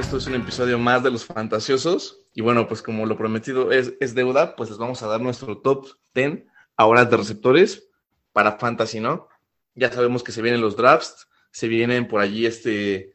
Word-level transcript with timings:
Esto 0.00 0.16
es 0.16 0.26
un 0.26 0.34
episodio 0.34 0.78
más 0.78 1.02
de 1.02 1.10
los 1.10 1.24
fantasiosos. 1.24 2.26
Y 2.34 2.40
bueno, 2.40 2.66
pues 2.66 2.82
como 2.82 3.06
lo 3.06 3.16
prometido 3.16 3.70
es, 3.70 3.94
es 4.00 4.14
deuda, 4.14 4.56
pues 4.56 4.70
les 4.70 4.78
vamos 4.78 5.02
a 5.02 5.06
dar 5.06 5.20
nuestro 5.20 5.58
top 5.58 5.86
10 6.14 6.44
ahora 6.76 7.04
de 7.04 7.16
receptores 7.16 7.88
para 8.32 8.58
fantasy, 8.58 9.00
¿no? 9.00 9.28
Ya 9.74 9.92
sabemos 9.92 10.22
que 10.22 10.32
se 10.32 10.42
vienen 10.42 10.60
los 10.60 10.76
drafts, 10.76 11.28
se 11.52 11.68
vienen 11.68 12.08
por 12.08 12.20
allí 12.20 12.46
este, 12.46 13.14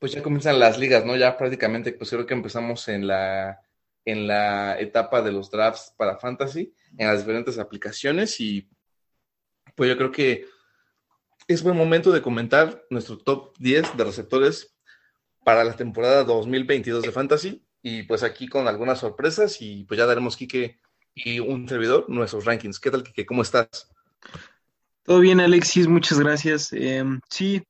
pues 0.00 0.12
ya 0.12 0.22
comienzan 0.22 0.58
las 0.58 0.78
ligas, 0.78 1.04
¿no? 1.04 1.14
Ya 1.14 1.36
prácticamente, 1.36 1.92
pues 1.92 2.10
creo 2.10 2.26
que 2.26 2.34
empezamos 2.34 2.88
en 2.88 3.06
la, 3.06 3.60
en 4.04 4.26
la 4.26 4.80
etapa 4.80 5.22
de 5.22 5.30
los 5.30 5.50
drafts 5.50 5.94
para 5.96 6.18
fantasy, 6.18 6.74
en 6.98 7.06
las 7.06 7.18
diferentes 7.20 7.58
aplicaciones 7.58 8.40
y 8.40 8.68
pues 9.76 9.90
yo 9.90 9.96
creo 9.96 10.10
que 10.10 10.46
es 11.46 11.62
buen 11.62 11.76
momento 11.76 12.12
de 12.12 12.22
comentar 12.22 12.82
nuestro 12.90 13.18
top 13.18 13.56
10 13.58 13.96
de 13.96 14.04
receptores 14.04 14.74
para 15.44 15.64
la 15.64 15.74
temporada 15.74 16.24
2022 16.24 17.02
de 17.02 17.12
Fantasy. 17.12 17.62
Y 17.82 18.02
pues 18.02 18.22
aquí 18.22 18.46
con 18.46 18.68
algunas 18.68 18.98
sorpresas 19.00 19.60
y 19.60 19.84
pues 19.84 19.98
ya 19.98 20.06
daremos 20.06 20.36
Kike 20.36 20.78
y 21.14 21.40
un 21.40 21.68
servidor 21.68 22.08
nuestros 22.08 22.44
rankings. 22.44 22.78
¿Qué 22.78 22.90
tal, 22.90 23.02
Kike? 23.02 23.26
¿Cómo 23.26 23.42
estás? 23.42 23.90
Todo 25.02 25.20
bien, 25.20 25.40
Alexis, 25.40 25.88
muchas 25.88 26.20
gracias. 26.20 26.72
Eh, 26.72 27.02
sí, 27.30 27.62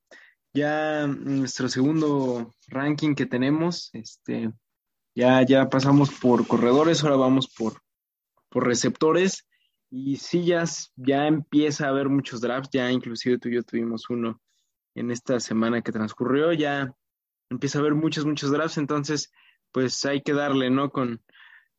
ya 0.52 1.06
nuestro 1.06 1.68
segundo 1.68 2.54
ranking 2.68 3.14
que 3.14 3.26
tenemos, 3.26 3.90
este, 3.92 4.52
ya, 5.14 5.44
ya 5.44 5.68
pasamos 5.68 6.10
por 6.10 6.46
corredores, 6.46 7.02
ahora 7.02 7.16
vamos 7.16 7.48
por, 7.48 7.80
por 8.48 8.66
receptores. 8.66 9.46
Y 9.90 10.16
sí, 10.16 10.44
ya, 10.44 10.64
ya 10.96 11.26
empieza 11.26 11.86
a 11.86 11.88
haber 11.88 12.08
muchos 12.08 12.40
drafts, 12.40 12.70
ya 12.72 12.90
inclusive 12.92 13.38
tú 13.38 13.48
y 13.48 13.54
yo 13.54 13.62
tuvimos 13.64 14.08
uno 14.08 14.40
en 14.94 15.10
esta 15.10 15.40
semana 15.40 15.82
que 15.82 15.92
transcurrió, 15.92 16.52
ya 16.52 16.92
empieza 17.48 17.78
a 17.78 17.80
haber 17.80 17.94
muchos, 17.94 18.24
muchos 18.24 18.50
drafts, 18.52 18.78
entonces 18.78 19.32
pues 19.72 20.04
hay 20.04 20.22
que 20.22 20.32
darle, 20.32 20.70
¿no? 20.70 20.90
Con, 20.90 21.22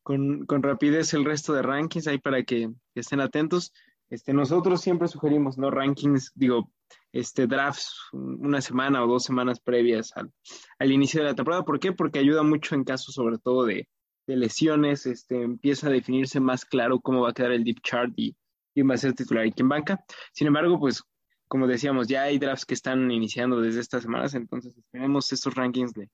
con, 0.03 0.45
con 0.45 0.63
rapidez 0.63 1.13
el 1.13 1.25
resto 1.25 1.53
de 1.53 1.61
rankings 1.61 2.07
ahí 2.07 2.17
para 2.17 2.43
que, 2.43 2.69
estén 2.95 3.21
atentos. 3.21 3.73
Este, 4.11 4.33
nosotros 4.33 4.81
siempre 4.81 5.07
sugerimos, 5.07 5.57
¿no? 5.57 5.71
Rankings, 5.71 6.31
digo, 6.35 6.69
este, 7.11 7.47
drafts 7.47 7.95
una 8.11 8.61
semana 8.61 9.03
o 9.03 9.07
dos 9.07 9.23
semanas 9.23 9.59
previas 9.59 10.11
al, 10.15 10.31
al 10.77 10.91
inicio 10.91 11.21
de 11.21 11.27
la 11.27 11.35
temporada. 11.35 11.65
¿Por 11.65 11.79
qué? 11.79 11.93
Porque 11.93 12.19
ayuda 12.19 12.43
mucho 12.43 12.75
en 12.75 12.83
caso 12.83 13.11
sobre 13.11 13.39
todo 13.39 13.65
de, 13.65 13.87
de 14.27 14.35
lesiones, 14.35 15.05
este, 15.05 15.41
empieza 15.41 15.87
a 15.87 15.91
definirse 15.91 16.39
más 16.39 16.65
claro 16.65 16.99
cómo 16.99 17.21
va 17.21 17.29
a 17.29 17.33
quedar 17.33 17.53
el 17.53 17.63
deep 17.63 17.81
chart 17.81 18.13
y 18.17 18.35
quién 18.73 18.89
va 18.89 18.95
a 18.95 18.97
ser 18.97 19.13
titular 19.13 19.45
y 19.45 19.51
quién 19.51 19.69
banca. 19.69 20.03
Sin 20.33 20.47
embargo, 20.47 20.79
pues 20.79 21.03
como 21.47 21.67
decíamos, 21.67 22.07
ya 22.07 22.23
hay 22.23 22.39
drafts 22.39 22.65
que 22.65 22.73
están 22.73 23.11
iniciando 23.11 23.59
desde 23.59 23.81
estas 23.81 24.03
semanas, 24.03 24.33
entonces 24.35 24.73
esperemos 24.77 25.33
estos 25.33 25.53
rankings 25.53 25.91
le, 25.97 26.09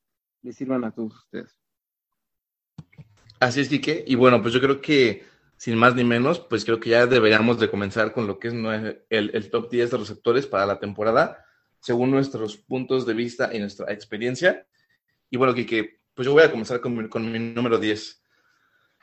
sirvan 0.52 0.84
a 0.84 0.92
todos 0.92 1.16
ustedes. 1.16 1.60
Así 3.40 3.62
es. 3.62 3.70
Y 4.08 4.16
bueno, 4.16 4.42
pues 4.42 4.56
yo 4.56 4.60
creo 4.60 4.82
que, 4.82 5.24
sin 5.58 5.76
más 5.76 5.96
ni 5.96 6.04
menos, 6.04 6.40
pues 6.40 6.64
creo 6.64 6.80
que 6.80 6.92
ya 6.92 7.06
deberíamos 7.06 7.60
de 7.60 7.70
comenzar 7.70 8.14
con 8.14 8.28
lo 8.28 8.40
que 8.40 8.50
es 8.50 8.54
el, 9.10 9.50
top 9.50 9.70
10 9.70 9.92
de 9.92 9.98
receptores 9.98 10.48
para 10.48 10.66
la 10.66 10.80
temporada, 10.80 11.44
según 11.80 12.12
nuestros 12.12 12.58
puntos 12.58 13.06
de 13.06 13.14
vista 13.14 13.50
y 13.54 13.60
nuestra 13.60 13.92
experiencia. 13.92 14.66
Y 15.30 15.38
bueno, 15.38 15.54
Quique, 15.54 16.00
pues 16.14 16.26
yo 16.26 16.34
voy 16.34 16.44
a 16.44 16.52
comenzar 16.52 16.80
con 16.80 16.96
mi, 16.96 17.40
número 17.40 17.78
10. 17.78 18.24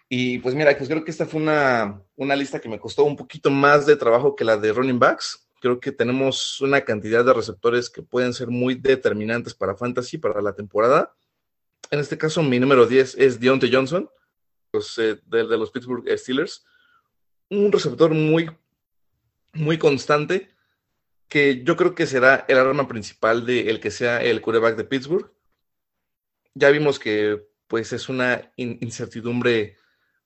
Y 0.09 0.39
pues 0.39 0.55
mira, 0.55 0.77
pues 0.77 0.89
creo 0.89 1.05
que 1.05 1.11
esta 1.11 1.27
fue 1.27 1.41
una, 1.41 2.01
una 2.17 2.37
lista 2.37 2.61
que 2.61 2.69
me 2.69 2.79
costó 2.79 3.05
un 3.05 3.17
poquito 3.17 3.51
más 3.51 3.85
de 3.87 3.97
trabajo 3.97 4.37
que 4.37 4.45
la 4.45 4.57
de 4.57 4.73
running 4.73 4.99
backs 4.99 5.45
creo 5.65 5.81
que 5.81 5.93
tenemos 5.93 6.61
una 6.61 6.83
cantidad 6.83 7.25
de 7.25 7.33
receptores 7.33 7.89
que 7.89 8.03
pueden 8.03 8.35
ser 8.35 8.49
muy 8.49 8.75
determinantes 8.75 9.55
para 9.55 9.75
Fantasy, 9.75 10.19
para 10.19 10.43
la 10.43 10.55
temporada. 10.55 11.15
En 11.91 12.01
este 12.01 12.19
caso, 12.19 12.43
mi 12.43 12.61
número 12.61 12.85
10 12.87 13.15
es 13.15 13.41
Deontay 13.41 13.73
Johnson, 13.73 14.11
de, 14.97 15.21
de, 15.27 15.59
los 15.59 15.71
Pittsburgh 15.71 16.07
Steelers. 16.19 16.65
Un 17.51 17.71
receptor 17.73 18.13
muy, 18.13 18.51
muy 19.53 19.79
constante, 19.79 20.51
que 21.29 21.63
yo 21.65 21.77
creo 21.77 21.95
que 21.95 22.07
será 22.07 22.45
el 22.49 22.59
arma 22.59 22.89
principal 22.89 23.47
de 23.47 23.71
el 23.71 23.81
que 23.81 23.91
sea 23.91 24.23
el 24.23 24.41
quarterback 24.41 24.77
de 24.77 24.85
Pittsburgh. 24.85 25.31
Ya 26.55 26.71
vimos 26.71 26.99
que 26.99 27.47
pues 27.67 27.93
es 27.93 28.09
una 28.09 28.53
incertidumbre 28.57 29.77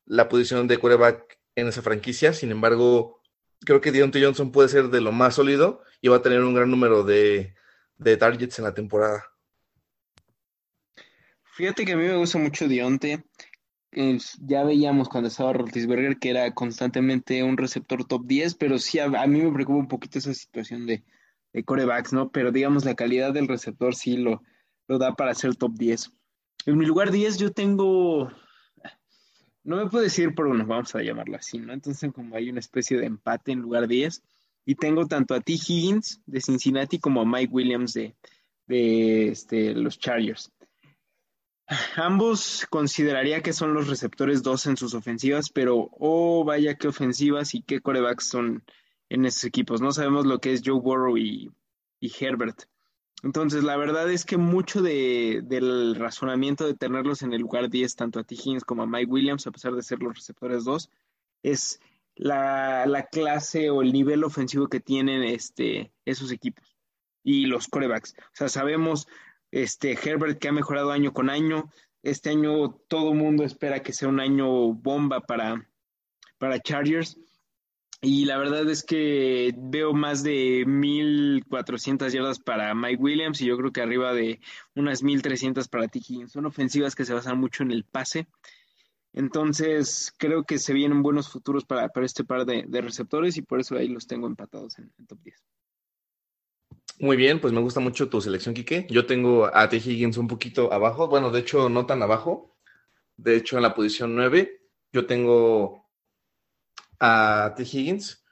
la 0.04 0.28
posición 0.28 0.66
de 0.69 0.78
quarterback 0.78 1.38
en 1.54 1.69
esa 1.69 1.82
franquicia, 1.82 2.32
sin 2.32 2.50
embargo, 2.50 3.20
creo 3.60 3.80
que 3.80 3.92
Deontay 3.92 4.22
Johnson 4.22 4.53
puede 4.53 4.69
ser 4.69 4.88
de 4.88 5.00
lo 5.00 5.12
más 5.12 5.34
sólido 5.34 5.82
y 6.00 6.09
va 6.09 6.16
a 6.16 6.22
tener 6.22 6.42
un 6.42 6.54
gran 6.54 6.70
número 6.70 7.03
de, 7.04 7.54
de 7.97 8.16
targets 8.16 8.59
en 8.59 8.65
la 8.65 8.75
temporada. 8.75 9.25
Fíjate 11.59 11.84
que 11.84 11.92
a 11.92 11.97
mí 11.97 12.04
me 12.04 12.16
gusta 12.16 12.38
mucho 12.38 12.69
Dionte. 12.69 13.25
Ya 13.93 14.65
veíamos 14.65 15.09
cuando 15.09 15.28
estaba 15.28 15.53
Rotisberger 15.53 16.19
que 16.19 16.31
era 16.31 16.53
constantemente 16.53 17.43
un 17.43 17.56
receptor 17.56 18.04
top 18.04 18.26
10, 18.26 18.54
pero 18.54 18.78
sí 18.78 18.99
a, 18.99 19.09
mí 19.09 19.41
me 19.41 19.53
preocupa 19.53 19.78
un 19.78 19.88
poquito 19.88 20.19
esa 20.19 20.34
situación 20.34 20.87
de, 20.87 21.03
de, 21.53 21.65
corebacks, 21.65 22.12
¿no? 22.12 22.31
Pero 22.31 22.53
digamos, 22.53 22.84
la 22.84 22.94
calidad 22.94 23.32
del 23.32 23.48
receptor 23.48 23.94
sí 23.94 24.16
lo, 24.16 24.43
lo 24.87 24.98
da 24.98 25.15
para 25.15 25.34
ser 25.34 25.56
top 25.56 25.72
10. 25.75 26.12
En 26.66 26.78
mi 26.78 26.87
lugar 26.87 27.10
10 27.10 27.38
yo 27.38 27.53
tengo 27.53 28.31
no 29.69 29.77
me 29.77 29.91
puedo 29.91 30.03
decir 30.03 30.34
por 30.34 30.47
uno, 30.47 30.65
vamos 30.65 30.94
a 30.94 31.03
llamarlo 31.03 31.37
así, 31.37 31.59
¿no? 31.59 31.75
Entonces, 31.75 32.10
como 32.15 32.34
hay 32.34 32.48
una 32.48 32.60
especie 32.60 32.97
de 32.97 33.04
empate 33.04 33.53
en 33.53 33.60
lugar 33.60 33.87
de 33.87 33.97
10, 33.97 34.22
y 34.65 34.75
tengo 34.77 35.06
tanto 35.06 35.34
a 35.34 35.41
T. 35.41 35.53
Higgins 35.53 36.22
de 36.25 36.41
Cincinnati 36.41 36.98
como 36.98 37.21
a 37.21 37.27
Mike 37.27 37.53
Williams 37.53 37.93
de, 37.93 38.16
de 38.66 39.28
este, 39.28 39.75
los 39.75 39.98
Chargers. 39.98 40.50
Ambos 41.97 42.67
consideraría 42.71 43.43
que 43.43 43.53
son 43.53 43.75
los 43.75 43.89
receptores 43.89 44.43
dos 44.43 44.67
en 44.67 44.79
sus 44.79 44.95
ofensivas, 44.95 45.51
pero 45.51 45.91
oh, 45.99 46.43
vaya 46.45 46.77
qué 46.77 46.89
ofensivas 46.89 47.55
y 47.55 47.62
qué 47.62 47.81
corebacks 47.81 48.27
son 48.27 48.65
en 49.11 49.27
esos 49.27 49.45
equipos. 49.45 49.83
No 49.83 49.93
sabemos 49.93 50.25
lo 50.25 50.41
que 50.41 50.55
es 50.55 50.62
Joe 50.65 50.81
Burrow 50.81 51.19
y, 51.19 51.53
Herbert. 52.01 52.62
Entonces, 53.23 53.65
la 53.65 53.77
verdad 53.77 54.11
es 54.11 54.25
que 54.25 54.39
mucho 54.39 54.81
de, 54.81 55.43
del 55.45 55.95
razonamiento 55.97 56.67
de 56.67 56.75
tenerlos 56.75 57.23
en 57.23 57.34
el 57.34 57.43
lugar 57.43 57.69
10, 57.69 57.97
tanto 57.97 58.21
a 58.21 58.25
T. 58.25 58.34
Higgins 58.34 58.65
como 58.65 58.84
a 58.84 58.87
Mike 58.87 59.11
Williams, 59.11 59.47
a 59.47 59.51
pesar 59.51 59.75
de 59.75 59.83
ser 59.83 59.99
los 60.01 60.15
receptores 60.15 60.65
2, 60.65 60.89
es 61.43 61.81
la, 62.15 62.87
la, 62.87 63.07
clase 63.07 63.71
o 63.71 63.83
el 63.83 63.93
nivel 63.93 64.25
ofensivo 64.25 64.69
que 64.69 64.81
tienen 64.81 65.23
este, 65.23 65.93
esos 66.05 66.33
equipos 66.33 66.77
y 67.23 67.47
los 67.47 67.69
corebacks. 67.69 68.15
O 68.19 68.37
sea, 68.37 68.49
sabemos 68.49 69.09
este, 69.50 69.92
Herbert 69.92 70.38
que 70.38 70.48
ha 70.48 70.53
mejorado 70.53 70.91
año 70.91 71.12
con 71.12 71.31
año. 71.31 71.70
Este 72.03 72.31
año 72.31 72.70
todo 72.88 73.12
el 73.12 73.19
mundo 73.19 73.44
espera 73.44 73.82
que 73.82 73.92
sea 73.92 74.09
un 74.09 74.20
año 74.20 74.72
bomba 74.72 75.20
para, 75.20 75.69
para 76.38 76.60
Chargers. 76.60 77.19
Y 78.00 78.26
la 78.26 78.38
verdad 78.38 78.69
es 78.70 78.84
que 78.84 79.53
veo 79.56 79.92
más 79.92 80.22
de 80.22 80.64
1400 80.66 82.12
yardas 82.12 82.38
para 82.38 82.72
Mike 82.72 83.03
Williams 83.03 83.41
y 83.41 83.47
yo 83.47 83.56
creo 83.56 83.72
que 83.72 83.81
arriba 83.81 84.12
de 84.12 84.41
unas 84.76 85.03
1300 85.03 85.66
para 85.66 85.88
T. 85.88 86.00
Son 86.28 86.47
ofensivas 86.47 86.94
que 86.94 87.04
se 87.04 87.12
basan 87.12 87.41
mucho 87.41 87.65
en 87.65 87.72
el 87.72 87.84
pase. 87.84 88.28
Entonces, 89.12 90.12
creo 90.16 90.44
que 90.44 90.59
se 90.59 90.75
vienen 90.75 91.03
buenos 91.03 91.28
futuros 91.28 91.65
para, 91.65 91.88
para 91.88 92.06
este 92.06 92.22
par 92.22 92.44
de, 92.44 92.65
de, 92.69 92.80
receptores 92.80 93.36
y 93.36 93.42
por 93.42 93.59
eso 93.59 93.76
ahí 93.76 93.88
los 93.88 94.06
tengo 94.06 94.28
empatados 94.28 94.78
en 94.78 94.92
el 94.97 95.06
top 95.09 95.19
10. 95.25 95.42
Muy 97.00 97.16
bien, 97.16 97.41
pues 97.41 97.53
me 97.53 97.60
gusta 97.60 97.78
mucho 97.78 98.09
tu 98.09 98.20
selección, 98.20 98.54
Quique. 98.54 98.84
Yo 98.91 99.06
tengo 99.06 99.48
a 99.54 99.69
T. 99.69 99.76
Higgins 99.76 100.16
un 100.16 100.26
poquito 100.26 100.72
abajo. 100.72 101.06
Bueno, 101.06 101.31
de 101.31 101.38
hecho, 101.41 101.69
no 101.69 101.86
tan 101.86 102.03
abajo. 102.03 102.56
De 103.16 103.36
hecho, 103.36 103.56
en 103.56 103.62
la 103.62 103.72
posición 103.72 104.16
9, 104.16 104.62
yo 104.92 105.06
tengo 105.06 105.89
a 106.98 107.54
T. 107.56 107.62
Higgins, 107.62 108.24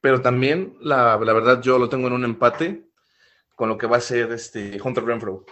pero 0.00 0.20
también 0.20 0.76
la, 0.80 1.16
la, 1.16 1.32
verdad 1.32 1.62
yo 1.62 1.78
lo 1.78 1.88
tengo 1.88 2.08
en 2.08 2.14
un 2.14 2.24
empate 2.24 2.88
con 3.54 3.68
lo 3.68 3.78
que 3.78 3.86
va 3.86 3.98
a 3.98 4.00
ser 4.00 4.32
este 4.32 4.80
Hunter 4.82 5.04
Renfro. 5.04 5.44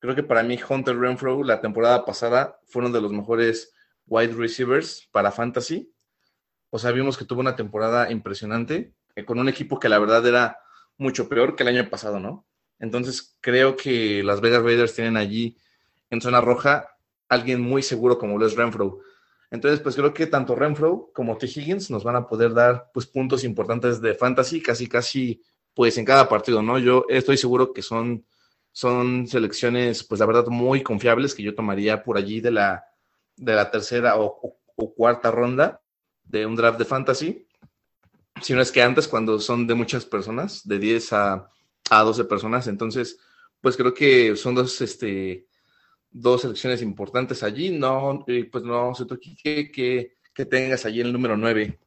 Creo 0.00 0.16
que 0.16 0.24
para 0.24 0.42
mí 0.42 0.58
Hunter 0.68 0.98
Renfro 0.98 1.44
la 1.44 1.60
temporada 1.60 2.04
pasada 2.04 2.58
fue 2.66 2.82
uno 2.82 2.90
de 2.90 3.00
los 3.00 3.12
mejores 3.12 3.72
wide 4.06 4.34
receivers 4.34 5.08
para 5.12 5.30
fantasy. 5.30 5.94
O 6.70 6.80
sea, 6.80 6.90
vimos 6.90 7.16
que 7.16 7.24
tuvo 7.24 7.40
una 7.40 7.54
temporada 7.54 8.10
impresionante 8.10 8.92
eh, 9.14 9.24
con 9.24 9.38
un 9.38 9.48
equipo 9.48 9.78
que 9.78 9.88
la 9.88 10.00
verdad 10.00 10.26
era 10.26 10.58
mucho 10.98 11.28
peor 11.28 11.56
que 11.56 11.62
el 11.62 11.68
año 11.68 11.88
pasado, 11.88 12.20
¿no? 12.20 12.46
Entonces 12.78 13.36
creo 13.40 13.76
que 13.76 14.22
las 14.22 14.40
Vegas 14.40 14.62
Raiders 14.62 14.94
tienen 14.94 15.16
allí 15.16 15.56
en 16.10 16.20
zona 16.20 16.40
roja 16.40 16.96
alguien 17.28 17.60
muy 17.60 17.82
seguro 17.82 18.18
como 18.18 18.38
lo 18.38 18.46
es 18.46 18.56
Renfro. 18.56 19.00
Entonces, 19.50 19.80
pues 19.80 19.96
creo 19.96 20.14
que 20.14 20.26
tanto 20.26 20.54
Renfro 20.54 21.10
como 21.14 21.36
T. 21.36 21.46
Higgins 21.46 21.90
nos 21.90 22.04
van 22.04 22.16
a 22.16 22.26
poder 22.26 22.54
dar 22.54 22.90
pues 22.92 23.06
puntos 23.06 23.44
importantes 23.44 24.00
de 24.00 24.14
fantasy, 24.14 24.62
casi 24.62 24.88
casi 24.88 25.42
pues 25.74 25.96
en 25.98 26.04
cada 26.04 26.28
partido, 26.28 26.62
¿no? 26.62 26.78
Yo 26.78 27.04
estoy 27.08 27.36
seguro 27.36 27.72
que 27.72 27.82
son 27.82 28.24
son 28.72 29.26
selecciones, 29.26 30.02
pues 30.02 30.18
la 30.18 30.26
verdad, 30.26 30.46
muy 30.46 30.82
confiables 30.82 31.34
que 31.34 31.42
yo 31.42 31.54
tomaría 31.54 32.02
por 32.02 32.16
allí 32.16 32.40
de 32.40 32.50
la, 32.50 32.84
de 33.36 33.54
la 33.54 33.70
tercera 33.70 34.16
o, 34.18 34.58
cuarta 34.96 35.30
ronda 35.30 35.80
de 36.24 36.44
un 36.44 36.56
draft 36.56 36.78
de 36.78 36.84
fantasy. 36.84 37.46
Si 38.42 38.54
no 38.54 38.60
es 38.60 38.72
que 38.72 38.82
antes, 38.82 39.08
cuando 39.08 39.38
son 39.38 39.66
de 39.66 39.74
muchas 39.74 40.04
personas, 40.04 40.66
de 40.66 40.78
10 40.78 41.12
a, 41.12 41.50
a 41.90 42.02
12 42.02 42.24
personas. 42.24 42.66
Entonces, 42.66 43.18
pues 43.60 43.76
creo 43.76 43.94
que 43.94 44.36
son 44.36 44.54
dos, 44.54 44.80
este, 44.80 45.46
dos 46.10 46.42
selecciones 46.42 46.82
importantes 46.82 47.42
allí. 47.42 47.70
No, 47.70 48.24
pues 48.26 48.64
no 48.64 48.92
tú 49.06 49.18
que, 49.18 49.70
que, 49.70 50.14
que 50.34 50.46
tengas 50.46 50.84
allí 50.84 51.00
el 51.00 51.12
número 51.12 51.36
9. 51.36 51.78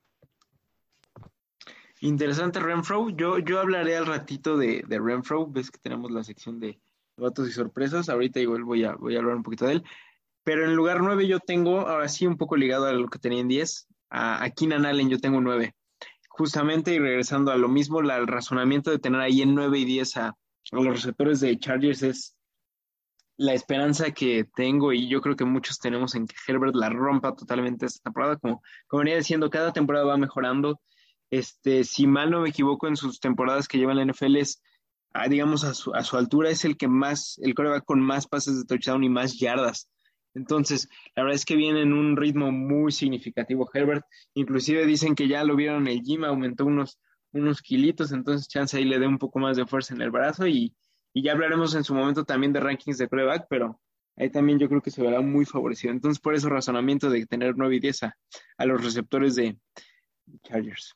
Interesante 2.02 2.60
Renfro. 2.60 3.10
Yo, 3.10 3.40
yo 3.40 3.60
hablaré 3.60 3.98
al 3.98 4.06
ratito 4.06 4.58
de, 4.58 4.84
de 4.88 5.00
Renfro. 5.00 5.48
Ves 5.48 5.72
que 5.72 5.80
tenemos 5.80 6.12
la 6.12 6.24
sección 6.24 6.60
de 6.60 6.80
datos 7.18 7.48
y 7.50 7.52
sorpresas. 7.52 8.10
Ahorita 8.10 8.40
igual 8.40 8.64
voy 8.64 8.84
a, 8.84 8.94
voy 8.94 9.16
a 9.16 9.20
hablar 9.20 9.36
un 9.36 9.44
poquito 9.44 9.66
de 9.66 9.74
él. 9.74 9.84
Pero 10.44 10.64
en 10.66 10.76
lugar 10.76 11.02
9 11.02 11.28
yo 11.28 11.40
tengo, 11.40 11.82
ahora 11.82 12.08
sí, 12.08 12.28
un 12.28 12.38
poco 12.38 12.56
ligado 12.56 12.86
a 12.86 12.94
lo 12.94 13.08
que 13.08 13.18
tenía 13.18 13.40
en 13.40 13.48
10, 13.48 13.88
a, 14.12 14.44
a 14.44 14.50
Keenan 14.52 14.86
Allen 14.86 15.10
yo 15.10 15.18
tengo 15.18 15.42
9. 15.42 15.74
Justamente 16.38 16.94
y 16.94 17.00
regresando 17.00 17.52
a 17.52 17.58
lo 17.58 17.70
mismo, 17.70 18.02
la, 18.02 18.18
el 18.18 18.28
razonamiento 18.28 18.92
de 18.92 19.00
tener 19.00 19.22
ahí 19.22 19.42
en 19.42 19.56
9 19.56 19.80
y 19.80 19.86
10 19.86 20.18
a, 20.18 20.38
los 20.72 20.86
receptores 20.86 21.40
de 21.40 21.58
Chargers 21.58 22.04
es 22.04 22.38
la 23.38 23.54
esperanza 23.54 24.12
que 24.12 24.46
tengo 24.56 24.92
y 24.92 25.08
yo 25.08 25.22
creo 25.22 25.36
que 25.36 25.46
muchos 25.46 25.80
tenemos 25.80 26.16
en 26.16 26.28
que 26.28 26.36
Herbert 26.48 26.76
la 26.76 26.90
rompa 26.90 27.36
totalmente 27.36 27.86
esta 27.86 28.04
temporada. 28.04 28.38
Como, 28.38 28.62
como 28.88 29.00
venía 29.00 29.18
diciendo, 29.18 29.50
cada 29.50 29.72
temporada 29.72 30.06
va 30.06 30.18
mejorando 30.18 30.82
este, 31.30 31.84
si 31.84 32.08
mal 32.08 32.32
no 32.32 32.42
me 32.42 32.50
equivoco, 32.50 32.88
en 32.88 32.96
sus 32.96 33.20
temporadas 33.20 33.68
que 33.68 33.78
lleva 33.78 33.94
en 33.94 33.98
la 34.00 34.06
NFL 34.06 34.38
es, 34.38 34.62
ah, 35.14 35.28
digamos, 35.28 35.64
a 35.64 35.74
su, 35.74 35.94
a 35.94 36.04
su 36.04 36.18
altura 36.18 36.50
es 36.50 36.66
el 36.66 36.78
que 36.78 36.88
más, 36.88 37.40
el 37.42 37.56
coreback 37.56 37.86
con 37.86 38.02
más 38.02 38.28
pases 38.28 38.58
de 38.58 38.66
touchdown 38.66 39.04
y 39.04 39.10
más 39.10 39.40
yardas. 39.40 39.90
Entonces, 40.36 40.90
la 41.16 41.24
verdad 41.24 41.36
es 41.36 41.46
que 41.46 41.56
viene 41.56 41.82
en 41.82 41.94
un 41.94 42.16
ritmo 42.16 42.52
muy 42.52 42.92
significativo 42.92 43.70
Herbert. 43.74 44.06
Inclusive 44.34 44.86
dicen 44.86 45.16
que 45.16 45.28
ya 45.28 45.44
lo 45.44 45.56
vieron 45.56 45.88
el 45.88 46.02
gym, 46.04 46.26
aumentó 46.26 46.66
unos, 46.66 47.00
unos 47.32 47.62
kilitos, 47.62 48.12
entonces 48.12 48.48
chance 48.48 48.78
ahí 48.78 48.86
le 48.86 49.00
dé 49.00 49.08
un 49.08 49.18
poco 49.18 49.40
más 49.40 49.58
de 49.58 49.66
fuerza 49.66 49.94
en 49.96 50.02
el 50.02 50.12
brazo 50.12 50.46
y, 50.46 50.76
y 51.14 51.24
ya 51.24 51.32
hablaremos 51.32 51.74
en 51.76 51.84
su 51.84 51.96
momento 51.96 52.26
también 52.26 52.54
de 52.54 52.60
rankings 52.60 52.98
de 52.98 53.08
coreback, 53.08 53.48
pero 53.50 53.80
ahí 54.18 54.30
también 54.30 54.60
yo 54.60 54.68
creo 54.68 54.82
que 54.82 54.92
se 54.92 55.02
verá 55.02 55.22
muy 55.22 55.46
favorecido. 55.46 55.94
Entonces, 55.94 56.20
por 56.20 56.36
eso 56.36 56.50
razonamiento 56.50 57.10
de 57.10 57.26
tener 57.26 57.56
9 57.56 57.78
y 57.78 57.80
10 57.80 58.04
a, 58.04 58.18
a 58.58 58.66
los 58.66 58.84
receptores 58.84 59.36
de 59.36 59.58
Chargers. 60.44 60.96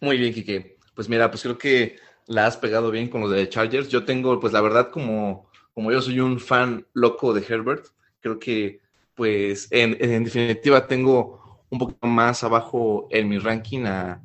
Muy 0.00 0.18
bien, 0.18 0.34
Kike. 0.34 0.78
Pues 0.94 1.08
mira, 1.08 1.30
pues 1.30 1.42
creo 1.42 1.58
que 1.58 1.96
la 2.26 2.46
has 2.46 2.56
pegado 2.56 2.90
bien 2.90 3.08
con 3.08 3.20
lo 3.20 3.28
de 3.28 3.48
Chargers. 3.48 3.88
Yo 3.88 4.04
tengo, 4.04 4.38
pues 4.40 4.52
la 4.52 4.60
verdad, 4.60 4.90
como, 4.90 5.45
como 5.76 5.92
yo 5.92 6.00
soy 6.00 6.20
un 6.20 6.40
fan 6.40 6.86
loco 6.94 7.34
de 7.34 7.44
Herbert, 7.46 7.84
creo 8.20 8.38
que, 8.38 8.80
pues, 9.14 9.68
en, 9.70 10.24
definitiva 10.24 10.86
tengo 10.86 11.66
un 11.68 11.78
poquito 11.78 12.06
más 12.06 12.42
abajo 12.42 13.08
en 13.10 13.28
mi 13.28 13.36
ranking 13.36 13.84
a, 13.84 14.22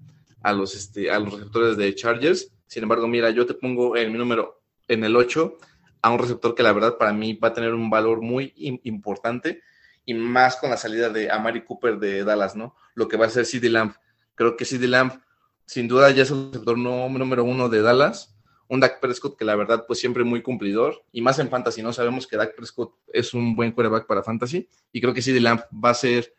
los, 0.53 0.73
este, 0.75 1.11
a 1.11 1.19
los 1.19 1.33
receptores 1.33 1.75
de 1.75 1.93
Chargers. 1.93 2.53
Sin 2.67 2.83
embargo, 2.83 3.05
mira, 3.09 3.31
yo 3.31 3.45
te 3.45 3.53
pongo 3.53 3.97
en 3.97 4.13
mi 4.13 4.17
número, 4.17 4.61
en 4.87 5.03
el 5.03 5.13
8, 5.13 5.57
a 6.01 6.09
un 6.09 6.19
receptor 6.19 6.55
que 6.55 6.63
la 6.63 6.71
verdad 6.71 6.97
para 6.97 7.11
mí 7.11 7.33
va 7.33 7.49
a 7.49 7.53
tener 7.53 7.73
un 7.73 7.89
valor 7.89 8.21
muy 8.21 8.53
importante 8.55 9.61
y 10.05 10.13
más 10.13 10.55
con 10.55 10.69
la 10.69 10.77
salida 10.77 11.09
de 11.09 11.29
Amari 11.29 11.65
Cooper 11.65 11.99
de 11.99 12.23
Dallas, 12.23 12.55
¿no? 12.55 12.77
Lo 12.93 13.09
que 13.09 13.17
va 13.17 13.25
a 13.25 13.29
ser 13.29 13.45
CD 13.45 13.69
Lamb. 13.69 13.93
Creo 14.35 14.55
que 14.55 14.63
CD 14.63 14.87
Lamb 14.87 15.19
sin 15.65 15.89
duda 15.89 16.11
ya 16.11 16.23
es 16.23 16.31
el 16.31 16.45
receptor 16.45 16.77
número 16.77 17.43
uno 17.43 17.67
de 17.67 17.81
Dallas. 17.81 18.33
Un 18.71 18.79
Dak 18.79 19.01
Prescott 19.01 19.37
que 19.37 19.43
la 19.43 19.55
verdad 19.55 19.85
pues 19.85 19.99
siempre 19.99 20.23
muy 20.23 20.41
cumplidor 20.41 21.03
y 21.11 21.21
más 21.21 21.39
en 21.39 21.49
fantasy, 21.49 21.81
¿no? 21.81 21.91
Sabemos 21.91 22.25
que 22.25 22.37
Dak 22.37 22.55
Prescott 22.55 22.93
es 23.11 23.33
un 23.33 23.55
buen 23.55 23.73
quarterback 23.73 24.07
para 24.07 24.23
fantasy 24.23 24.67
y 24.93 25.01
creo 25.01 25.13
que 25.13 25.21
CD 25.21 25.41
Lamp 25.41 25.61
va 25.73 25.89
a 25.89 25.93
ser 25.93 26.33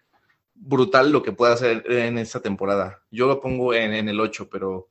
brutal 0.54 1.12
lo 1.12 1.22
que 1.22 1.32
pueda 1.32 1.52
hacer 1.52 1.84
en 1.90 2.16
esta 2.16 2.40
temporada. 2.40 3.02
Yo 3.10 3.26
lo 3.26 3.40
pongo 3.40 3.74
en, 3.74 3.92
en 3.92 4.08
el 4.08 4.18
8, 4.18 4.48
pero 4.50 4.88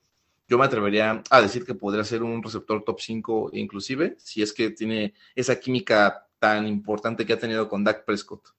yo 0.47 0.57
me 0.57 0.65
atrevería 0.65 1.23
a 1.29 1.41
decir 1.41 1.65
que 1.65 1.73
podría 1.73 2.03
ser 2.03 2.23
un 2.23 2.43
receptor 2.43 2.83
top 2.83 2.99
5 2.99 3.51
inclusive, 3.53 4.15
si 4.19 4.41
es 4.41 4.53
que 4.53 4.69
tiene 4.69 5.13
esa 5.33 5.59
química 5.59 6.27
tan 6.39 6.67
importante 6.67 7.25
que 7.25 7.33
ha 7.33 7.39
tenido 7.39 7.69
con 7.69 7.83
Dak 7.83 8.05
Prescott. 8.05 8.49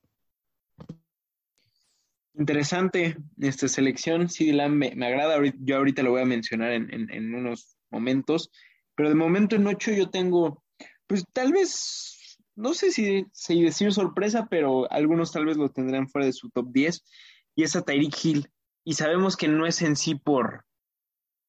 Interesante 2.35 3.17
esta 3.39 3.69
selección. 3.69 4.31
Sí, 4.31 4.53
me, 4.53 4.95
me, 4.95 5.07
agrada. 5.07 5.39
Yo 5.61 5.77
ahorita 5.77 6.03
lo 6.03 6.13
voy 6.13 6.23
a 6.23 6.27
mencionar 6.27 6.73
en, 6.73 7.35
unos 7.35 7.77
momentos. 7.91 8.51
Pero 9.03 9.11
de 9.11 9.17
momento 9.17 9.57
en 9.57 9.67
8 9.67 9.95
yo 9.95 10.11
tengo, 10.11 10.63
pues 11.09 11.25
tal 11.33 11.53
vez, 11.53 12.39
no 12.55 12.73
sé 12.73 12.93
si, 12.93 13.27
decir 13.61 13.93
sorpresa, 13.93 14.47
pero 14.49 14.89
algunos 14.93 15.33
tal 15.33 15.45
vez 15.45 15.57
lo 15.57 15.71
tendrán 15.71 16.09
fuera 16.09 16.27
de 16.27 16.33
su 16.33 16.51
top 16.51 16.69
10. 16.71 17.03
Y 17.57 17.65
es 17.65 17.75
a 17.75 17.83
Tyreek 17.83 18.15
Hill. 18.25 18.49
Y 18.85 18.95
sabemos 18.95 19.37
que 19.37 19.49
no 19.49 19.67
es 19.67 19.83
en 19.83 19.97
sí 19.97 20.15
por, 20.15 20.67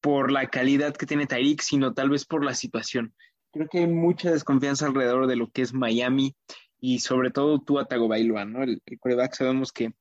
por 0.02 0.32
la 0.32 0.48
calidad 0.48 0.96
que 0.96 1.06
tiene 1.06 1.28
Tyreek, 1.28 1.62
sino 1.62 1.94
tal 1.94 2.10
vez 2.10 2.26
por 2.26 2.44
la 2.44 2.56
situación. 2.56 3.14
Creo 3.52 3.68
que 3.70 3.78
hay 3.82 3.88
mucha 3.88 4.32
desconfianza 4.32 4.88
alrededor 4.88 5.28
de 5.28 5.36
lo 5.36 5.52
que 5.52 5.62
es 5.62 5.76
Miami 5.76 6.36
y 6.80 7.02
sobre 7.02 7.30
todo 7.30 7.60
tú, 7.60 7.78
Tagovailoa, 7.88 8.46
¿no? 8.46 8.64
El, 8.64 8.82
el 8.88 8.98
coreback 8.98 9.36
sabemos 9.36 9.72
que 9.72 9.94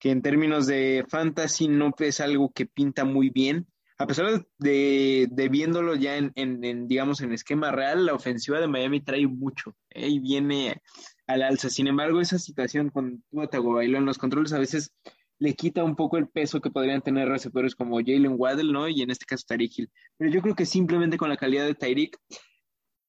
que 0.00 0.10
en 0.10 0.22
términos 0.22 0.66
de 0.66 1.04
fantasy 1.08 1.68
no 1.68 1.92
es 1.98 2.20
algo 2.20 2.50
que 2.52 2.66
pinta 2.66 3.04
muy 3.04 3.28
bien. 3.28 3.66
A 4.00 4.06
pesar 4.06 4.46
de, 4.56 5.48
viéndolo 5.50 5.94
ya 5.94 6.16
en, 6.16 6.88
digamos, 6.88 7.20
en 7.20 7.34
esquema 7.34 7.70
real, 7.70 8.06
la 8.06 8.14
ofensiva 8.14 8.58
de 8.58 8.66
Miami 8.66 9.02
trae 9.02 9.26
mucho 9.26 9.76
¿eh? 9.90 10.08
y 10.08 10.18
viene 10.20 10.80
al 11.26 11.42
alza. 11.42 11.68
Sin 11.68 11.86
embargo, 11.86 12.22
esa 12.22 12.38
situación 12.38 12.88
con 12.88 13.22
Tua 13.30 13.48
Tagovailoa 13.48 13.98
en 13.98 14.06
los 14.06 14.16
controles 14.16 14.54
a 14.54 14.58
veces 14.58 14.94
le 15.38 15.54
quita 15.54 15.84
un 15.84 15.96
poco 15.96 16.16
el 16.16 16.28
peso 16.28 16.62
que 16.62 16.70
podrían 16.70 17.02
tener 17.02 17.28
receptores 17.28 17.74
como 17.74 17.98
Jalen 17.98 18.36
Waddell, 18.38 18.72
¿no? 18.72 18.88
Y 18.88 19.02
en 19.02 19.10
este 19.10 19.26
caso 19.26 19.44
Tyreek 19.46 19.78
Hill. 19.78 19.90
Pero 20.16 20.30
yo 20.30 20.40
creo 20.40 20.54
que 20.54 20.64
simplemente 20.64 21.18
con 21.18 21.28
la 21.28 21.36
calidad 21.36 21.66
de 21.66 21.74
Tyreek, 21.74 22.16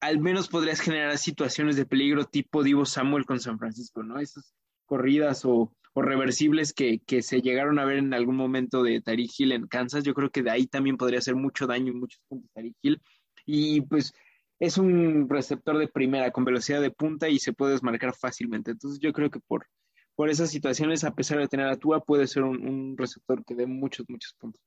al 0.02 0.20
menos 0.20 0.48
podrías 0.48 0.80
generar 0.80 1.16
situaciones 1.16 1.76
de 1.76 1.86
peligro 1.86 2.26
tipo 2.26 2.62
Divo 2.62 2.84
Samuel 2.84 3.24
con 3.24 3.40
San 3.40 3.58
Francisco, 3.58 4.02
¿no? 4.02 4.18
Esas 4.18 4.54
corridas 4.84 5.46
o 5.46 5.74
o 5.94 6.02
reversibles 6.02 6.72
que, 6.72 7.00
que, 7.00 7.22
se 7.22 7.42
llegaron 7.42 7.78
a 7.78 7.84
ver 7.84 7.98
en 7.98 8.14
algún 8.14 8.36
momento 8.36 8.82
de 8.82 9.00
Tariq 9.00 9.30
Hill 9.38 9.52
en 9.52 9.66
Kansas. 9.66 10.04
Yo 10.04 10.14
creo 10.14 10.30
que 10.30 10.42
de 10.42 10.50
ahí 10.50 10.66
también 10.66 10.96
podría 10.96 11.18
hacer 11.18 11.34
mucho 11.34 11.66
daño 11.66 11.92
en 11.92 12.00
muchos 12.00 12.20
puntos 12.28 12.50
Tariq 12.54 12.76
Hill. 12.82 13.02
Y 13.44 13.82
pues 13.82 14.12
es 14.58 14.78
un 14.78 15.28
receptor 15.28 15.76
de 15.76 15.88
primera 15.88 16.30
con 16.30 16.44
velocidad 16.44 16.80
de 16.80 16.90
punta 16.90 17.28
y 17.28 17.38
se 17.38 17.52
puede 17.52 17.72
desmarcar 17.72 18.14
fácilmente. 18.14 18.70
Entonces 18.70 19.00
yo 19.00 19.12
creo 19.12 19.30
que 19.30 19.40
por, 19.40 19.66
por 20.14 20.30
esas 20.30 20.50
situaciones, 20.50 21.04
a 21.04 21.14
pesar 21.14 21.38
de 21.38 21.48
tener 21.48 21.66
a 21.66 21.76
Tua, 21.76 22.00
puede 22.00 22.26
ser 22.26 22.44
un, 22.44 22.66
un 22.66 22.96
receptor 22.96 23.44
que 23.44 23.54
dé 23.54 23.66
muchos, 23.66 24.06
muchos 24.08 24.34
puntos. 24.38 24.62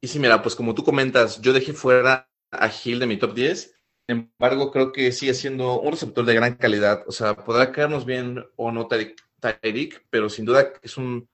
Y 0.00 0.08
sí, 0.08 0.18
mira, 0.18 0.42
pues 0.42 0.54
como 0.54 0.74
tú 0.74 0.82
comentas, 0.84 1.40
yo 1.40 1.52
dejé 1.52 1.74
fuera 1.74 2.28
a 2.50 2.70
Hill 2.70 2.98
de 2.98 3.06
mi 3.06 3.18
top 3.18 3.34
10 3.34 3.81
embargo, 4.08 4.70
creo 4.70 4.92
que 4.92 5.12
sigue 5.12 5.34
siendo 5.34 5.80
un 5.80 5.92
receptor 5.92 6.24
de 6.24 6.34
gran 6.34 6.54
calidad. 6.56 7.04
O 7.06 7.12
sea, 7.12 7.34
podrá 7.34 7.72
caernos 7.72 8.04
bien 8.04 8.44
o 8.56 8.72
no 8.72 8.88
Tyreek, 8.88 10.06
pero 10.10 10.28
sin 10.28 10.44
duda 10.44 10.72
es 10.82 10.96
un, 10.96 11.28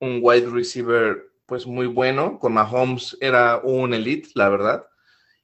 un 0.00 0.20
wide 0.22 0.48
receiver 0.50 1.30
pues 1.46 1.66
muy 1.66 1.86
bueno. 1.86 2.38
Con 2.38 2.54
Mahomes 2.54 3.16
era 3.20 3.58
un 3.58 3.94
elite, 3.94 4.30
la 4.34 4.48
verdad. 4.48 4.86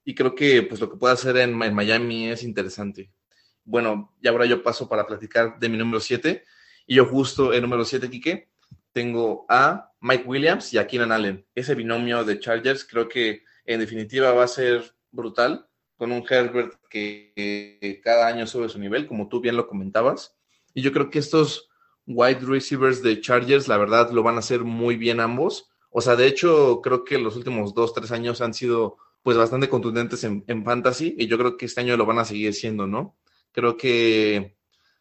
Y 0.05 0.15
creo 0.15 0.35
que 0.35 0.63
pues 0.63 0.81
lo 0.81 0.91
que 0.91 0.97
puede 0.97 1.15
hacer 1.15 1.37
en, 1.37 1.55
Miami 1.55 2.29
es 2.29 2.43
interesante. 2.43 3.11
Bueno, 3.65 4.13
y 4.21 4.29
ahora 4.29 4.47
yo 4.47 4.63
paso 4.63 4.89
para 4.89 5.07
platicar 5.07 5.59
de 5.59 5.69
mi 5.69 5.79
número 5.79 6.01
7. 6.01 6.45
Y 6.87 6.97
yo 6.97 7.07
justo 7.07 7.53
el 7.53 7.63
número 7.63 7.85
7, 7.85 8.11
Quique, 8.11 8.49
tengo 8.93 9.47
a 9.49 9.93
Mike 10.01 10.25
Williams 10.27 10.73
y 10.75 10.79
a 10.79 10.87
Keenan 10.87 11.13
Allen. 11.13 11.47
Ese 11.55 11.75
binomio 11.75 12.25
de 12.25 12.41
Chargers 12.41 12.85
creo 12.85 13.09
que 13.09 13.45
en 13.65 13.79
definitiva 13.79 14.33
va 14.33 14.45
a 14.45 14.49
ser 14.49 14.95
brutal 15.13 15.69
con 16.03 16.11
un 16.11 16.25
Herbert 16.29 16.75
que, 16.91 18.01
cada 18.03 18.27
año 18.27 18.45
sube 18.49 18.69
su 18.69 18.81
nivel, 18.81 19.07
como 19.07 19.29
tú 19.29 19.41
bien 19.41 19.57
lo 19.57 19.69
comentabas. 19.69 20.35
Y 20.75 20.83
yo 20.83 20.93
creo 20.93 21.11
que 21.11 21.21
estos 21.21 21.71
wide 22.09 22.41
receivers 22.41 23.05
de 23.05 23.21
Chargers, 23.21 23.69
la 23.69 23.79
verdad, 23.79 24.11
lo 24.11 24.25
van 24.25 24.35
a 24.35 24.41
hacer 24.41 24.65
muy 24.65 24.97
bien 24.97 25.21
ambos. 25.21 25.71
O 25.91 26.01
sea, 26.01 26.17
de 26.17 26.27
hecho, 26.27 26.81
creo 26.83 27.05
que 27.05 27.19
los 27.19 27.37
últimos 27.37 27.73
dos, 27.73 27.95
tres 27.95 28.11
años 28.11 28.41
han 28.41 28.53
sido 28.53 28.97
pues 29.23 29.37
bastante 29.37 29.69
contundentes 29.69 30.25
en, 30.25 30.43
en 30.49 30.65
fantasy 30.65 31.15
y 31.17 31.29
yo 31.29 31.39
creo 31.39 31.57
que 31.57 31.67
este 31.67 31.81
año 31.81 31.97
lo 31.97 32.05
van 32.05 32.19
a 32.19 32.25
seguir 32.25 32.53
siendo, 32.53 32.89
¿no? 32.89 33.17
Creo 33.53 33.77
que 33.77 34.57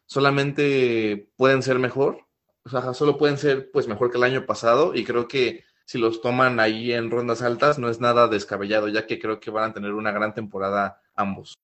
solamente 0.06 1.32
pueden 1.34 1.64
ser 1.64 1.80
mejor, 1.80 2.28
o 2.64 2.70
sea, 2.70 2.94
solo 2.94 3.18
pueden 3.18 3.38
ser 3.38 3.72
pues 3.72 3.88
mejor 3.88 4.12
que 4.12 4.18
el 4.18 4.22
año 4.22 4.46
pasado 4.46 4.94
y 4.94 5.02
creo 5.02 5.26
que 5.26 5.64
si 5.92 5.98
los 5.98 6.22
toman 6.22 6.58
ahí 6.58 6.90
en 6.94 7.10
rondas 7.10 7.42
altas, 7.42 7.78
no 7.78 7.90
es 7.90 8.00
nada 8.00 8.26
descabellado, 8.26 8.88
ya 8.88 9.06
que 9.06 9.18
creo 9.18 9.40
que 9.40 9.50
van 9.50 9.70
a 9.70 9.74
tener 9.74 9.92
una 9.92 10.10
gran 10.10 10.32
temporada 10.32 11.02
ambos. 11.14 11.54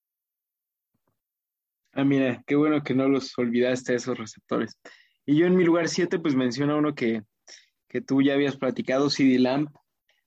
Ah, 1.94 2.04
mira, 2.04 2.44
qué 2.46 2.54
bueno 2.54 2.82
que 2.82 2.94
no 2.94 3.08
los 3.08 3.38
olvidaste 3.38 3.94
esos 3.94 4.18
receptores. 4.18 4.76
Y 5.24 5.38
yo 5.38 5.46
en 5.46 5.56
mi 5.56 5.64
lugar 5.64 5.88
7, 5.88 6.18
pues 6.18 6.34
menciona 6.34 6.76
uno 6.76 6.94
que, 6.94 7.22
que 7.88 8.02
tú 8.02 8.20
ya 8.20 8.34
habías 8.34 8.58
platicado, 8.58 9.08
CD 9.08 9.38
Lamp. 9.38 9.74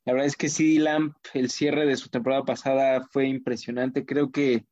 La 0.05 0.13
verdad 0.13 0.25
es 0.25 0.36
que 0.36 0.50
CD 0.50 0.79
Lamp, 0.79 1.15
el 1.36 1.51
cierre 1.51 1.86
de 1.86 1.96
su 1.96 2.10
temporada 2.10 2.43
pasada 2.43 3.08
fue 3.12 3.27
impresionante. 3.27 4.03
Creo 4.03 4.31
que, 4.31 4.65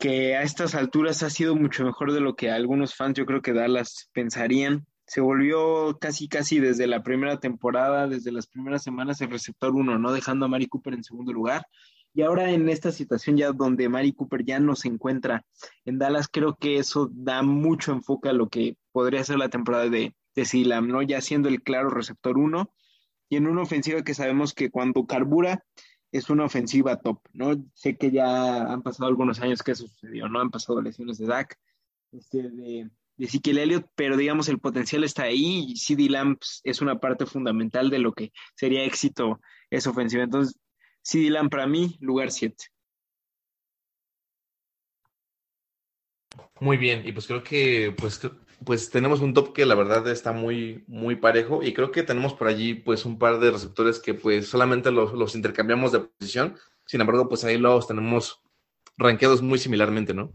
que 0.00 0.34
a 0.34 0.42
estas 0.42 0.74
alturas 0.74 1.22
ha 1.22 1.30
sido 1.30 1.54
mucho 1.54 1.84
mejor 1.84 2.12
de 2.12 2.20
lo 2.20 2.34
que 2.34 2.50
algunos 2.50 2.96
fans, 2.96 3.16
yo 3.16 3.24
creo 3.24 3.40
que 3.40 3.52
Dallas 3.52 4.10
pensarían. 4.12 4.84
Se 5.06 5.20
volvió 5.20 5.98
casi, 6.00 6.28
casi 6.28 6.60
desde 6.60 6.86
la 6.86 7.02
primera 7.02 7.38
temporada, 7.38 8.08
desde 8.08 8.32
las 8.32 8.46
primeras 8.46 8.82
semanas, 8.82 9.20
el 9.20 9.30
receptor 9.30 9.74
uno, 9.74 9.98
¿no? 9.98 10.12
Dejando 10.12 10.46
a 10.46 10.48
Mari 10.48 10.66
Cooper 10.66 10.94
en 10.94 11.04
segundo 11.04 11.32
lugar. 11.32 11.66
Y 12.14 12.22
ahora 12.22 12.50
en 12.50 12.68
esta 12.68 12.92
situación 12.92 13.36
ya 13.36 13.50
donde 13.52 13.88
Mari 13.88 14.12
Cooper 14.12 14.44
ya 14.44 14.60
no 14.60 14.76
se 14.76 14.88
encuentra 14.88 15.44
en 15.84 15.98
Dallas, 15.98 16.28
creo 16.30 16.54
que 16.54 16.78
eso 16.78 17.10
da 17.12 17.42
mucho 17.42 17.92
enfoque 17.92 18.28
a 18.28 18.32
lo 18.32 18.48
que 18.48 18.76
podría 18.92 19.24
ser 19.24 19.38
la 19.38 19.48
temporada 19.48 19.88
de, 19.88 20.14
de 20.34 20.82
¿no? 20.82 21.02
Ya 21.02 21.20
siendo 21.20 21.48
el 21.48 21.62
claro 21.62 21.90
receptor 21.90 22.38
uno 22.38 22.72
y 23.28 23.36
en 23.36 23.46
una 23.46 23.62
ofensiva 23.62 24.02
que 24.02 24.14
sabemos 24.14 24.54
que 24.54 24.70
cuando 24.70 25.06
carbura 25.06 25.64
es 26.12 26.30
una 26.30 26.44
ofensiva 26.44 27.00
top, 27.00 27.18
¿no? 27.32 27.56
Sé 27.74 27.96
que 27.96 28.12
ya 28.12 28.72
han 28.72 28.82
pasado 28.82 29.08
algunos 29.08 29.40
años 29.40 29.64
que 29.64 29.72
eso 29.72 29.88
sucedió, 29.88 30.28
¿no? 30.28 30.40
Han 30.40 30.50
pasado 30.50 30.80
lesiones 30.80 31.18
de 31.18 31.26
Dak, 31.26 31.58
este, 32.12 32.50
de, 32.50 32.90
de 33.16 33.26
Ezekiel 33.26 33.58
Elliott, 33.58 33.86
pero 33.94 34.16
digamos 34.16 34.48
el 34.48 34.58
potencial 34.58 35.04
está 35.04 35.24
ahí 35.24 35.66
y 35.68 35.76
CD 35.76 36.08
Lamps 36.08 36.60
es 36.64 36.80
una 36.80 36.98
parte 36.98 37.26
fundamental 37.26 37.90
de 37.90 37.98
lo 37.98 38.12
que 38.12 38.32
sería 38.56 38.84
éxito 38.84 39.40
esa 39.70 39.90
ofensiva. 39.90 40.24
Entonces, 40.24 40.58
CD 41.02 41.30
Lamp 41.30 41.50
para 41.50 41.66
mí, 41.66 41.96
lugar 42.00 42.30
7. 42.30 42.56
Muy 46.60 46.76
bien, 46.76 47.06
y 47.06 47.12
pues 47.12 47.26
creo 47.26 47.42
que 47.42 47.94
pues 47.96 48.20
pues 48.64 48.90
tenemos 48.90 49.20
un 49.20 49.34
top 49.34 49.52
que 49.52 49.66
la 49.66 49.74
verdad 49.74 50.08
está 50.08 50.32
muy, 50.32 50.84
muy 50.86 51.16
parejo 51.16 51.62
y 51.62 51.74
creo 51.74 51.90
que 51.90 52.02
tenemos 52.02 52.34
por 52.34 52.48
allí 52.48 52.74
pues 52.74 53.04
un 53.04 53.18
par 53.18 53.38
de 53.38 53.50
receptores 53.50 53.98
que 53.98 54.14
pues 54.14 54.48
solamente 54.48 54.90
los, 54.90 55.12
los 55.12 55.34
intercambiamos 55.34 55.92
de 55.92 56.00
posición, 56.00 56.56
sin 56.86 57.00
embargo 57.00 57.28
pues 57.28 57.44
ahí 57.44 57.58
los 57.58 57.86
tenemos 57.86 58.42
rankeados 58.96 59.42
muy 59.42 59.58
similarmente, 59.58 60.14
¿no? 60.14 60.32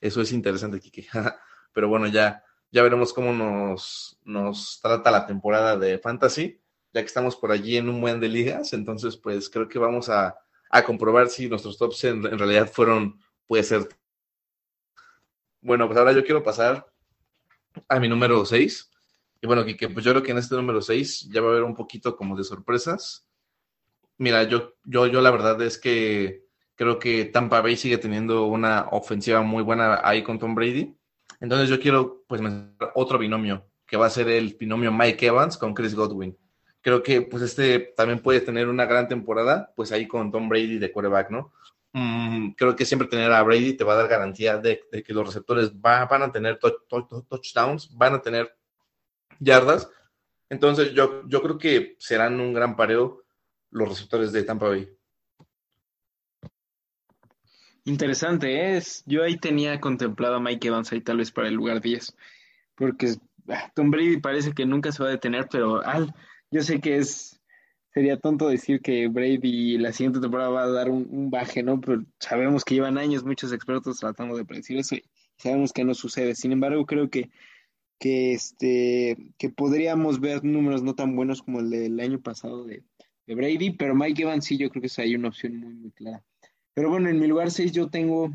Eso 0.00 0.20
es 0.20 0.32
interesante, 0.32 0.80
Kike. 0.80 1.06
Pero 1.74 1.88
bueno, 1.88 2.06
ya, 2.06 2.42
ya 2.70 2.82
veremos 2.82 3.12
cómo 3.12 3.34
nos, 3.34 4.18
nos 4.24 4.80
trata 4.80 5.10
la 5.10 5.26
temporada 5.26 5.76
de 5.76 5.98
Fantasy, 5.98 6.58
ya 6.94 7.02
que 7.02 7.06
estamos 7.06 7.36
por 7.36 7.52
allí 7.52 7.76
en 7.76 7.90
un 7.90 8.00
buen 8.00 8.20
de 8.20 8.28
ligas, 8.28 8.72
entonces 8.72 9.18
pues 9.18 9.50
creo 9.50 9.68
que 9.68 9.78
vamos 9.78 10.08
a, 10.08 10.38
a 10.70 10.84
comprobar 10.84 11.28
si 11.28 11.48
nuestros 11.48 11.76
tops 11.76 12.04
en, 12.04 12.24
en 12.24 12.38
realidad 12.38 12.70
fueron, 12.72 13.20
puede 13.46 13.62
ser. 13.62 13.86
Bueno, 15.60 15.86
pues 15.86 15.98
ahora 15.98 16.12
yo 16.12 16.24
quiero 16.24 16.42
pasar 16.42 16.90
a 17.88 18.00
mi 18.00 18.08
número 18.08 18.44
6. 18.44 18.90
Y 19.40 19.46
bueno, 19.46 19.64
que, 19.64 19.88
pues 19.88 20.04
yo 20.04 20.12
creo 20.12 20.22
que 20.22 20.30
en 20.30 20.38
este 20.38 20.54
número 20.54 20.80
6 20.80 21.28
ya 21.30 21.40
va 21.40 21.48
a 21.48 21.50
haber 21.50 21.64
un 21.64 21.74
poquito 21.74 22.16
como 22.16 22.36
de 22.36 22.44
sorpresas. 22.44 23.28
Mira, 24.16 24.44
yo, 24.44 24.74
yo, 24.84 25.06
yo 25.06 25.20
la 25.20 25.30
verdad 25.30 25.60
es 25.62 25.76
que 25.76 26.46
creo 26.76 26.98
que 26.98 27.26
Tampa 27.26 27.60
Bay 27.60 27.76
sigue 27.76 27.98
teniendo 27.98 28.46
una 28.46 28.88
ofensiva 28.90 29.42
muy 29.42 29.62
buena 29.62 30.00
ahí 30.02 30.22
con 30.22 30.38
Tom 30.38 30.54
Brady. 30.54 30.96
Entonces 31.44 31.68
yo 31.68 31.78
quiero 31.78 32.24
pues 32.26 32.40
mencionar 32.40 32.92
otro 32.94 33.18
binomio, 33.18 33.66
que 33.86 33.98
va 33.98 34.06
a 34.06 34.10
ser 34.10 34.28
el 34.28 34.56
binomio 34.58 34.90
Mike 34.90 35.26
Evans 35.26 35.58
con 35.58 35.74
Chris 35.74 35.94
Godwin. 35.94 36.34
Creo 36.80 37.02
que 37.02 37.20
pues 37.20 37.42
este 37.42 37.92
también 37.94 38.20
puede 38.20 38.40
tener 38.40 38.66
una 38.66 38.86
gran 38.86 39.08
temporada, 39.08 39.70
pues 39.76 39.92
ahí 39.92 40.08
con 40.08 40.32
Tom 40.32 40.48
Brady 40.48 40.78
de 40.78 40.90
quarterback, 40.90 41.30
¿no? 41.30 41.52
Mm, 41.92 42.52
creo 42.52 42.74
que 42.74 42.86
siempre 42.86 43.08
tener 43.08 43.30
a 43.30 43.42
Brady 43.42 43.74
te 43.74 43.84
va 43.84 43.92
a 43.92 43.96
dar 43.96 44.08
garantía 44.08 44.56
de, 44.56 44.80
que 44.90 45.12
los 45.12 45.26
receptores 45.26 45.70
va, 45.70 46.06
van 46.06 46.22
a 46.22 46.32
tener 46.32 46.58
touchdowns, 46.58 47.94
van 47.94 48.14
a 48.14 48.22
tener 48.22 48.56
yardas. 49.38 49.90
Entonces 50.48 50.94
yo, 50.94 51.28
yo 51.28 51.42
creo 51.42 51.58
que 51.58 51.94
serán 51.98 52.40
un 52.40 52.54
gran 52.54 52.74
pareo 52.74 53.22
los 53.70 53.86
receptores 53.86 54.32
de 54.32 54.44
Tampa 54.44 54.68
Bay. 54.68 54.88
Interesante, 57.84 58.76
es. 58.76 59.02
Yo 59.06 59.22
ahí 59.22 59.36
tenía 59.36 59.80
contemplado 59.80 60.36
a 60.36 60.40
Mike 60.40 60.68
Evans 60.68 60.92
ahí 60.92 61.00
tal 61.00 61.18
vez 61.18 61.30
para 61.30 61.48
el 61.48 61.54
lugar 61.54 61.80
10, 61.80 62.16
porque 62.74 63.14
ah, 63.48 63.70
Tom 63.74 63.90
Brady 63.90 64.18
parece 64.20 64.52
que 64.52 64.66
nunca 64.66 64.90
se 64.92 65.02
va 65.02 65.08
a 65.10 65.12
detener, 65.12 65.48
pero 65.50 65.84
al, 65.84 66.14
yo 66.50 66.62
sé 66.62 66.80
que 66.80 66.96
es 66.96 67.40
sería 67.94 68.18
tonto 68.18 68.48
decir 68.48 68.80
que 68.80 69.06
Brady 69.06 69.78
la 69.78 69.92
siguiente 69.92 70.20
temporada 70.20 70.50
va 70.50 70.64
a 70.64 70.68
dar 70.68 70.90
un, 70.90 71.30
baje, 71.30 71.62
¿no? 71.62 71.80
Pero 71.80 72.04
sabemos 72.18 72.64
que 72.64 72.74
llevan 72.74 72.98
años 72.98 73.24
muchos 73.24 73.52
expertos 73.52 74.00
tratando 74.00 74.36
de 74.36 74.44
predecir 74.44 74.78
eso 74.78 74.96
y 74.96 75.04
sabemos 75.36 75.72
que 75.72 75.84
no 75.84 75.94
sucede. 75.94 76.34
Sin 76.34 76.50
embargo, 76.52 76.86
creo 76.86 77.08
que, 77.08 77.30
que, 78.00 78.32
este, 78.32 79.16
que 79.38 79.48
podríamos 79.50 80.20
ver 80.20 80.42
números 80.44 80.82
no 80.82 80.94
tan 80.94 81.14
buenos 81.14 81.42
como 81.42 81.60
el 81.60 81.70
del 81.70 82.00
año 82.00 82.20
pasado 82.20 82.64
de, 82.64 82.82
Brady, 83.26 83.70
pero 83.70 83.94
Mike 83.94 84.22
Evans 84.22 84.44
sí, 84.44 84.58
yo 84.58 84.68
creo 84.70 84.82
que 84.82 84.88
es 84.88 84.98
ahí 84.98 85.14
una 85.14 85.28
opción 85.28 85.56
muy, 85.56 85.72
muy 85.72 85.90
clara. 85.92 86.22
Pero 86.74 86.90
bueno, 86.90 87.08
en 87.08 87.18
mi 87.18 87.26
lugar 87.26 87.50
6 87.50 87.72
yo 87.72 87.88
tengo 87.88 88.30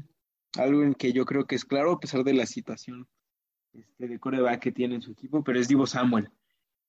algo 0.58 0.84
en 0.84 0.94
que 0.94 1.14
yo 1.14 1.26
creo 1.26 1.46
que 1.46 1.56
es 1.56 1.66
claro, 1.66 1.92
a 1.94 2.00
pesar 2.00 2.24
de 2.24 2.34
la 2.34 2.46
situación 2.46 3.08
este, 3.74 4.08
de 4.08 4.20
coreback 4.20 4.62
que 4.62 4.72
tiene 4.72 4.96
en 4.96 5.02
su 5.02 5.12
equipo, 5.12 5.44
pero 5.44 5.60
es 5.60 5.68
Divo 5.68 5.86
Samuel. 5.86 6.30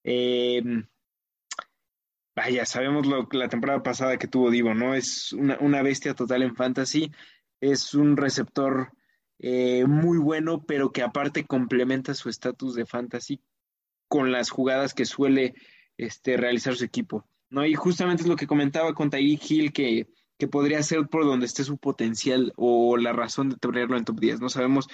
Eh, 0.05 0.63
vaya, 2.35 2.65
sabemos 2.65 3.07
lo, 3.07 3.29
la 3.33 3.49
temporada 3.49 3.83
pasada 3.83 4.17
que 4.17 4.29
tuvo 4.29 4.51
Divo, 4.51 4.75
¿no? 4.75 4.95
Es 4.95 5.33
una, 5.33 5.83
bestia 5.83 6.15
total 6.15 6.43
en 6.43 6.55
fantasy, 6.55 7.11
es 7.61 7.95
un 7.95 8.17
receptor 8.17 8.93
eh, 9.39 9.85
muy 9.87 10.19
bueno, 10.19 10.65
pero 10.65 10.93
que 10.93 11.03
aparte 11.03 11.45
complementa 11.45 12.15
su 12.15 12.29
estatus 12.29 12.75
de 12.75 12.87
fantasy 12.87 13.41
con 14.09 14.33
las 14.33 14.51
jugadas 14.51 14.95
que 14.95 15.05
suele 15.05 15.55
este, 15.97 16.37
realizar 16.37 16.75
su 16.77 16.85
equipo, 16.85 17.27
¿no? 17.51 17.67
Y 17.67 17.75
justamente 17.75 18.23
es 18.23 18.29
lo 18.29 18.37
que 18.37 18.47
comentaba 18.47 18.95
con 18.95 19.11
Tyreek 19.11 19.51
Hill, 19.51 19.73
que, 19.73 20.09
que 20.41 20.49
podría 20.49 20.83
ser 20.83 21.07
por 21.07 21.25
donde 21.25 21.47
esté 21.47 21.63
su 21.63 21.79
potencial 21.79 22.53
o 22.57 22.97
la 22.97 23.13
razón 23.13 23.51
de 23.51 23.57
tenerlo 23.57 23.97
en 23.97 24.05
top 24.05 24.19
10, 24.19 24.41
¿no? 24.41 24.49
Sabemos 24.49 24.89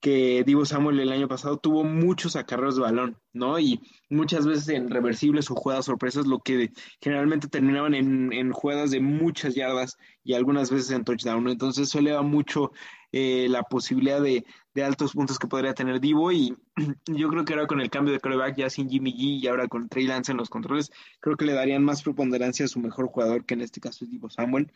que 0.00 0.44
Divo 0.44 0.64
Samuel 0.64 1.00
el 1.00 1.10
año 1.10 1.26
pasado 1.26 1.58
tuvo 1.58 1.82
muchos 1.82 2.36
acarreos 2.36 2.76
de 2.76 2.82
balón, 2.82 3.18
¿no? 3.32 3.58
Y 3.58 3.80
muchas 4.08 4.46
veces 4.46 4.68
en 4.68 4.88
reversibles 4.88 5.50
o 5.50 5.56
jugadas 5.56 5.86
sorpresas, 5.86 6.26
lo 6.26 6.38
que 6.38 6.70
generalmente 7.00 7.48
terminaban 7.48 7.94
en, 7.94 8.32
en 8.32 8.52
jugadas 8.52 8.92
de 8.92 9.00
muchas 9.00 9.54
yardas 9.56 9.96
y 10.22 10.34
algunas 10.34 10.70
veces 10.70 10.92
en 10.92 11.04
touchdown. 11.04 11.48
Entonces 11.48 11.88
eso 11.88 11.98
eleva 11.98 12.22
mucho 12.22 12.70
eh, 13.10 13.48
la 13.50 13.64
posibilidad 13.64 14.20
de, 14.20 14.44
de, 14.76 14.84
altos 14.84 15.12
puntos 15.12 15.38
que 15.38 15.48
podría 15.48 15.74
tener 15.74 16.00
Divo 16.00 16.30
y 16.32 16.54
yo 17.06 17.28
creo 17.28 17.44
que 17.44 17.54
ahora 17.54 17.66
con 17.66 17.80
el 17.80 17.90
cambio 17.90 18.12
de 18.12 18.20
coreback 18.20 18.56
ya 18.56 18.70
sin 18.70 18.88
Jimmy 18.88 19.12
G 19.12 19.40
y 19.42 19.46
ahora 19.46 19.68
con 19.68 19.88
Trey 19.88 20.06
Lance 20.06 20.32
en 20.32 20.38
los 20.38 20.50
controles, 20.50 20.92
creo 21.20 21.36
que 21.36 21.44
le 21.44 21.54
darían 21.54 21.84
más 21.84 22.02
preponderancia 22.02 22.64
a 22.64 22.68
su 22.68 22.80
mejor 22.80 23.08
jugador, 23.08 23.44
que 23.44 23.54
en 23.54 23.62
este 23.62 23.80
caso 23.80 24.04
es 24.04 24.10
Divo 24.10 24.30
Samuel. 24.30 24.70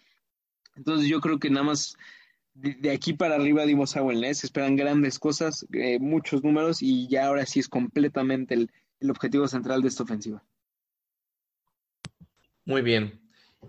Entonces 0.76 1.08
yo 1.08 1.20
creo 1.20 1.38
que 1.38 1.50
nada 1.50 1.64
más 1.64 1.96
de, 2.54 2.90
aquí 2.90 3.12
para 3.12 3.36
arriba 3.36 3.64
dimos 3.64 3.96
a 3.96 4.02
se 4.34 4.46
esperan 4.46 4.76
grandes 4.76 5.18
cosas, 5.18 5.66
eh, 5.72 5.98
muchos 5.98 6.42
números 6.42 6.82
y 6.82 7.08
ya 7.08 7.26
ahora 7.26 7.46
sí 7.46 7.60
es 7.60 7.68
completamente 7.68 8.54
el, 8.54 8.70
el, 9.00 9.10
objetivo 9.10 9.46
central 9.48 9.82
de 9.82 9.88
esta 9.88 10.02
ofensiva. 10.02 10.42
Muy 12.64 12.82
bien. 12.82 13.20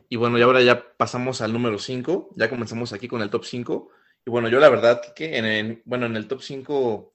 Y 0.09 0.15
bueno, 0.15 0.38
y 0.38 0.41
ahora 0.41 0.61
ya 0.61 0.95
pasamos 0.97 1.41
al 1.41 1.53
número 1.53 1.77
5, 1.77 2.33
ya 2.35 2.50
comenzamos 2.50 2.93
aquí 2.93 3.07
con 3.07 3.21
el 3.21 3.29
top 3.29 3.45
5. 3.45 3.89
Y 4.25 4.29
bueno, 4.29 4.49
yo 4.49 4.59
la 4.59 4.69
verdad 4.69 5.01
que 5.15 5.37
en 5.37 5.45
el, 5.45 5.81
bueno, 5.85 6.05
en 6.05 6.15
el 6.15 6.27
top 6.27 6.41
5, 6.41 7.13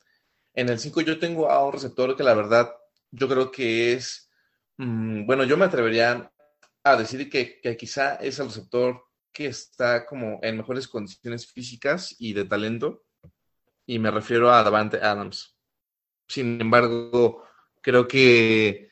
en 0.55 0.69
el 0.69 0.79
5 0.79 1.01
yo 1.03 1.19
tengo 1.19 1.51
a 1.51 1.65
un 1.65 1.73
receptor 1.73 2.17
que 2.17 2.25
la 2.25 2.35
verdad 2.35 2.75
yo 3.11 3.29
creo 3.29 3.51
que 3.51 3.93
es, 3.93 4.31
mmm, 4.77 5.25
bueno, 5.25 5.45
yo 5.45 5.57
me 5.57 5.67
atrevería 5.67 6.33
a 6.83 6.97
decir 6.97 7.31
que, 7.31 7.61
que 7.61 7.77
quizá 7.77 8.17
es 8.17 8.39
el 8.39 8.47
receptor 8.47 9.03
que 9.33 9.47
está 9.47 10.07
como 10.07 10.41
en 10.43 10.57
mejores 10.57 10.89
condiciones 10.89 11.47
físicas 11.47 12.17
y 12.19 12.33
de 12.33 12.45
talento, 12.45 13.05
y 13.87 13.99
me 13.99 14.11
refiero 14.11 14.51
a 14.51 14.63
Davante 14.63 14.97
Adams. 14.97 15.57
Sin 16.27 16.61
embargo, 16.61 17.45
creo 17.83 18.09
que 18.09 18.91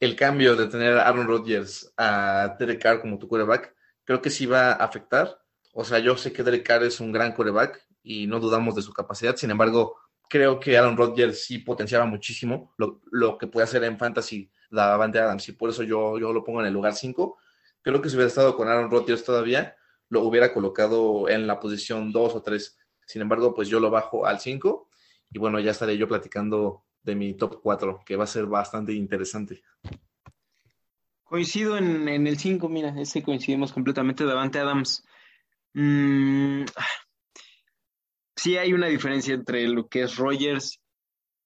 el 0.00 0.16
cambio 0.16 0.56
de 0.56 0.68
tener 0.68 0.96
a 0.96 1.08
Aaron 1.08 1.26
Rodgers 1.26 1.92
a 1.96 2.56
Derek 2.58 2.80
Carr 2.80 3.00
como 3.00 3.18
tu 3.18 3.28
quarterback, 3.28 3.74
creo 4.04 4.22
que 4.22 4.30
sí 4.30 4.46
va 4.46 4.72
a 4.72 4.84
afectar. 4.84 5.38
O 5.74 5.84
sea, 5.84 5.98
yo 5.98 6.16
sé 6.16 6.32
que 6.32 6.42
Derek 6.42 6.66
Carr 6.66 6.84
es 6.84 7.00
un 7.00 7.12
gran 7.12 7.34
quarterback 7.34 7.86
y 8.02 8.26
no 8.26 8.40
dudamos 8.40 8.74
de 8.74 8.82
su 8.82 8.92
capacidad. 8.92 9.36
Sin 9.36 9.50
embargo, 9.50 9.96
creo 10.28 10.58
que 10.58 10.78
Aaron 10.78 10.96
Rodgers 10.96 11.44
sí 11.44 11.58
potenciaba 11.58 12.06
muchísimo 12.06 12.72
lo, 12.78 13.02
lo 13.10 13.36
que 13.36 13.46
puede 13.46 13.64
hacer 13.64 13.84
en 13.84 13.98
fantasy 13.98 14.50
Davante 14.70 15.18
Adams 15.18 15.48
y 15.48 15.52
por 15.52 15.70
eso 15.70 15.82
yo, 15.82 16.18
yo 16.18 16.32
lo 16.32 16.42
pongo 16.42 16.60
en 16.60 16.66
el 16.66 16.72
lugar 16.72 16.94
5 16.94 17.38
Creo 17.84 18.00
que 18.00 18.08
si 18.08 18.16
hubiera 18.16 18.28
estado 18.28 18.56
con 18.56 18.66
Aaron 18.66 18.90
Rodgers 18.90 19.24
todavía, 19.24 19.76
lo 20.08 20.22
hubiera 20.22 20.54
colocado 20.54 21.28
en 21.28 21.46
la 21.46 21.60
posición 21.60 22.12
2 22.12 22.34
o 22.34 22.40
3. 22.42 22.78
Sin 23.06 23.20
embargo, 23.20 23.54
pues 23.54 23.68
yo 23.68 23.78
lo 23.78 23.90
bajo 23.90 24.24
al 24.24 24.40
5 24.40 24.88
y 25.30 25.38
bueno, 25.38 25.60
ya 25.60 25.72
estaré 25.72 25.98
yo 25.98 26.08
platicando 26.08 26.84
de 27.02 27.14
mi 27.14 27.34
top 27.34 27.60
4, 27.62 28.00
que 28.06 28.16
va 28.16 28.24
a 28.24 28.26
ser 28.26 28.46
bastante 28.46 28.94
interesante. 28.94 29.62
Coincido 31.24 31.76
en, 31.76 32.08
el 32.08 32.38
5, 32.38 32.70
mira, 32.70 32.98
ese 32.98 33.22
coincidimos 33.22 33.70
completamente. 33.70 34.24
Davante 34.24 34.58
Adams. 34.60 35.04
Mm, 35.74 36.64
sí 38.36 38.56
hay 38.56 38.72
una 38.72 38.86
diferencia 38.86 39.34
entre 39.34 39.66
lo 39.68 39.88
que 39.88 40.02
es 40.02 40.16
Rogers 40.16 40.80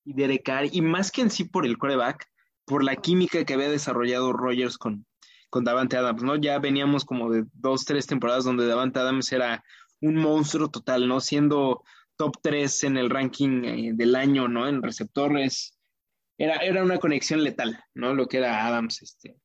y 0.04 0.14
Derek 0.14 0.44
Carr, 0.44 0.68
y 0.70 0.80
más 0.82 1.10
que 1.10 1.22
en 1.22 1.30
sí 1.30 1.44
por 1.44 1.66
el 1.66 1.78
coreback, 1.78 2.26
por 2.64 2.84
la 2.84 2.96
química 2.96 3.44
que 3.44 3.54
había 3.54 3.70
desarrollado 3.70 4.32
Rogers 4.32 4.78
con, 4.78 5.06
con 5.50 5.64
Davante 5.64 5.96
Adams, 5.96 6.22
¿no? 6.22 6.36
Ya 6.36 6.58
veníamos 6.58 7.04
como 7.04 7.30
de 7.30 7.44
dos, 7.54 7.84
tres 7.84 8.06
temporadas 8.06 8.44
donde 8.44 8.66
Davante 8.66 9.00
Adams 9.00 9.32
era 9.32 9.64
un 10.00 10.16
monstruo 10.16 10.70
total, 10.70 11.08
¿no? 11.08 11.20
Siendo 11.20 11.82
top 12.16 12.36
3 12.42 12.84
en 12.84 12.96
el 12.98 13.10
ranking 13.10 13.64
eh, 13.64 13.90
del 13.94 14.14
año, 14.14 14.48
¿no? 14.48 14.68
En 14.68 14.82
receptores. 14.82 15.78
Era, 16.36 16.56
era 16.56 16.84
una 16.84 16.98
conexión 16.98 17.42
letal, 17.42 17.82
¿no? 17.94 18.14
Lo 18.14 18.26
que 18.26 18.38
era 18.38 18.66
Adams 18.66 19.02
este, 19.02 19.36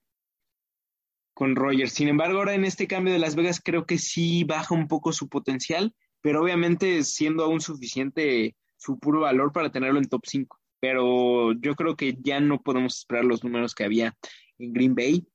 con 1.34 1.56
Rogers. 1.56 1.94
Sin 1.94 2.08
embargo, 2.08 2.40
ahora 2.40 2.54
en 2.54 2.66
este 2.66 2.88
cambio 2.88 3.14
de 3.14 3.20
Las 3.20 3.36
Vegas 3.36 3.62
creo 3.64 3.86
que 3.86 3.98
sí 3.98 4.44
baja 4.44 4.74
un 4.74 4.88
poco 4.88 5.14
su 5.14 5.30
potencial, 5.30 5.94
pero 6.22 6.42
obviamente 6.42 7.04
siendo 7.04 7.44
aún 7.44 7.62
suficiente 7.62 8.56
su 8.78 9.00
puro 9.00 9.22
valor 9.22 9.52
para 9.52 9.72
tenerlo 9.72 10.00
en 10.00 10.10
top 10.10 10.24
5. 10.26 10.60
Pero 10.80 11.54
yo 11.54 11.76
creo 11.76 11.96
que 11.96 12.18
ya 12.22 12.40
no 12.40 12.62
podemos 12.62 13.00
esperar 13.00 13.26
los 13.26 13.44
números 13.44 13.74
que 13.74 13.86
había 13.86 14.16
en 14.60 14.74
Green 14.74 14.96
Bay. 14.96 15.26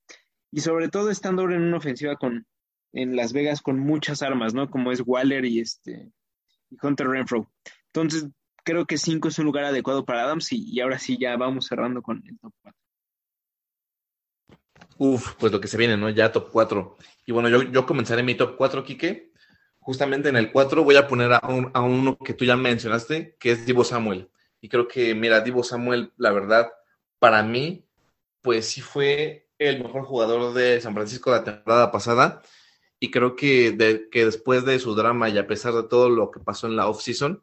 Y 0.51 0.61
sobre 0.61 0.89
todo 0.89 1.09
estando 1.09 1.41
ahora 1.41 1.55
en 1.55 1.63
una 1.63 1.77
ofensiva 1.77 2.15
con, 2.15 2.45
en 2.93 3.15
Las 3.15 3.33
Vegas 3.33 3.61
con 3.61 3.79
muchas 3.79 4.21
armas, 4.21 4.53
¿no? 4.53 4.69
Como 4.69 4.91
es 4.91 5.01
Waller 5.05 5.45
y 5.45 5.59
este 5.59 6.11
y 6.69 6.77
Hunter 6.81 7.07
Renfro. 7.07 7.51
Entonces, 7.87 8.27
creo 8.63 8.85
que 8.85 8.97
5 8.97 9.27
es 9.27 9.39
un 9.39 9.45
lugar 9.45 9.65
adecuado 9.65 10.05
para 10.05 10.23
Adams 10.23 10.51
y, 10.51 10.63
y, 10.71 10.79
ahora 10.81 10.99
sí 10.99 11.17
ya 11.19 11.35
vamos 11.37 11.67
cerrando 11.67 12.01
con 12.01 12.23
el 12.25 12.37
top 12.39 12.53
4. 12.61 12.79
Uf, 14.99 15.35
pues 15.39 15.51
lo 15.51 15.61
que 15.61 15.67
se 15.67 15.77
viene, 15.77 15.97
¿no? 15.97 16.09
Ya 16.09 16.31
top 16.31 16.49
4. 16.51 16.97
Y 17.25 17.31
bueno, 17.31 17.49
yo, 17.49 17.63
yo 17.63 17.85
comenzaré 17.85 18.21
mi 18.21 18.35
top 18.35 18.55
4, 18.57 18.83
Quique. 18.83 19.31
Justamente 19.79 20.29
en 20.29 20.35
el 20.35 20.51
4 20.51 20.83
voy 20.83 20.97
a 20.97 21.07
poner 21.07 21.31
a, 21.31 21.37
a 21.37 21.81
uno 21.81 22.17
que 22.17 22.33
tú 22.33 22.43
ya 22.43 22.57
mencionaste, 22.57 23.35
que 23.39 23.51
es 23.51 23.65
Divo 23.65 23.83
Samuel. 23.85 24.29
Y 24.59 24.67
creo 24.67 24.87
que, 24.87 25.15
mira, 25.15 25.39
Divo 25.39 25.63
Samuel, 25.63 26.11
la 26.17 26.31
verdad, 26.31 26.69
para 27.17 27.41
mí, 27.43 27.85
pues 28.41 28.67
sí 28.67 28.81
fue 28.81 29.47
el 29.57 29.81
mejor 29.81 30.03
jugador 30.03 30.53
de 30.53 30.81
San 30.81 30.93
Francisco 30.93 31.31
la 31.31 31.43
temporada 31.43 31.91
pasada 31.91 32.41
y 32.99 33.11
creo 33.11 33.35
que, 33.35 34.07
que 34.11 34.25
después 34.25 34.65
de 34.65 34.79
su 34.79 34.93
drama 34.95 35.29
y 35.29 35.37
a 35.37 35.47
pesar 35.47 35.73
de 35.73 35.83
todo 35.83 36.09
lo 36.09 36.31
que 36.31 36.41
pasó 36.41 36.67
en 36.67 36.75
la 36.75 36.87
off-season, 36.87 37.41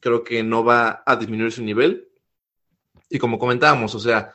creo 0.00 0.24
que 0.24 0.42
no 0.42 0.64
va 0.64 1.02
a 1.04 1.16
disminuir 1.16 1.52
su 1.52 1.62
nivel. 1.62 2.08
Y 3.10 3.18
como 3.18 3.38
comentábamos, 3.38 3.94
o 3.94 4.00
sea, 4.00 4.34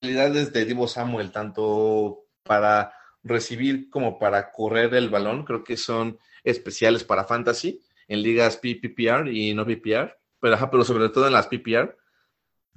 habilidades 0.00 0.52
de 0.52 0.64
Divo 0.64 0.88
Samuel, 0.88 1.32
tanto 1.32 2.24
para 2.42 2.92
recibir 3.22 3.90
como 3.90 4.18
para 4.18 4.52
correr 4.52 4.94
el 4.94 5.10
balón, 5.10 5.44
creo 5.44 5.64
que 5.64 5.76
son 5.76 6.18
especiales 6.44 7.04
para 7.04 7.24
fantasy 7.24 7.80
en 8.06 8.22
ligas 8.22 8.56
PPR 8.56 9.28
y 9.30 9.54
no 9.54 9.66
PPR, 9.66 10.16
pero, 10.40 10.70
pero 10.70 10.84
sobre 10.84 11.08
todo 11.08 11.26
en 11.26 11.32
las 11.32 11.48
PPR, 11.48 11.96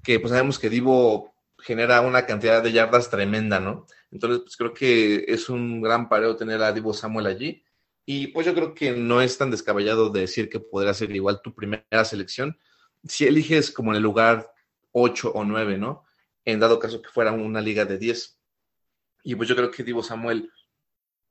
que 0.04 0.20
pues 0.20 0.32
sabemos 0.32 0.60
que 0.60 0.70
Divo 0.70 1.34
genera 1.60 2.02
una 2.02 2.26
cantidad 2.26 2.62
de 2.64 2.72
yardas 2.72 3.10
tremenda, 3.10 3.60
¿no? 3.60 3.86
Entonces, 4.10 4.40
pues 4.40 4.58
creo 4.58 4.74
que 4.74 5.26
es 5.28 5.48
un 5.48 5.80
gran 5.82 6.10
pareo 6.10 6.36
tener 6.36 6.62
a 6.64 6.74
Divo 6.74 6.94
Samuel 6.94 7.28
allí. 7.28 7.64
Y 8.04 8.28
pues 8.28 8.48
yo 8.48 8.56
creo 8.56 8.74
que 8.74 8.92
no 8.92 9.22
es 9.22 9.38
tan 9.38 9.52
descabellado 9.52 10.10
de 10.10 10.22
decir 10.22 10.50
que 10.50 10.60
podría 10.60 10.94
ser 10.94 11.16
igual 11.16 11.42
tu 11.42 11.54
primera 11.54 12.04
selección 12.04 12.58
si 13.04 13.26
eliges 13.26 13.72
como 13.72 13.92
en 13.92 13.98
el 13.98 14.04
lugar 14.04 14.52
8 14.92 15.32
o 15.34 15.44
9, 15.44 15.78
¿no? 15.78 16.04
En 16.46 16.60
dado 16.60 16.80
caso 16.80 17.02
que 17.02 17.10
fuera 17.10 17.32
una 17.32 17.62
liga 17.62 17.86
de 17.86 17.98
10. 17.98 18.40
Y 19.24 19.36
pues 19.36 19.48
yo 19.48 19.56
creo 19.56 19.70
que 19.72 19.84
Divo 19.84 20.04
Samuel 20.04 20.52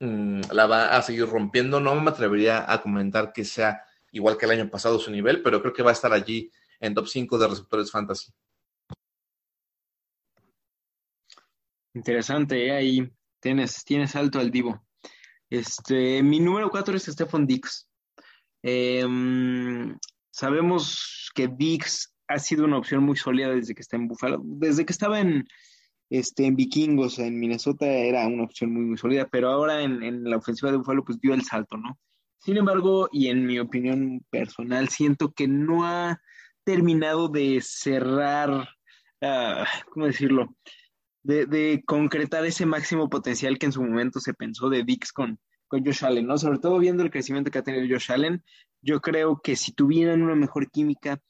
mmm, 0.00 0.40
la 0.52 0.66
va 0.66 0.96
a 0.96 1.02
seguir 1.02 1.26
rompiendo. 1.26 1.80
No 1.80 1.94
me 2.00 2.10
atrevería 2.10 2.70
a 2.70 2.80
comentar 2.82 3.32
que 3.32 3.44
sea 3.44 3.84
igual 4.12 4.36
que 4.36 4.46
el 4.46 4.52
año 4.52 4.70
pasado 4.70 4.98
su 4.98 5.10
nivel, 5.10 5.42
pero 5.42 5.60
creo 5.60 5.72
que 5.72 5.82
va 5.82 5.90
a 5.90 5.94
estar 5.94 6.12
allí 6.12 6.50
en 6.80 6.94
top 6.94 7.06
5 7.06 7.38
de 7.38 7.48
receptores 7.48 7.90
fantasy. 7.90 8.32
Interesante, 11.94 12.66
¿eh? 12.66 12.72
ahí 12.72 13.12
tienes, 13.40 13.84
tienes 13.84 14.14
alto 14.14 14.38
al 14.38 14.50
Divo. 14.50 14.84
Este, 15.48 16.22
mi 16.22 16.38
número 16.38 16.70
cuatro 16.70 16.96
es 16.96 17.04
Stephen 17.04 17.46
Dix. 17.46 17.88
Eh, 18.62 19.04
sabemos 20.30 21.30
que 21.34 21.48
Dix 21.48 22.14
ha 22.30 22.38
sido 22.38 22.64
una 22.64 22.78
opción 22.78 23.02
muy 23.02 23.16
sólida 23.16 23.50
desde 23.50 23.75
que 23.75 23.82
está 23.82 23.97
en 23.97 24.08
Buffalo. 24.08 24.40
Desde 24.45 24.86
que 24.86 24.93
estaba 24.93 25.21
en, 25.21 25.47
este, 26.08 26.47
en 26.47 26.56
Vikingos, 26.56 27.19
en 27.19 27.38
Minnesota, 27.38 27.86
era 27.86 28.26
una 28.26 28.45
opción 28.45 28.73
muy, 28.73 28.84
muy 28.84 28.97
sólida, 28.97 29.28
pero 29.28 29.50
ahora 29.50 29.82
en, 29.82 30.02
en 30.02 30.25
la 30.25 30.36
ofensiva 30.36 30.71
de 30.71 30.78
Buffalo, 30.78 31.04
pues 31.04 31.21
dio 31.21 31.34
el 31.34 31.43
salto, 31.43 31.76
¿no? 31.76 31.99
Sin 32.38 32.56
embargo, 32.56 33.08
y 33.12 33.26
en 33.28 33.45
mi 33.45 33.58
opinión 33.58 34.25
personal, 34.30 34.88
siento 34.88 35.32
que 35.32 35.49
no 35.49 35.84
ha 35.84 36.21
terminado 36.64 37.28
de 37.28 37.60
cerrar, 37.62 38.69
uh, 39.21 39.64
¿cómo 39.90 40.06
decirlo? 40.06 40.56
de, 41.23 41.47
de, 41.47 41.82
concretar 41.84 42.45
ese 42.47 42.66
máximo 42.66 43.08
potencial 43.08 43.58
que 43.58 43.66
en 43.66 43.73
su 43.73 43.82
momento 43.82 44.21
se 44.21 44.34
pensó 44.34 44.71
de 44.71 44.84
Dix 44.84 45.12
con, 45.12 45.38
con 45.69 45.84
Josh 45.84 46.04
Allen, 46.04 46.26
¿no? 46.26 46.38
Sobre 46.38 46.58
todo 46.58 46.78
viendo 46.78 47.02
el 47.02 47.10
crecimiento 47.10 47.50
que 47.50 47.58
ha 47.58 47.62
tenido 47.62 47.86
Josh 47.88 48.10
Allen, 48.10 48.43
yo 48.82 49.00
creo 49.00 49.40
que 49.43 49.56
si 49.56 49.73
tuvieran 49.73 50.23
una 50.23 50.34
mejor 50.34 50.71
química, 50.71 51.21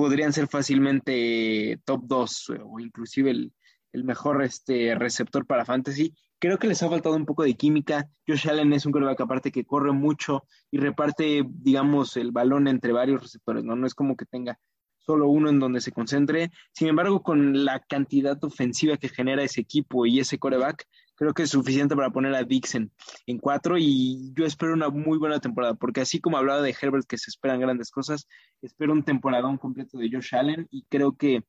podrían 0.00 0.32
ser 0.32 0.48
fácilmente 0.48 1.78
top 1.84 2.04
2 2.06 2.52
o 2.64 2.80
inclusive 2.80 3.32
el, 3.32 3.52
el 3.92 4.02
mejor 4.02 4.42
este, 4.42 4.94
receptor 4.94 5.44
para 5.44 5.66
fantasy. 5.66 6.14
Creo 6.38 6.58
que 6.58 6.68
les 6.68 6.82
ha 6.82 6.88
faltado 6.88 7.14
un 7.16 7.26
poco 7.26 7.42
de 7.42 7.52
química. 7.52 8.08
Josh 8.26 8.48
Allen 8.48 8.72
es 8.72 8.86
un 8.86 8.92
quarterback 8.92 9.20
aparte 9.20 9.52
que 9.52 9.66
corre 9.66 9.92
mucho 9.92 10.44
y 10.70 10.78
reparte, 10.78 11.44
digamos, 11.46 12.16
el 12.16 12.32
balón 12.32 12.66
entre 12.66 12.92
varios 12.92 13.20
receptores, 13.20 13.62
¿no? 13.62 13.76
No 13.76 13.86
es 13.86 13.94
como 13.94 14.16
que 14.16 14.24
tenga 14.24 14.58
solo 15.00 15.28
uno 15.28 15.50
en 15.50 15.60
donde 15.60 15.82
se 15.82 15.92
concentre. 15.92 16.50
Sin 16.72 16.88
embargo, 16.88 17.22
con 17.22 17.66
la 17.66 17.80
cantidad 17.80 18.42
ofensiva 18.42 18.96
que 18.96 19.10
genera 19.10 19.42
ese 19.42 19.60
equipo 19.60 20.06
y 20.06 20.20
ese 20.20 20.38
coreback, 20.38 20.86
creo 21.20 21.34
que 21.34 21.42
es 21.42 21.50
suficiente 21.50 21.94
para 21.94 22.08
poner 22.08 22.34
a 22.34 22.44
Dixon 22.44 22.90
en 23.26 23.36
cuatro 23.36 23.76
y 23.76 24.32
yo 24.32 24.46
espero 24.46 24.72
una 24.72 24.88
muy 24.88 25.18
buena 25.18 25.38
temporada, 25.38 25.74
porque 25.74 26.00
así 26.00 26.18
como 26.18 26.38
hablaba 26.38 26.62
de 26.62 26.74
Herbert 26.80 27.06
que 27.06 27.18
se 27.18 27.28
esperan 27.28 27.60
grandes 27.60 27.90
cosas, 27.90 28.26
espero 28.62 28.94
un 28.94 29.04
temporadón 29.04 29.58
completo 29.58 29.98
de 29.98 30.08
Josh 30.10 30.34
Allen 30.34 30.66
y 30.70 30.86
creo 30.88 31.18
que 31.18 31.44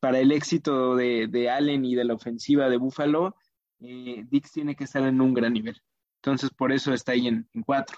para 0.00 0.18
el 0.18 0.32
éxito 0.32 0.96
de, 0.96 1.28
de 1.28 1.48
Allen 1.48 1.84
y 1.84 1.94
de 1.94 2.02
la 2.02 2.14
ofensiva 2.14 2.68
de 2.68 2.78
Buffalo, 2.78 3.36
eh, 3.78 4.24
Dix 4.28 4.50
tiene 4.50 4.74
que 4.74 4.84
estar 4.84 5.04
en 5.04 5.20
un 5.20 5.34
gran 5.34 5.52
nivel. 5.52 5.80
Entonces, 6.16 6.50
por 6.50 6.72
eso 6.72 6.92
está 6.92 7.12
ahí 7.12 7.28
en, 7.28 7.48
en 7.52 7.62
cuatro. 7.62 7.96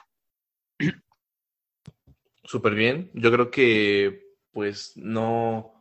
Súper 2.44 2.74
bien. 2.74 3.10
Yo 3.14 3.32
creo 3.32 3.50
que 3.50 4.36
pues 4.50 4.92
no, 4.96 5.72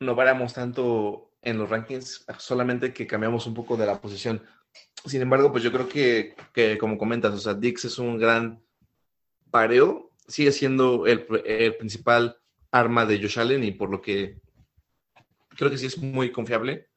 no 0.00 0.14
variamos 0.14 0.52
tanto 0.52 1.32
en 1.40 1.56
los 1.56 1.70
rankings, 1.70 2.26
solamente 2.38 2.92
que 2.92 3.06
cambiamos 3.06 3.46
un 3.46 3.54
poco 3.54 3.78
de 3.78 3.86
la 3.86 4.00
posición. 4.00 4.42
Sin 5.06 5.22
embargo, 5.22 5.52
pues 5.52 5.62
yo 5.62 5.72
creo 5.72 5.88
que, 5.88 6.34
que 6.52 6.78
como 6.78 6.98
comentas, 6.98 7.32
o 7.34 7.38
sea, 7.38 7.54
Dix 7.54 7.84
es 7.84 7.98
un 7.98 8.18
gran 8.18 8.62
pareo, 9.50 10.10
sigue 10.26 10.52
siendo 10.52 11.06
el, 11.06 11.26
el, 11.44 11.76
principal 11.76 12.38
arma 12.70 13.06
de 13.06 13.20
Josh 13.20 13.38
Allen 13.38 13.64
y 13.64 13.70
por 13.70 13.90
lo 13.90 14.02
que 14.02 14.40
creo 15.56 15.70
que 15.70 15.78
sí 15.78 15.86
es 15.86 15.98
muy 15.98 16.32
confiable. 16.32 16.88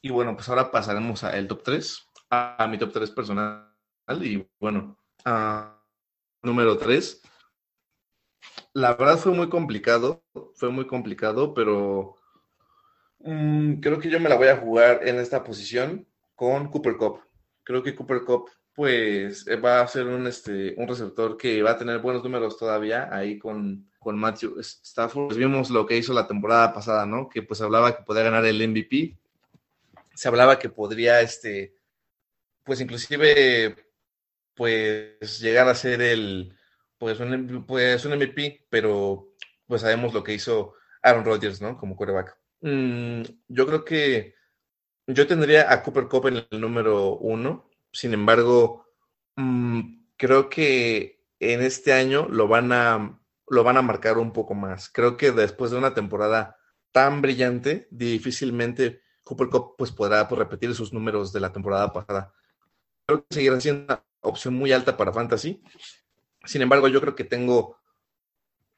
Y 0.00 0.10
bueno, 0.10 0.34
pues 0.34 0.48
ahora 0.48 0.70
pasaremos 0.70 1.24
al 1.24 1.48
top 1.48 1.62
3, 1.62 2.08
a, 2.30 2.66
mi 2.70 2.78
top 2.78 2.92
3 2.92 3.10
personal. 3.10 3.74
Y 4.20 4.46
bueno, 4.60 4.98
a 5.24 5.82
número 6.42 6.76
3 6.76 7.22
la 8.74 8.94
verdad 8.94 9.18
fue 9.18 9.32
muy 9.32 9.48
complicado, 9.48 10.24
fue 10.54 10.68
muy 10.70 10.86
complicado, 10.86 11.54
pero 11.54 12.16
mmm, 13.20 13.74
creo 13.74 13.98
que 14.00 14.10
yo 14.10 14.20
me 14.20 14.28
la 14.28 14.36
voy 14.36 14.48
a 14.48 14.56
jugar 14.56 15.06
en 15.06 15.16
esta 15.16 15.44
posición 15.44 16.06
con 16.34 16.68
Cooper 16.68 16.96
Cup. 16.96 17.20
Creo 17.62 17.82
que 17.82 17.94
Cooper 17.94 18.22
Cup 18.22 18.50
pues 18.74 19.46
va 19.64 19.80
a 19.80 19.88
ser 19.88 20.06
un, 20.06 20.26
este, 20.26 20.74
un 20.76 20.88
receptor 20.88 21.36
que 21.36 21.62
va 21.62 21.72
a 21.72 21.78
tener 21.78 22.00
buenos 22.00 22.24
números 22.24 22.58
todavía 22.58 23.08
ahí 23.12 23.38
con, 23.38 23.88
con 24.00 24.18
Matthew 24.18 24.58
Stafford. 24.58 25.26
Pues 25.26 25.38
vimos 25.38 25.70
lo 25.70 25.86
que 25.86 25.96
hizo 25.96 26.12
la 26.12 26.26
temporada 26.26 26.72
pasada, 26.72 27.06
¿no? 27.06 27.28
Que 27.28 27.42
pues 27.42 27.60
hablaba 27.60 27.96
que 27.96 28.02
podía 28.02 28.24
ganar 28.24 28.44
el 28.44 28.68
MVP. 28.68 29.16
Se 30.14 30.28
hablaba 30.28 30.58
que 30.58 30.68
podría, 30.68 31.20
este, 31.20 31.74
pues 32.64 32.80
inclusive, 32.80 33.76
pues 34.54 35.40
llegar 35.40 35.68
a 35.68 35.74
ser 35.74 36.02
el, 36.02 36.56
pues 36.98 37.20
un, 37.20 37.64
pues 37.66 38.04
un 38.04 38.16
MVP, 38.16 38.66
pero 38.68 39.28
pues 39.66 39.82
sabemos 39.82 40.12
lo 40.12 40.24
que 40.24 40.34
hizo 40.34 40.74
Aaron 41.02 41.24
Rodgers, 41.24 41.60
¿no? 41.60 41.76
Como 41.76 41.96
quarterback. 41.96 42.36
Mm, 42.60 43.22
yo 43.48 43.66
creo 43.66 43.84
que 43.84 44.34
yo 45.06 45.26
tendría 45.26 45.72
a 45.72 45.82
Cooper 45.82 46.08
Cup 46.08 46.28
en 46.28 46.46
el 46.50 46.60
número 46.60 47.16
uno, 47.16 47.70
sin 47.92 48.14
embargo, 48.14 48.86
mmm, 49.36 49.80
creo 50.16 50.48
que 50.48 51.24
en 51.40 51.62
este 51.62 51.92
año 51.92 52.26
lo 52.28 52.48
van 52.48 52.72
a 52.72 53.20
lo 53.46 53.62
van 53.62 53.76
a 53.76 53.82
marcar 53.82 54.18
un 54.18 54.32
poco 54.32 54.54
más. 54.54 54.88
Creo 54.88 55.16
que 55.16 55.30
después 55.32 55.70
de 55.70 55.76
una 55.76 55.92
temporada 55.92 56.56
tan 56.92 57.20
brillante, 57.20 57.86
difícilmente 57.90 59.02
Cooper 59.22 59.48
Cup 59.48 59.74
pues 59.76 59.92
podrá 59.92 60.26
pues, 60.28 60.38
repetir 60.38 60.74
sus 60.74 60.92
números 60.92 61.32
de 61.32 61.40
la 61.40 61.52
temporada 61.52 61.92
pasada. 61.92 62.32
Creo 63.06 63.26
que 63.26 63.34
seguirá 63.34 63.60
siendo 63.60 63.84
una 63.84 64.04
opción 64.20 64.54
muy 64.54 64.72
alta 64.72 64.96
para 64.96 65.12
Fantasy, 65.12 65.62
sin 66.44 66.62
embargo, 66.62 66.88
yo 66.88 67.00
creo 67.00 67.14
que 67.14 67.24
tengo 67.24 67.78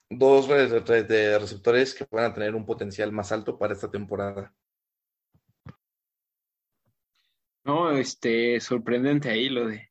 dos 0.09 0.47
redes 0.47 1.09
de 1.09 1.39
receptores 1.39 1.95
que 1.95 2.07
van 2.11 2.25
a 2.25 2.35
tener 2.35 2.55
un 2.55 2.65
potencial 2.65 3.11
más 3.13 3.33
alto 3.33 3.59
para 3.59 3.75
esta 3.75 3.91
temporada. 3.91 4.55
No, 7.67 7.91
este, 7.91 8.61
sorprendente 8.61 9.29
ahí 9.29 9.49
lo 9.49 9.67
de 9.67 9.91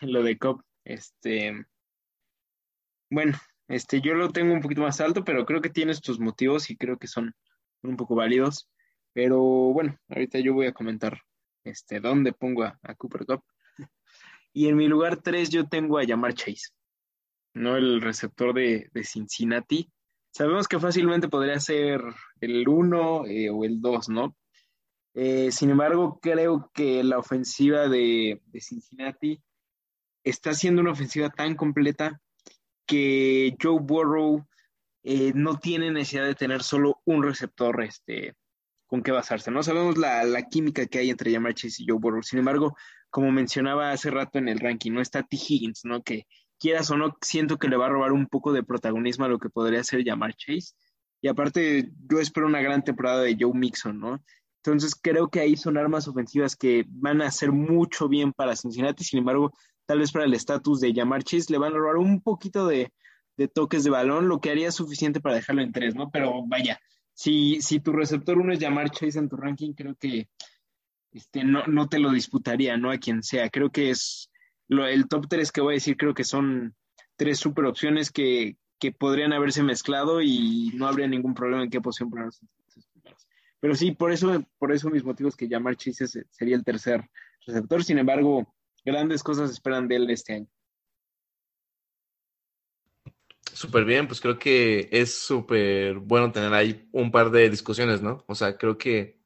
lo 0.00 0.22
de 0.22 0.38
Cop. 0.38 0.62
Este, 0.84 1.66
bueno, 3.10 3.36
este, 3.66 4.00
yo 4.00 4.14
lo 4.14 4.30
tengo 4.30 4.54
un 4.54 4.60
poquito 4.60 4.82
más 4.82 5.00
alto, 5.00 5.24
pero 5.24 5.44
creo 5.44 5.60
que 5.60 5.70
tienes 5.70 6.00
tus 6.00 6.20
motivos 6.20 6.70
y 6.70 6.76
creo 6.76 6.96
que 6.96 7.08
son, 7.08 7.34
un 7.82 7.96
poco 7.96 8.14
válidos. 8.14 8.70
Pero 9.12 9.40
bueno, 9.40 9.98
ahorita 10.08 10.38
yo 10.38 10.54
voy 10.54 10.66
a 10.66 10.72
comentar 10.72 11.20
este, 11.64 11.98
dónde 11.98 12.32
pongo 12.32 12.62
a, 12.62 12.78
Cooper 12.96 13.26
Cup. 13.26 13.42
Y 14.52 14.68
en 14.68 14.76
mi 14.76 14.86
lugar 14.86 15.20
3 15.20 15.50
yo 15.50 15.68
tengo 15.68 15.98
a 15.98 16.04
llamar 16.04 16.34
Chase, 16.34 16.70
¿no? 17.54 17.76
El 17.76 18.00
receptor 18.00 18.54
de, 18.54 18.88
Cincinnati. 19.02 19.90
Sabemos 20.30 20.68
que 20.68 20.78
fácilmente 20.78 21.28
podría 21.28 21.58
ser 21.58 22.02
el 22.40 22.68
1 22.68 23.26
eh, 23.26 23.50
o 23.50 23.64
el 23.64 23.80
2, 23.80 24.08
¿no? 24.10 24.36
Eh, 25.20 25.50
sin 25.50 25.70
embargo, 25.70 26.20
creo 26.22 26.70
que 26.72 27.02
la 27.02 27.18
ofensiva 27.18 27.88
de, 27.88 28.40
Cincinnati 28.60 29.42
está 30.22 30.54
siendo 30.54 30.80
una 30.80 30.92
ofensiva 30.92 31.28
tan 31.28 31.56
completa 31.56 32.20
que 32.86 33.56
Joe 33.60 33.80
Burrow 33.80 34.46
eh, 35.02 35.32
no 35.34 35.58
tiene 35.58 35.90
necesidad 35.90 36.24
de 36.24 36.36
tener 36.36 36.62
solo 36.62 37.00
un 37.04 37.24
receptor 37.24 37.82
este, 37.82 38.36
con 38.86 39.02
qué 39.02 39.10
basarse, 39.10 39.50
¿no? 39.50 39.64
Sabemos 39.64 39.98
la, 39.98 40.40
química 40.48 40.86
que 40.86 41.00
hay 41.00 41.10
entre 41.10 41.32
Jamar 41.32 41.54
Chase 41.54 41.82
y 41.82 41.86
Joe 41.88 41.98
Burrow. 41.98 42.22
Sin 42.22 42.38
embargo, 42.38 42.76
como 43.10 43.32
mencionaba 43.32 43.90
hace 43.90 44.12
rato 44.12 44.38
en 44.38 44.48
el 44.48 44.60
ranking, 44.60 44.92
no 44.92 45.00
está 45.00 45.24
T. 45.24 45.36
Higgins, 45.36 45.84
¿no? 45.84 46.00
Que 46.04 46.28
quieras 46.60 46.92
o 46.92 46.96
no, 46.96 47.16
siento 47.22 47.58
que 47.58 47.66
le 47.66 47.76
va 47.76 47.86
a 47.86 47.90
robar 47.90 48.12
un 48.12 48.28
poco 48.28 48.52
de 48.52 48.62
protagonismo 48.62 49.24
a 49.24 49.28
lo 49.28 49.40
que 49.40 49.50
podría 49.50 49.82
ser 49.82 50.04
Jamar 50.04 50.36
Chase. 50.36 50.74
Y 51.20 51.26
aparte, 51.26 51.90
yo 52.08 52.20
espero 52.20 52.46
una 52.46 52.60
gran 52.60 52.84
temporada 52.84 53.22
de 53.22 53.36
Joe 53.36 53.52
Mixon, 53.52 53.98
¿no? 53.98 54.22
Entonces 54.64 54.94
creo 54.94 55.28
que 55.28 55.40
ahí 55.40 55.56
son 55.56 55.78
armas 55.78 56.08
ofensivas 56.08 56.56
que 56.56 56.84
van 56.88 57.22
a 57.22 57.28
hacer 57.28 57.52
mucho 57.52 58.08
bien 58.08 58.32
para 58.32 58.56
Cincinnati. 58.56 59.04
Sin 59.04 59.20
embargo, 59.20 59.52
tal 59.86 60.00
vez 60.00 60.12
para 60.12 60.24
el 60.24 60.34
estatus 60.34 60.80
de 60.80 60.92
Yamar 60.92 61.22
Chase 61.22 61.52
le 61.52 61.58
van 61.58 61.72
a 61.72 61.78
robar 61.78 61.96
un 61.96 62.20
poquito 62.20 62.66
de, 62.66 62.92
toques 63.54 63.84
de 63.84 63.90
balón, 63.90 64.28
lo 64.28 64.40
que 64.40 64.50
haría 64.50 64.72
suficiente 64.72 65.20
para 65.20 65.36
dejarlo 65.36 65.62
en 65.62 65.72
tres, 65.72 65.94
¿no? 65.94 66.10
Pero 66.10 66.44
vaya, 66.46 66.80
si, 67.14 67.60
si 67.60 67.80
tu 67.80 67.92
receptor 67.92 68.36
uno 68.36 68.52
es 68.52 68.58
Yamar 68.58 68.90
Chase 68.90 69.18
en 69.18 69.28
tu 69.28 69.36
ranking, 69.36 69.72
creo 69.74 69.94
que 69.94 70.28
este, 71.12 71.44
no, 71.44 71.64
no 71.66 71.88
te 71.88 72.00
lo 72.00 72.10
disputaría, 72.10 72.76
¿no? 72.76 72.90
A 72.90 72.98
quien 72.98 73.22
sea. 73.22 73.48
Creo 73.48 73.70
que 73.70 73.90
es 73.90 74.30
lo, 74.66 74.86
el 74.86 75.08
top 75.08 75.26
tres 75.28 75.52
que 75.52 75.60
voy 75.60 75.74
a 75.74 75.76
decir, 75.76 75.96
creo 75.96 76.14
que 76.14 76.24
son 76.24 76.74
tres 77.16 77.38
super 77.38 77.64
opciones 77.64 78.10
que, 78.10 78.56
que 78.78 78.92
podrían 78.92 79.32
haberse 79.32 79.62
mezclado 79.62 80.20
y 80.20 80.72
no 80.74 80.86
habría 80.86 81.08
ningún 81.08 81.34
problema 81.34 81.62
en 81.62 81.70
qué 81.70 81.80
posición 81.80 82.10
ponerlos. 82.10 82.40
Pero 83.60 83.74
sí, 83.74 83.92
por 83.92 84.12
eso, 84.12 84.44
por 84.58 84.72
eso 84.72 84.90
mis 84.90 85.04
motivos 85.04 85.36
que 85.36 85.48
Yamar 85.48 85.76
Chase 85.76 86.06
sería 86.30 86.56
el 86.56 86.64
tercer 86.64 87.08
receptor. 87.46 87.82
Sin 87.82 87.98
embargo, 87.98 88.54
grandes 88.84 89.22
cosas 89.22 89.50
esperan 89.50 89.88
de 89.88 89.96
él 89.96 90.10
este 90.10 90.34
año. 90.34 90.48
Súper 93.52 93.84
bien, 93.84 94.06
pues 94.06 94.20
creo 94.20 94.38
que 94.38 94.88
es 94.92 95.18
súper 95.18 95.98
bueno 95.98 96.30
tener 96.30 96.54
ahí 96.54 96.88
un 96.92 97.10
par 97.10 97.30
de 97.30 97.50
discusiones, 97.50 98.00
¿no? 98.00 98.24
O 98.28 98.34
sea, 98.36 98.56
creo 98.56 98.78
que 98.78 99.18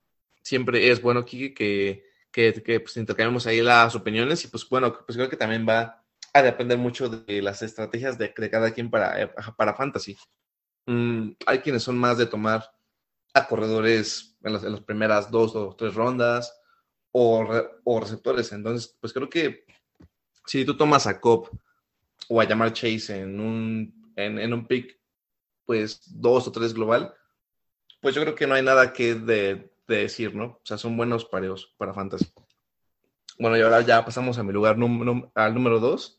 siempre 0.43 0.91
es 0.91 1.03
bueno, 1.03 1.25
Kiki, 1.25 1.53
que, 1.53 2.07
que, 2.31 2.55
que 2.63 2.81
pues, 2.81 2.97
intercambiemos 2.97 3.47
ahí 3.47 3.61
las 3.61 3.95
opiniones 3.95 4.43
y 4.45 4.49
pues 4.49 4.67
bueno, 4.67 5.05
pues 5.05 5.17
creo 5.17 5.29
que 5.29 5.37
también 5.37 5.67
va 5.69 6.03
a 6.33 6.43
depender 6.43 6.79
mucho 6.79 7.11
de 7.11 7.43
las 7.43 7.61
estrategias 7.61 8.17
de, 8.17 8.33
cada 8.33 8.71
quien 8.71 8.91
para, 8.91 9.35
para 9.57 9.75
fantasy. 9.75 10.17
Mm, 10.87 11.33
hay 11.47 11.59
quienes 11.59 11.83
son 11.83 11.99
más 11.99 12.17
de 12.17 12.27
tomar 12.27 12.65
a 13.35 13.47
corredores 13.47 14.37
en 14.43 14.53
las, 14.53 14.65
en 14.65 14.73
las 14.73 14.83
primeras 14.83 15.31
dos 15.31 15.55
o 15.57 15.75
tres 15.77 15.95
rondas, 15.95 16.63
o, 17.13 18.01
receptores. 18.01 18.53
Entonces, 18.53 18.97
pues 19.01 19.13
creo 19.13 19.29
que 19.29 19.65
si 20.47 20.65
tú 20.65 20.77
tomas 20.77 21.07
a 21.07 21.21
Cobb 21.21 21.49
o 22.29 22.41
a 22.41 22.45
llamar 22.45 22.73
Chase 22.73 23.21
en 23.21 23.39
un, 23.39 24.13
en, 24.17 24.53
un 24.53 24.67
pick, 24.67 24.99
pues 25.65 26.03
dos 26.07 26.49
o 26.49 26.53
tres 26.53 26.75
global, 26.75 27.15
pues 28.01 28.15
yo 28.15 28.23
creo 28.23 28.35
que 28.35 28.47
no 28.47 28.55
hay 28.55 28.63
nada 28.63 28.93
que 28.93 29.15
de, 29.15 29.71
decir, 29.87 30.35
¿no? 30.35 30.45
O 30.45 30.61
sea, 30.65 30.79
son 30.79 30.97
buenos 30.97 31.27
pareos 31.27 31.75
para 31.77 31.93
Fantasy. 31.93 32.33
Bueno, 33.39 33.59
y 33.59 33.61
ahora 33.61 33.83
ya 33.83 34.05
pasamos 34.05 34.39
a 34.39 34.43
mi 34.43 34.53
lugar 34.53 34.77
al 35.35 35.55
número 35.55 35.81
dos. 35.81 36.19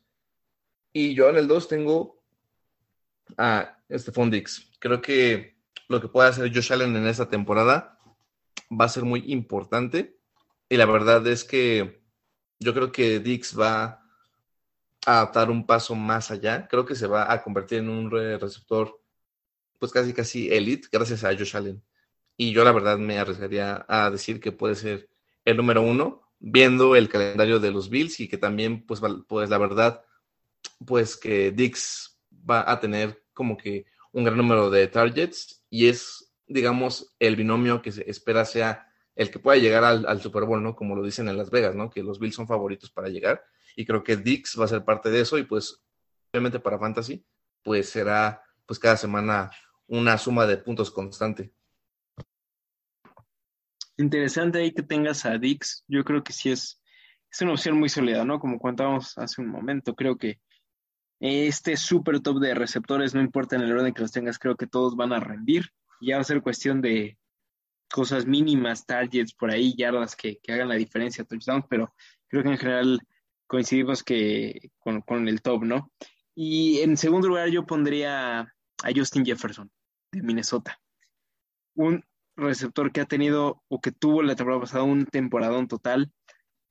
Y 0.91 1.15
yo 1.15 1.29
en 1.29 1.37
el 1.37 1.47
dos 1.47 1.67
tengo 1.67 2.21
a 3.35 3.79
Stephon 3.89 4.29
Dix. 4.29 4.69
Creo 4.79 5.01
que 5.01 5.52
lo 5.93 6.01
que 6.01 6.07
puede 6.07 6.29
hacer 6.29 6.51
Josh 6.53 6.73
Allen 6.73 6.95
en 6.95 7.07
esta 7.07 7.29
temporada 7.29 7.99
va 8.69 8.85
a 8.85 8.89
ser 8.89 9.03
muy 9.03 9.31
importante 9.31 10.17
y 10.67 10.75
la 10.75 10.85
verdad 10.87 11.25
es 11.27 11.43
que 11.43 12.01
yo 12.59 12.73
creo 12.73 12.91
que 12.91 13.19
Dix 13.19 13.57
va 13.57 14.03
a 15.05 15.31
dar 15.33 15.51
un 15.51 15.67
paso 15.67 15.93
más 15.93 16.31
allá. 16.31 16.67
Creo 16.67 16.85
que 16.85 16.95
se 16.95 17.05
va 17.05 17.31
a 17.31 17.43
convertir 17.43 17.79
en 17.79 17.89
un 17.89 18.09
receptor, 18.09 18.99
pues 19.77 19.91
casi 19.91 20.13
casi 20.13 20.51
elite, 20.51 20.87
gracias 20.91 21.23
a 21.23 21.35
Josh 21.35 21.55
Allen. 21.55 21.83
Y 22.37 22.53
yo 22.53 22.63
la 22.63 22.71
verdad 22.71 22.97
me 22.97 23.19
arriesgaría 23.19 23.85
a 23.87 24.09
decir 24.09 24.39
que 24.39 24.51
puede 24.51 24.75
ser 24.75 25.09
el 25.45 25.57
número 25.57 25.83
uno, 25.83 26.23
viendo 26.39 26.95
el 26.95 27.07
calendario 27.07 27.59
de 27.59 27.71
los 27.71 27.89
Bills 27.89 28.19
y 28.19 28.27
que 28.27 28.37
también, 28.37 28.83
pues, 28.85 28.99
pues 29.27 29.49
la 29.49 29.57
verdad, 29.59 30.03
pues 30.85 31.15
que 31.17 31.51
Dix 31.51 32.19
va 32.49 32.69
a 32.71 32.79
tener 32.79 33.23
como 33.33 33.57
que 33.57 33.85
un 34.11 34.23
gran 34.23 34.37
número 34.37 34.69
de 34.69 34.87
targets 34.87 35.62
y 35.73 35.87
es, 35.87 36.31
digamos, 36.45 37.15
el 37.17 37.35
binomio 37.35 37.81
que 37.81 37.91
se 37.91 38.07
espera 38.07 38.45
sea 38.45 38.93
el 39.15 39.31
que 39.31 39.39
pueda 39.39 39.57
llegar 39.57 39.83
al, 39.83 40.21
Super 40.21 40.43
Bowl, 40.43 40.61
¿no? 40.61 40.75
Como 40.75 40.95
lo 40.95 41.03
dicen 41.03 41.27
en 41.27 41.35
Las 41.35 41.49
Vegas, 41.49 41.73
¿no? 41.73 41.89
Que 41.89 42.03
los 42.03 42.19
Bills 42.19 42.35
son 42.35 42.47
favoritos 42.47 42.91
para 42.91 43.09
llegar. 43.09 43.43
Y 43.75 43.83
creo 43.83 44.03
que 44.03 44.15
Dix 44.15 44.55
va 44.59 44.65
a 44.65 44.67
ser 44.67 44.85
parte 44.85 45.09
de 45.09 45.21
eso. 45.21 45.35
Y 45.39 45.45
pues, 45.45 45.83
obviamente 46.31 46.59
para 46.59 46.77
Fantasy, 46.77 47.25
pues 47.63 47.89
será 47.89 48.43
pues 48.67 48.77
cada 48.77 48.97
semana 48.97 49.49
una 49.87 50.19
suma 50.19 50.45
de 50.45 50.57
puntos 50.57 50.91
constante. 50.91 51.51
Interesante 53.97 54.59
ahí 54.59 54.75
que 54.75 54.83
tengas 54.83 55.25
a 55.25 55.39
Dix. 55.39 55.83
Yo 55.87 56.03
creo 56.03 56.23
que 56.23 56.33
sí 56.33 56.51
es, 56.51 56.79
es 57.31 57.41
una 57.41 57.53
opción 57.53 57.79
muy 57.79 57.89
sólida, 57.89 58.23
¿no? 58.23 58.39
Como 58.39 58.59
contábamos 58.59 59.17
hace 59.17 59.41
un 59.41 59.47
momento. 59.47 59.95
Creo 59.95 60.19
que 60.19 60.39
este 61.23 61.77
super 61.77 62.19
top 62.19 62.39
de 62.39 62.53
receptores, 62.53 63.15
no 63.15 63.21
importa 63.21 63.55
en 63.55 63.63
el 63.63 63.71
orden 63.71 63.93
que 63.93 64.01
los 64.01 64.11
tengas, 64.11 64.39
creo 64.39 64.55
que 64.55 64.67
todos 64.67 64.95
van 64.95 65.13
a 65.13 65.19
rendir. 65.19 65.71
Ya 66.01 66.15
va 66.15 66.21
a 66.21 66.25
ser 66.25 66.41
cuestión 66.41 66.81
de, 66.81 67.17
cosas 67.93 68.25
mínimas, 68.25 68.87
targets 68.87 69.35
por 69.35 69.51
ahí, 69.51 69.75
yardas 69.77 70.15
que, 70.15 70.39
que 70.41 70.51
hagan 70.51 70.67
la 70.67 70.75
diferencia, 70.75 71.23
touchdowns, 71.23 71.65
pero 71.69 71.93
creo 72.27 72.41
que 72.41 72.49
en 72.49 72.57
general 72.57 72.99
coincidimos 73.45 74.03
que 74.03 74.71
con, 74.79 75.27
el 75.27 75.43
top, 75.43 75.63
¿no? 75.63 75.91
Y 76.33 76.79
en 76.79 76.97
segundo 76.97 77.27
lugar 77.27 77.49
yo 77.49 77.67
pondría 77.67 78.39
a 78.39 78.91
Justin 78.95 79.23
Jefferson 79.23 79.69
de 80.11 80.23
Minnesota, 80.23 80.81
un 81.75 82.03
receptor 82.35 82.91
que 82.91 83.01
ha 83.01 83.05
tenido 83.05 83.61
o 83.67 83.79
que 83.79 83.91
tuvo 83.91 84.23
la 84.23 84.35
temporada 84.35 84.61
pasada 84.61 84.83
un 84.83 85.05
temporadón 85.05 85.67
total. 85.67 86.11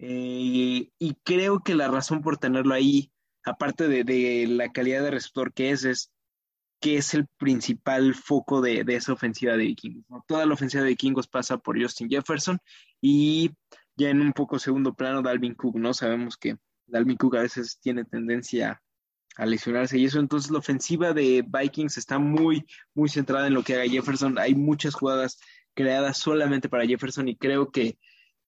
Eh, 0.00 0.90
y 0.98 1.14
creo 1.22 1.60
que 1.62 1.76
la 1.76 1.86
razón 1.86 2.22
por 2.22 2.38
tenerlo 2.38 2.74
ahí, 2.74 3.12
aparte 3.44 3.88
de, 3.88 4.04
de, 4.04 4.46
la 4.48 4.70
calidad 4.70 5.02
de 5.02 5.10
receptor 5.10 5.52
que 5.52 5.70
es, 5.70 5.84
es 5.84 6.10
que 6.82 6.96
es 6.96 7.14
el 7.14 7.28
principal 7.38 8.12
foco 8.14 8.60
de, 8.60 8.84
esa 8.88 9.12
ofensiva 9.12 9.56
de 9.56 9.66
vikingos. 9.66 10.04
Toda 10.26 10.44
la 10.46 10.54
ofensiva 10.54 10.82
de 10.82 10.90
vikingos 10.90 11.28
pasa 11.28 11.56
por 11.56 11.80
Justin 11.80 12.10
Jefferson 12.10 12.58
y 13.00 13.52
ya 13.94 14.10
en 14.10 14.20
un 14.20 14.32
poco 14.32 14.58
segundo 14.58 14.92
plano 14.92 15.22
Dalvin 15.22 15.54
Cook, 15.54 15.76
¿no? 15.76 15.94
Sabemos 15.94 16.36
que 16.36 16.56
Dalvin 16.86 17.16
Cook 17.16 17.36
a 17.36 17.42
veces 17.42 17.78
tiene 17.80 18.04
tendencia 18.04 18.82
a 19.36 19.46
lesionarse 19.46 19.96
y 19.96 20.06
eso, 20.06 20.18
entonces 20.18 20.50
la 20.50 20.58
ofensiva 20.58 21.12
de 21.12 21.44
Vikings 21.46 21.96
está 21.98 22.18
muy, 22.18 22.66
muy 22.94 23.08
centrada 23.08 23.46
en 23.46 23.54
lo 23.54 23.62
que 23.62 23.74
haga 23.74 23.88
Jefferson. 23.88 24.36
Hay 24.38 24.56
muchas 24.56 24.94
jugadas 24.94 25.38
creadas 25.74 26.18
solamente 26.18 26.68
para 26.68 26.84
Jefferson 26.84 27.28
y 27.28 27.36
creo 27.36 27.70
que, 27.70 27.96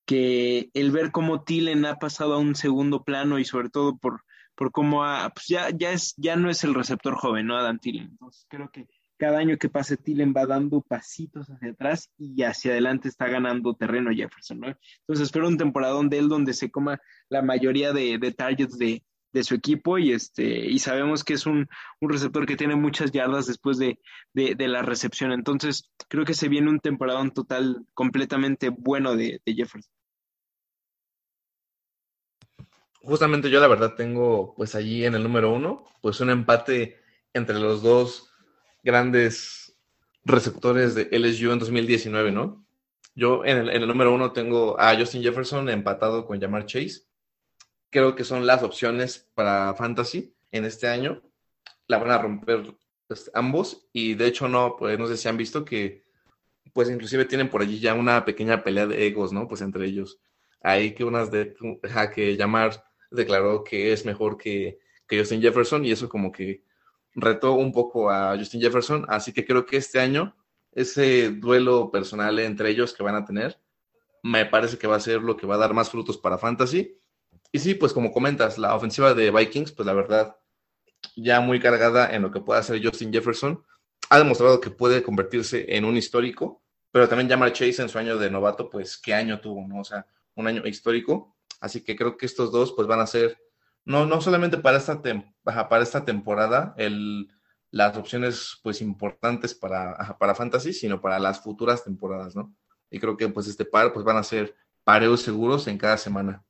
que 0.07 0.71
el 0.75 0.91
ver 0.91 1.13
cómo 1.13 1.45
Tillen 1.45 1.87
ha 1.87 2.01
pasado 2.01 2.35
a 2.35 2.39
un 2.39 2.57
segundo 2.57 3.05
plano 3.05 3.39
y 3.39 3.45
sobre 3.45 3.71
todo 3.71 3.97
por 3.97 4.25
por 4.55 4.71
cómo 4.71 5.03
pues 5.35 5.47
ya, 5.49 5.71
ya, 5.71 5.93
es, 5.93 6.15
ya 6.17 6.37
no 6.37 6.51
es 6.51 6.65
el 6.65 6.75
receptor 6.75 7.15
joven, 7.17 7.47
¿no? 7.47 7.57
Adam 7.57 7.79
Tillen. 7.79 8.09
Entonces 8.11 8.47
creo 8.49 8.71
que 8.71 8.87
cada 9.17 9.39
año 9.39 9.57
que 9.59 9.69
pase 9.69 9.97
Tillen 9.97 10.35
va 10.37 10.47
dando 10.47 10.81
pasitos 10.81 11.49
hacia 11.49 11.71
atrás 11.71 12.11
y 12.19 12.43
hacia 12.43 12.73
adelante 12.73 13.09
está 13.09 13.29
ganando 13.29 13.75
terreno 13.75 14.11
Jefferson, 14.13 14.61
¿no? 14.61 14.69
Entonces 14.69 15.27
espero 15.27 15.49
un 15.49 15.59
temporadón 15.59 16.09
de 16.09 16.19
él 16.19 16.29
donde 16.29 16.53
se 16.53 16.71
coma 16.71 17.01
la 17.29 17.43
mayoría 17.43 17.93
de, 17.93 18.19
targets 18.37 18.77
de, 18.79 19.03
su 19.43 19.57
equipo 19.57 19.99
y 19.99 20.13
este 20.13 20.71
y 20.71 20.79
sabemos 20.79 21.25
que 21.25 21.35
es 21.35 21.45
un, 21.47 21.69
receptor 22.01 22.47
que 22.47 22.57
tiene 22.57 22.77
muchas 22.77 23.11
yardas 23.11 23.47
después 23.47 23.79
de, 23.79 23.99
de, 24.33 24.69
la 24.69 24.83
recepción. 24.83 25.33
Entonces 25.33 25.91
creo 26.09 26.25
que 26.25 26.35
se 26.35 26.49
viene 26.49 26.71
un 26.71 26.81
temporadón 26.81 27.33
total 27.33 27.85
completamente 27.95 28.69
bueno 28.69 29.17
de 29.17 29.41
Jefferson. 29.45 29.91
Justamente 33.05 33.51
yo 33.51 33.61
la 33.61 33.69
verdad 33.69 33.95
tengo 33.95 34.55
pues 34.57 34.75
allí 34.75 35.05
en 35.05 35.15
el 35.15 35.23
número 35.23 35.53
uno, 35.53 35.85
pues 36.01 36.21
un 36.21 36.31
empate 36.31 36.99
entre 37.33 37.59
los 37.59 37.83
dos 37.83 38.31
grandes 38.83 39.77
receptores 40.25 40.95
de 40.95 41.09
LSU 41.11 41.53
en 41.53 41.59
2019, 41.59 42.33
¿no? 42.33 42.65
Yo 43.15 43.45
en 43.45 43.69
el, 43.69 43.87
número 43.87 44.13
uno 44.13 44.33
tengo 44.33 44.79
a 44.81 44.97
Justin 44.97 45.23
Jefferson 45.23 45.69
empatado 45.69 46.27
con 46.27 46.41
Jamar 46.41 46.67
Chase. 46.67 47.03
Creo 47.91 48.17
que 48.17 48.25
son 48.25 48.47
las 48.47 48.63
opciones 48.63 49.31
para 49.35 49.75
Fantasy 49.75 50.35
en 50.51 50.65
este 50.65 50.89
año. 50.89 51.23
La 51.87 51.99
van 51.99 52.11
a 52.11 52.19
romper 52.19 52.75
pues, 53.07 53.31
ambos 53.35 53.87
y 53.93 54.15
de 54.15 54.27
hecho 54.27 54.49
no, 54.49 54.77
pues 54.77 54.99
no 54.99 55.07
sé 55.07 55.17
si 55.17 55.29
han 55.29 55.37
visto 55.37 55.65
que 55.65 56.03
pues 56.73 56.91
inclusive 56.91 57.25
tienen 57.25 57.51
por 57.51 57.63
allí 57.63 57.79
ya 57.79 57.95
una 57.95 58.25
pequeña 58.25 58.65
pelea 58.65 58.87
de 58.87 59.07
egos, 59.07 59.33
¿no? 59.33 59.47
Pues 59.47 59.61
entre 59.61 59.87
ellos. 59.87 60.19
Ahí 60.61 60.93
que 60.95 61.05
unas 61.05 61.31
de 61.31 61.55
que 62.13 62.37
Jamar 62.37 62.83
declaró 63.15 63.65
que 63.65 63.93
es 63.93 64.05
mejor 64.05 64.37
que, 64.37 64.79
que 65.07 65.19
Justin 65.19 65.41
Jefferson 65.41 65.85
y 65.85 65.93
eso 65.93 66.09
como 66.09 66.33
que 66.33 66.63
retó 67.15 67.53
un 67.53 67.73
poco 67.73 68.11
a 68.11 68.37
Justin 68.37 68.61
Jefferson, 68.61 69.07
así 69.09 69.33
que 69.33 69.45
creo 69.45 69.65
que 69.67 69.77
este 69.77 70.01
año 70.01 70.37
ese 70.73 71.31
duelo 71.31 71.91
personal 71.91 72.39
entre 72.41 72.71
ellos 72.71 72.93
que 72.93 73.03
van 73.03 73.15
a 73.15 73.25
tener, 73.25 73.59
me 74.23 74.47
parece 74.47 74.79
que 74.79 74.87
va 74.87 74.97
a 74.97 75.01
ser 75.01 75.23
lo 75.23 75.37
que 75.37 75.47
va 75.47 75.55
a 75.55 75.59
dar 75.59 75.75
más 75.75 75.91
frutos 75.91 76.19
para 76.19 76.39
Fantasy. 76.39 76.99
Y 77.53 77.59
sí, 77.59 77.75
pues 77.75 77.93
como 77.93 78.13
comentas, 78.13 78.59
la 78.59 78.75
ofensiva 78.75 79.15
de 79.15 79.31
Vikings, 79.31 79.73
pues 79.73 79.87
la 79.87 79.93
verdad, 79.93 80.37
ya 81.15 81.41
muy 81.41 81.61
cargada 81.61 82.15
en 82.15 82.23
lo 82.23 82.31
que 82.31 82.41
puede 82.41 82.61
hacer 82.61 82.85
Justin 82.85 83.13
Jefferson, 83.13 83.63
ha 84.11 84.19
demostrado 84.19 84.61
que 84.61 84.71
puede 84.71 85.03
convertirse 85.03 85.77
en 85.77 85.85
un 85.85 85.97
histórico, 85.97 86.63
pero 86.91 87.09
también 87.09 87.29
Jamar 87.29 87.53
Chase 87.53 87.83
en 87.83 87.89
su 87.89 87.99
año 87.99 88.17
de 88.17 88.31
novato, 88.31 88.69
pues 88.71 88.97
qué 88.99 89.15
año 89.15 89.41
tuvo, 89.41 89.67
¿no? 89.67 89.81
O 89.81 89.85
sea, 89.85 90.07
un 90.35 90.47
año 90.47 90.67
histórico. 90.67 91.34
Así 91.65 91.83
que 91.83 91.97
creo 91.97 92.19
que 92.19 92.27
estos 92.27 92.53
dos, 92.53 92.73
pues 92.73 92.87
van 92.87 93.01
a 93.01 93.07
ser, 93.07 93.39
no, 93.87 94.05
no 94.05 94.21
solamente 94.21 94.59
para 94.59 94.77
esta, 94.77 95.01
para 95.43 95.83
esta 95.83 96.05
temporada, 96.05 96.75
el, 96.77 97.33
las 97.71 97.97
opciones 97.97 98.61
pues 98.63 98.83
importantes 98.83 99.55
para, 99.55 100.19
para 100.19 100.35
Fantasy, 100.35 100.75
sino 100.75 101.01
para 101.01 101.19
las 101.19 101.41
futuras 101.41 101.83
temporadas, 101.83 102.37
¿no? 102.37 102.55
Y 102.91 103.01
creo 103.01 103.17
que 103.17 103.31
pues 103.31 103.49
este 103.49 103.65
par 103.65 103.95
pues 103.95 104.05
van 104.05 104.19
a 104.19 104.23
ser 104.23 104.55
pareos 104.85 105.23
seguros 105.23 105.67
en 105.67 105.79
cada 105.79 105.97
semana. 105.97 106.45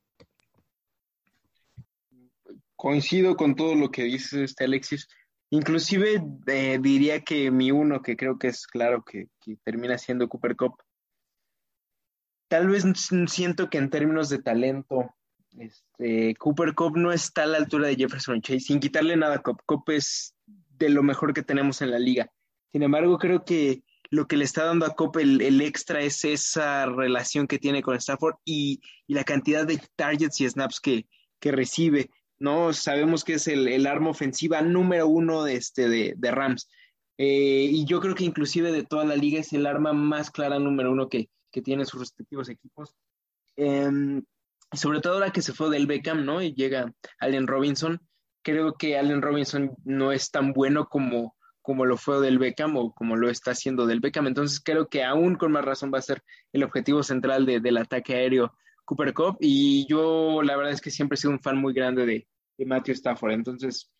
Coincido 2.75 3.37
con 3.37 3.55
todo 3.55 3.73
lo 3.73 3.91
que 3.91 4.03
dice 4.03 4.43
este 4.43 4.65
Alexis. 4.65 5.07
Inclusive 5.49 6.21
eh, 6.47 6.77
diría 6.81 7.21
que 7.21 7.51
mi 7.51 7.71
uno, 7.71 8.01
que 8.01 8.17
creo 8.17 8.37
que 8.37 8.49
es 8.49 8.67
claro 8.67 9.01
que, 9.05 9.29
que 9.39 9.55
termina 9.63 9.97
siendo 9.97 10.27
Cooper 10.27 10.57
Cup, 10.57 10.75
tal 12.47 12.67
vez 12.67 12.85
siento 13.27 13.69
que 13.69 13.77
en 13.77 13.89
términos 13.89 14.29
de 14.29 14.41
talento, 14.41 15.13
este, 15.57 16.35
Cooper 16.35 16.73
Cup 16.73 16.97
no 16.97 17.11
está 17.11 17.43
a 17.43 17.47
la 17.47 17.57
altura 17.57 17.87
de 17.87 17.95
Jefferson 17.95 18.41
Chase, 18.41 18.59
sin 18.59 18.79
quitarle 18.79 19.15
nada 19.15 19.35
a 19.35 19.41
Cup. 19.41 19.61
Cup 19.65 19.83
es 19.87 20.35
de 20.77 20.89
lo 20.89 21.03
mejor 21.03 21.33
que 21.33 21.43
tenemos 21.43 21.81
en 21.81 21.91
la 21.91 21.99
liga. 21.99 22.31
Sin 22.71 22.83
embargo, 22.83 23.17
creo 23.17 23.45
que 23.45 23.83
lo 24.09 24.27
que 24.27 24.37
le 24.37 24.43
está 24.43 24.65
dando 24.65 24.85
a 24.85 24.95
Cope 24.95 25.21
el, 25.21 25.61
extra 25.61 26.01
es 26.01 26.23
esa 26.25 26.85
relación 26.85 27.47
que 27.47 27.59
tiene 27.59 27.81
con 27.81 27.95
Stafford 27.95 28.35
y, 28.45 28.81
la 29.07 29.23
cantidad 29.23 29.65
de 29.65 29.81
targets 29.95 30.41
y 30.41 30.49
snaps 30.49 30.79
que, 30.79 31.05
recibe. 31.41 32.09
¿no? 32.39 32.73
Sabemos 32.73 33.23
que 33.23 33.33
es 33.33 33.47
el, 33.47 33.85
arma 33.85 34.09
ofensiva 34.09 34.61
número 34.61 35.07
uno 35.07 35.43
de, 35.43 35.55
este, 35.55 35.87
de, 35.87 36.31
Rams. 36.31 36.67
Eh, 37.17 37.69
y 37.71 37.85
yo 37.85 38.01
creo 38.01 38.15
que 38.15 38.25
inclusive 38.25 38.71
de 38.71 38.83
toda 38.83 39.05
la 39.05 39.15
liga 39.15 39.39
es 39.39 39.53
el 39.53 39.67
arma 39.67 39.93
más 39.93 40.31
clara 40.31 40.59
número 40.59 40.91
uno 40.91 41.07
que, 41.07 41.29
que 41.55 41.61
tienen 41.61 41.85
sus 41.85 42.01
respectivos 42.01 42.49
equipos. 42.49 42.93
Em, 43.55 44.21
sobre 44.71 44.99
todo 44.99 45.13
ahora 45.13 45.31
que 45.31 45.41
se 45.41 45.53
fue 45.53 45.69
del 45.69 45.87
Beckham, 45.87 46.25
¿no? 46.25 46.41
Y 46.41 46.53
llega 46.53 46.93
Allen 47.19 47.47
Robinson 47.47 47.99
creo 48.45 48.75
que 48.75 48.95
Allen 48.97 49.23
Robinson 49.23 49.75
no 49.83 50.11
es 50.11 50.29
tan 50.29 50.53
bueno 50.53 50.87
como, 50.87 51.35
como 51.63 51.83
lo 51.85 51.97
fue 51.97 52.21
del 52.21 52.37
Beckham 52.37 52.77
o 52.77 52.93
como 52.93 53.15
lo 53.15 53.29
está 53.29 53.51
haciendo 53.51 53.87
del 53.87 53.99
Beckham. 53.99 54.27
Entonces 54.27 54.61
creo 54.63 54.87
que 54.87 55.03
aún 55.03 55.35
con 55.35 55.51
más 55.51 55.65
razón 55.65 55.91
va 55.91 55.97
a 55.97 56.03
ser 56.03 56.21
el 56.53 56.63
objetivo 56.63 57.01
central 57.01 57.47
del 57.47 57.77
ataque 57.77 58.13
aéreo 58.13 58.53
Cooper 58.85 59.15
Cup. 59.15 59.37
Y 59.39 59.87
yo 59.89 60.43
la 60.43 60.55
verdad 60.55 60.73
es 60.73 60.79
que 60.79 60.91
siempre 60.91 61.15
he 61.15 61.17
sido 61.17 61.31
un 61.31 61.41
fan 61.41 61.57
muy 61.57 61.73
grande 61.73 62.05
de, 62.05 62.27
Matthew 62.57 62.93
Stafford. 62.93 63.31
Entonces, 63.31 63.91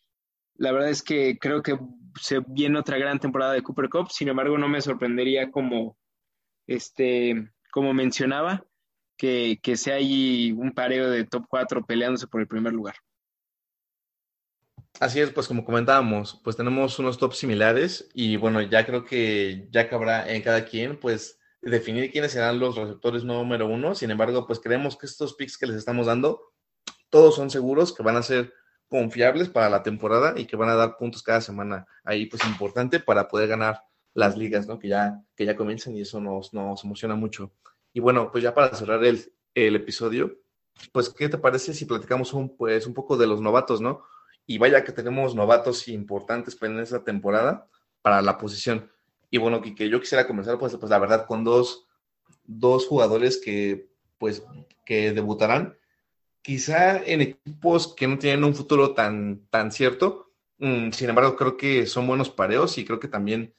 la 0.54 0.72
verdad 0.72 0.90
es 0.90 1.02
que 1.02 1.36
creo 1.38 1.60
que 1.60 1.78
se 2.18 2.40
viene 2.46 2.78
otra 2.78 2.96
gran 2.96 3.18
temporada 3.18 3.52
de 3.52 3.62
Cooper 3.62 3.90
Cup. 3.90 4.10
Sin 4.10 4.28
embargo, 4.28 4.56
no 4.56 4.68
me 4.68 4.80
sorprendería 4.80 5.50
como, 5.50 5.98
este, 6.66 7.50
como 7.70 7.94
mencionaba, 7.94 8.64
que, 9.16 9.58
que 9.62 9.76
sea 9.76 9.96
ahí 9.96 10.52
un 10.52 10.72
pareo 10.72 11.10
de 11.10 11.24
top 11.24 11.46
4 11.48 11.84
peleándose 11.86 12.26
por 12.26 12.40
el 12.40 12.48
primer 12.48 12.72
lugar. 12.72 12.96
Así 14.98 15.20
es, 15.20 15.30
pues 15.30 15.46
como 15.46 15.64
comentábamos, 15.64 16.40
pues 16.42 16.56
tenemos 16.56 16.98
unos 16.98 17.18
tops 17.18 17.36
similares 17.36 18.08
y 18.14 18.36
bueno, 18.36 18.62
ya 18.62 18.86
creo 18.86 19.04
que 19.04 19.68
ya 19.70 19.90
cabrá 19.90 20.32
en 20.32 20.40
cada 20.40 20.64
quien, 20.64 20.98
pues 20.98 21.38
definir 21.60 22.10
quiénes 22.10 22.32
serán 22.32 22.58
los 22.58 22.76
receptores 22.76 23.24
número 23.24 23.66
uno. 23.66 23.94
Sin 23.94 24.10
embargo, 24.10 24.46
pues 24.46 24.60
creemos 24.60 24.96
que 24.96 25.06
estos 25.06 25.34
picks 25.34 25.58
que 25.58 25.66
les 25.66 25.76
estamos 25.76 26.06
dando, 26.06 26.52
todos 27.10 27.34
son 27.36 27.50
seguros, 27.50 27.92
que 27.94 28.02
van 28.02 28.16
a 28.16 28.22
ser 28.22 28.54
confiables 28.88 29.48
para 29.48 29.68
la 29.68 29.82
temporada 29.82 30.34
y 30.36 30.46
que 30.46 30.56
van 30.56 30.70
a 30.70 30.76
dar 30.76 30.96
puntos 30.96 31.22
cada 31.22 31.40
semana. 31.40 31.86
Ahí 32.04 32.26
pues 32.26 32.44
importante 32.46 33.00
para 33.00 33.28
poder 33.28 33.48
ganar 33.48 33.82
las 34.16 34.36
ligas, 34.36 34.66
¿no? 34.66 34.78
Que 34.78 34.88
ya, 34.88 35.22
que 35.36 35.44
ya 35.44 35.54
comiencen 35.54 35.94
y 35.94 36.00
eso 36.00 36.20
nos, 36.20 36.52
nos 36.54 36.82
emociona 36.82 37.14
mucho. 37.14 37.52
Y 37.92 38.00
bueno, 38.00 38.32
pues 38.32 38.42
ya 38.42 38.54
para 38.54 38.74
cerrar 38.74 39.04
el, 39.04 39.32
el 39.54 39.76
episodio, 39.76 40.38
pues 40.90 41.10
¿qué 41.10 41.28
te 41.28 41.38
parece 41.38 41.74
si 41.74 41.84
platicamos 41.84 42.32
un, 42.32 42.56
pues, 42.56 42.86
un 42.86 42.94
poco 42.94 43.16
de 43.16 43.26
los 43.26 43.40
novatos, 43.42 43.80
¿no? 43.80 44.04
Y 44.46 44.56
vaya 44.58 44.84
que 44.84 44.92
tenemos 44.92 45.34
novatos 45.34 45.86
importantes 45.88 46.56
en 46.62 46.80
esa 46.80 47.04
temporada 47.04 47.68
para 48.00 48.22
la 48.22 48.38
posición. 48.38 48.90
Y 49.30 49.38
bueno, 49.38 49.60
que, 49.60 49.88
yo 49.88 50.00
quisiera 50.00 50.26
comenzar, 50.26 50.58
pues, 50.58 50.74
pues 50.76 50.90
la 50.90 50.98
verdad, 50.98 51.26
con 51.26 51.44
dos, 51.44 51.86
dos 52.44 52.86
jugadores 52.86 53.38
que, 53.38 53.90
pues, 54.18 54.42
que 54.86 55.12
debutarán, 55.12 55.76
quizá 56.40 57.02
en 57.04 57.20
equipos 57.20 57.94
que 57.94 58.06
no 58.06 58.18
tienen 58.18 58.44
un 58.44 58.54
futuro 58.54 58.94
tan, 58.94 59.46
tan 59.50 59.72
cierto. 59.72 60.32
Mm, 60.58 60.90
sin 60.92 61.10
embargo, 61.10 61.36
creo 61.36 61.56
que 61.58 61.86
son 61.86 62.06
buenos 62.06 62.30
pareos 62.30 62.78
y 62.78 62.84
creo 62.86 62.98
que 62.98 63.08
también 63.08 63.52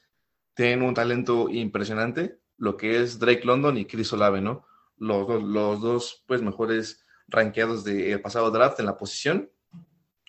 tienen 0.58 0.82
un 0.82 0.92
talento 0.92 1.48
impresionante, 1.48 2.40
lo 2.56 2.76
que 2.76 3.00
es 3.00 3.20
Drake 3.20 3.44
London 3.44 3.78
y 3.78 3.84
Chris 3.84 4.12
Olave, 4.12 4.40
¿no? 4.40 4.66
Los, 4.96 5.40
los 5.40 5.80
dos, 5.80 6.24
pues, 6.26 6.42
mejores 6.42 7.06
rankeados 7.28 7.84
del 7.84 8.20
pasado 8.20 8.50
draft 8.50 8.80
en 8.80 8.86
la 8.86 8.96
posición 8.96 9.52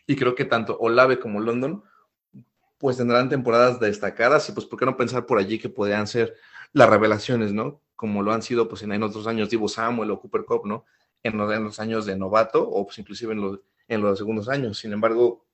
y 0.05 0.15
creo 0.15 0.35
que 0.35 0.45
tanto 0.45 0.77
Olave 0.77 1.19
como 1.19 1.39
London 1.39 1.83
pues 2.77 2.97
tendrán 2.97 3.27
temporadas 3.27 3.79
destacadas 3.79 4.47
y 4.49 4.51
pues 4.51 4.67
por 4.67 4.77
qué 4.77 4.85
no 4.85 4.97
pensar 4.97 5.25
por 5.25 5.39
allí 5.39 5.57
que 5.57 5.67
podrían 5.67 6.05
ser 6.05 6.35
las 6.73 6.87
revelaciones, 6.87 7.51
¿no? 7.51 7.81
Como 7.95 8.21
lo 8.21 8.31
han 8.31 8.43
sido 8.43 8.69
pues 8.69 8.83
en, 8.83 9.01
otros 9.01 9.25
años 9.25 9.49
Divo 9.49 9.67
Samuel 9.67 10.11
o 10.11 10.19
Cooper 10.19 10.45
Cup, 10.45 10.67
¿no? 10.67 10.85
En 11.23 11.37
los, 11.37 11.51
en 11.51 11.63
los, 11.63 11.79
años 11.79 12.05
de 12.05 12.15
novato 12.15 12.69
o 12.69 12.85
pues 12.85 12.99
inclusive 12.99 13.33
en 13.33 13.41
los, 13.41 13.61
en 13.87 14.01
los 14.01 14.19
segundos 14.19 14.47
años. 14.47 14.77
Sin 14.77 14.93
embargo, 14.93 15.47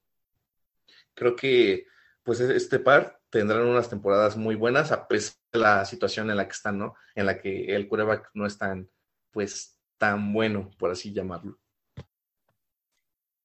creo 1.13 1.33
que 1.33 1.87
pues 2.23 2.41
este 2.41 2.79
par 2.79 3.21
tendrán 3.39 3.67
unas 3.67 3.89
temporadas 3.89 4.37
muy 4.37 4.55
buenas 4.55 4.93
a 4.93 5.09
pesar 5.09 5.35
de 5.51 5.59
la 5.59 5.83
situación 5.83 6.29
en 6.29 6.37
la 6.37 6.45
que 6.45 6.53
están, 6.53 6.77
¿no? 6.77 6.95
En 7.15 7.25
la 7.25 7.41
que 7.41 7.75
el 7.75 7.89
quarterback 7.89 8.29
no 8.33 8.45
es 8.45 8.57
tan, 8.57 8.89
pues, 9.31 9.77
tan 9.97 10.31
bueno, 10.31 10.71
por 10.79 10.89
así 10.91 11.11
llamarlo. 11.11 11.59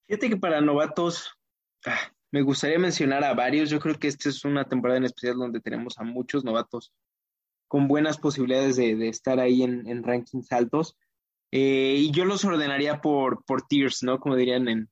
Fíjate 0.06 0.28
que 0.28 0.36
para 0.36 0.60
novatos, 0.60 1.36
ah, 1.86 2.12
me 2.30 2.42
gustaría 2.42 2.78
mencionar 2.78 3.24
a 3.24 3.34
varios. 3.34 3.68
Yo 3.68 3.80
creo 3.80 3.96
que 3.96 4.06
esta 4.06 4.28
es 4.28 4.44
una 4.44 4.64
temporada 4.64 4.98
en 4.98 5.06
especial 5.06 5.36
donde 5.36 5.60
tenemos 5.60 5.98
a 5.98 6.04
muchos 6.04 6.44
novatos 6.44 6.92
con 7.66 7.88
buenas 7.88 8.16
posibilidades 8.16 8.76
de, 8.76 9.08
estar 9.08 9.40
ahí 9.40 9.64
en, 9.64 10.04
rankings 10.04 10.52
altos. 10.52 10.96
Eh, 11.50 11.96
y 11.98 12.12
yo 12.12 12.24
los 12.24 12.44
ordenaría 12.44 13.00
por, 13.00 13.44
por 13.44 13.66
tiers, 13.66 14.04
¿no? 14.04 14.20
Como 14.20 14.36
dirían 14.36 14.68
en, 14.68 14.88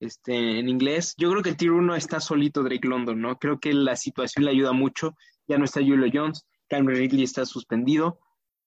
este, 0.00 0.58
en 0.58 0.68
inglés. 0.68 1.14
Yo 1.16 1.30
creo 1.30 1.42
que 1.42 1.50
el 1.50 1.56
tier 1.56 1.72
1 1.72 1.94
está 1.96 2.20
solito 2.20 2.62
Drake 2.62 2.86
London, 2.86 3.20
¿no? 3.20 3.38
Creo 3.38 3.60
que 3.60 3.72
la 3.72 3.96
situación 3.96 4.44
le 4.44 4.50
ayuda 4.50 4.72
mucho. 4.72 5.14
Ya 5.46 5.58
no 5.58 5.64
está 5.64 5.80
Julio 5.80 6.10
Jones, 6.12 6.44
Cameron 6.68 6.98
Ridley 7.00 7.22
está 7.22 7.46
suspendido. 7.46 8.18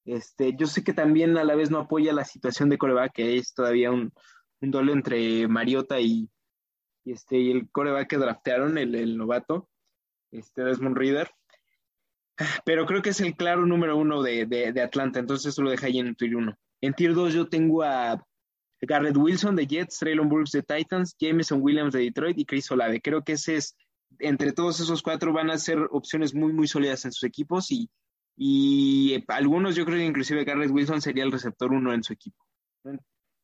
Este, 0.05 0.55
yo 0.57 0.65
sé 0.65 0.83
que 0.83 0.93
también 0.93 1.37
a 1.37 1.43
la 1.43 1.55
vez 1.55 1.69
no 1.69 1.79
apoya 1.79 2.13
la 2.13 2.25
situación 2.25 2.69
de 2.69 2.77
coreback, 2.77 3.13
que 3.13 3.37
es 3.37 3.53
todavía 3.53 3.91
un, 3.91 4.13
un 4.61 4.71
duelo 4.71 4.93
entre 4.93 5.47
Mariota 5.47 5.99
y, 5.99 6.29
este, 7.05 7.37
y 7.37 7.51
el 7.51 7.69
coreback 7.71 8.09
que 8.09 8.17
draftearon, 8.17 8.77
el, 8.77 9.17
novato, 9.17 9.69
este 10.31 10.63
Desmond 10.63 10.97
Reader. 10.97 11.29
Pero 12.65 12.85
creo 12.85 13.01
que 13.01 13.09
es 13.09 13.19
el 13.19 13.35
claro 13.35 13.65
número 13.65 13.97
uno 13.97 14.21
de, 14.21 14.81
Atlanta, 14.83 15.19
entonces 15.19 15.53
eso 15.53 15.61
lo 15.61 15.71
deja 15.71 15.87
ahí 15.87 15.99
en 15.99 16.15
Tier 16.15 16.35
1. 16.35 16.57
En 16.81 16.93
Tier 16.93 17.13
2 17.13 17.33
yo 17.33 17.49
tengo 17.49 17.83
a 17.83 18.25
Garrett 18.81 19.17
Wilson 19.17 19.55
de 19.55 19.67
Jets, 19.67 19.99
Traylon 19.99 20.29
Burks 20.29 20.51
de 20.51 20.63
Titans, 20.63 21.15
Jameson 21.19 21.61
Williams 21.61 21.93
de 21.93 22.01
Detroit 22.01 22.37
y 22.37 22.45
Chris 22.45 22.71
Olave. 22.71 23.01
Creo 23.01 23.23
que 23.23 23.33
ese 23.33 23.55
es, 23.55 23.75
entre 24.19 24.51
todos 24.51 24.79
esos 24.79 25.01
cuatro 25.01 25.33
van 25.33 25.49
a 25.49 25.57
ser 25.57 25.79
opciones 25.91 26.33
muy, 26.33 26.53
muy 26.53 26.67
sólidas 26.67 27.05
en 27.05 27.11
sus 27.11 27.23
equipos 27.23 27.71
y, 27.71 27.89
y 28.35 29.23
algunos 29.27 29.75
yo 29.75 29.85
creo 29.85 29.97
que 29.97 30.05
inclusive 30.05 30.45
Garrett 30.45 30.71
Wilson 30.71 31.01
sería 31.01 31.23
el 31.23 31.31
receptor 31.31 31.71
uno 31.71 31.93
en 31.93 32.03
su 32.03 32.13
equipo. 32.13 32.43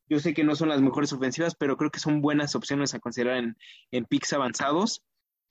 Yo 0.08 0.20
sé 0.20 0.34
que 0.34 0.44
no 0.44 0.54
son 0.54 0.68
las 0.68 0.80
mejores 0.80 1.12
ofensivas, 1.12 1.54
pero 1.56 1.76
creo 1.76 1.90
que 1.90 1.98
son 1.98 2.22
buenas 2.22 2.54
opciones 2.54 2.94
a 2.94 3.00
considerar 3.00 3.38
en, 3.38 3.56
en 3.90 4.04
picks 4.04 4.32
avanzados. 4.32 5.02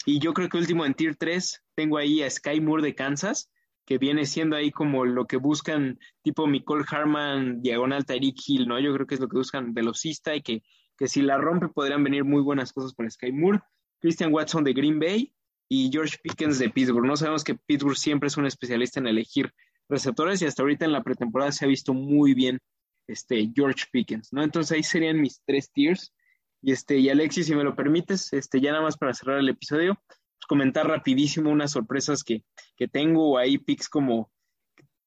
Y 0.05 0.19
yo 0.19 0.33
creo 0.33 0.49
que 0.49 0.57
último 0.57 0.85
en 0.85 0.93
Tier 0.93 1.15
3 1.15 1.61
tengo 1.75 1.97
ahí 1.97 2.23
a 2.23 2.29
Sky 2.29 2.61
Moore 2.61 2.83
de 2.83 2.95
Kansas. 2.95 3.51
Que 3.85 3.97
viene 3.97 4.25
siendo 4.25 4.55
ahí 4.55 4.71
como 4.71 5.05
lo 5.05 5.25
que 5.25 5.37
buscan, 5.37 5.99
tipo 6.23 6.47
Nicole 6.47 6.85
Harman, 6.89 7.61
diagonal 7.61 8.05
Tyreek 8.05 8.37
Hill, 8.45 8.67
¿no? 8.67 8.79
Yo 8.79 8.93
creo 8.93 9.05
que 9.05 9.15
es 9.15 9.21
lo 9.21 9.27
que 9.27 9.37
buscan 9.37 9.73
velocista 9.73 10.35
y 10.35 10.41
que, 10.41 10.63
que 10.97 11.07
si 11.07 11.21
la 11.21 11.37
rompe 11.37 11.67
podrían 11.67 12.03
venir 12.03 12.23
muy 12.23 12.41
buenas 12.41 12.73
cosas 12.73 12.93
con 12.93 13.09
Sky 13.09 13.31
Moore. 13.31 13.59
Christian 13.99 14.33
Watson 14.33 14.63
de 14.63 14.73
Green 14.73 14.99
Bay 14.99 15.33
y 15.69 15.89
George 15.91 16.17
Pickens 16.21 16.59
de 16.59 16.69
Pittsburgh. 16.69 17.05
No 17.05 17.15
sabemos 17.15 17.43
que 17.43 17.55
Pittsburgh 17.55 17.97
siempre 17.97 18.27
es 18.27 18.37
un 18.37 18.45
especialista 18.45 18.99
en 18.99 19.07
elegir 19.07 19.51
receptores 19.87 20.41
y 20.41 20.45
hasta 20.45 20.63
ahorita 20.63 20.85
en 20.85 20.91
la 20.91 21.03
pretemporada 21.03 21.51
se 21.51 21.65
ha 21.65 21.67
visto 21.67 21.93
muy 21.93 22.33
bien 22.33 22.59
este 23.07 23.51
George 23.55 23.85
Pickens, 23.91 24.33
¿no? 24.33 24.43
Entonces 24.43 24.71
ahí 24.71 24.83
serían 24.83 25.21
mis 25.21 25.41
tres 25.45 25.71
tiers. 25.71 26.13
Y 26.61 26.71
este, 26.71 26.97
y 26.97 27.09
Alexis, 27.09 27.45
si 27.45 27.55
me 27.55 27.63
lo 27.63 27.75
permites, 27.75 28.33
este, 28.33 28.59
ya 28.59 28.71
nada 28.71 28.83
más 28.83 28.97
para 28.97 29.13
cerrar 29.13 29.37
el 29.37 29.49
episodio, 29.49 30.01
comentar 30.47 30.87
rapidísimo 30.87 31.49
unas 31.49 31.71
sorpresas 31.71 32.23
que, 32.23 32.43
que 32.75 32.87
tengo 32.87 33.37
ahí 33.37 33.57
picks 33.57 33.89
como 33.89 34.31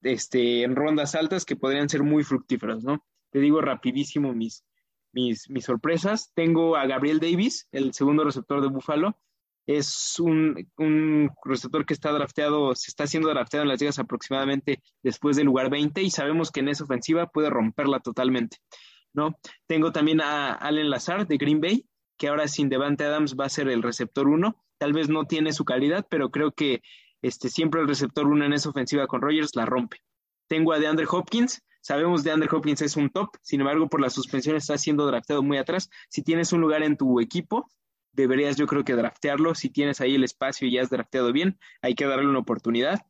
este, 0.02 0.62
en 0.62 0.76
rondas 0.76 1.14
altas 1.14 1.44
que 1.44 1.56
podrían 1.56 1.88
ser 1.88 2.02
muy 2.02 2.24
fructíferas, 2.24 2.84
¿no? 2.84 3.04
Te 3.30 3.40
digo 3.40 3.60
rapidísimo 3.60 4.32
mis, 4.32 4.64
mis, 5.12 5.48
mis 5.50 5.64
sorpresas. 5.64 6.32
Tengo 6.34 6.76
a 6.76 6.86
Gabriel 6.86 7.20
Davis, 7.20 7.68
el 7.72 7.92
segundo 7.92 8.24
receptor 8.24 8.60
de 8.60 8.68
Buffalo. 8.68 9.18
Es 9.66 10.18
un, 10.18 10.70
un, 10.78 11.30
receptor 11.44 11.84
que 11.84 11.92
está 11.92 12.10
drafteado, 12.10 12.74
se 12.74 12.90
está 12.90 13.06
siendo 13.06 13.28
drafteado 13.28 13.64
en 13.64 13.68
las 13.68 13.80
ligas 13.80 13.98
aproximadamente 13.98 14.82
después 15.02 15.36
del 15.36 15.44
lugar 15.44 15.68
20 15.68 16.02
y 16.02 16.10
sabemos 16.10 16.50
que 16.50 16.60
en 16.60 16.68
esa 16.68 16.84
ofensiva 16.84 17.26
puede 17.26 17.50
romperla 17.50 18.00
totalmente, 18.00 18.56
¿no? 19.12 19.38
Tengo 19.66 19.92
también 19.92 20.22
a 20.22 20.54
Allen 20.54 20.88
Lazar 20.88 21.26
de 21.26 21.36
Green 21.36 21.60
Bay, 21.60 21.84
que 22.18 22.28
ahora 22.28 22.48
sin 22.48 22.68
Devante 22.68 23.04
Adams 23.04 23.36
va 23.38 23.46
a 23.46 23.50
ser 23.50 23.68
el 23.68 23.82
receptor 23.82 24.28
1 24.28 24.56
tal 24.78 24.92
vez 24.92 25.08
no 25.08 25.24
tiene 25.24 25.52
su 25.52 25.64
calidad, 25.64 26.06
pero 26.08 26.30
creo 26.30 26.52
que 26.52 26.82
este, 27.20 27.48
siempre 27.50 27.80
el 27.80 27.88
receptor 27.88 28.26
uno 28.26 28.44
en 28.44 28.52
esa 28.52 28.70
ofensiva 28.70 29.06
con 29.06 29.20
Rogers 29.20 29.56
la 29.56 29.66
rompe. 29.66 29.98
Tengo 30.48 30.72
a 30.72 30.78
DeAndre 30.78 31.06
Hopkins, 31.10 31.62
sabemos 31.80 32.22
de 32.22 32.30
DeAndre 32.30 32.48
Hopkins 32.50 32.82
es 32.82 32.96
un 32.96 33.10
top, 33.10 33.36
sin 33.42 33.60
embargo 33.60 33.88
por 33.88 34.00
la 34.00 34.08
suspensión 34.08 34.56
está 34.56 34.78
siendo 34.78 35.06
drafteado 35.06 35.42
muy 35.42 35.58
atrás. 35.58 35.90
Si 36.08 36.22
tienes 36.22 36.52
un 36.52 36.60
lugar 36.60 36.82
en 36.82 36.96
tu 36.96 37.20
equipo, 37.20 37.68
deberías 38.12 38.56
yo 38.56 38.66
creo 38.66 38.84
que 38.84 38.94
draftearlo. 38.94 39.54
Si 39.54 39.68
tienes 39.68 40.00
ahí 40.00 40.14
el 40.14 40.24
espacio 40.24 40.66
y 40.66 40.72
ya 40.72 40.82
has 40.82 40.90
drafteado 40.90 41.32
bien, 41.32 41.58
hay 41.82 41.94
que 41.94 42.06
darle 42.06 42.28
una 42.28 42.38
oportunidad. 42.38 43.00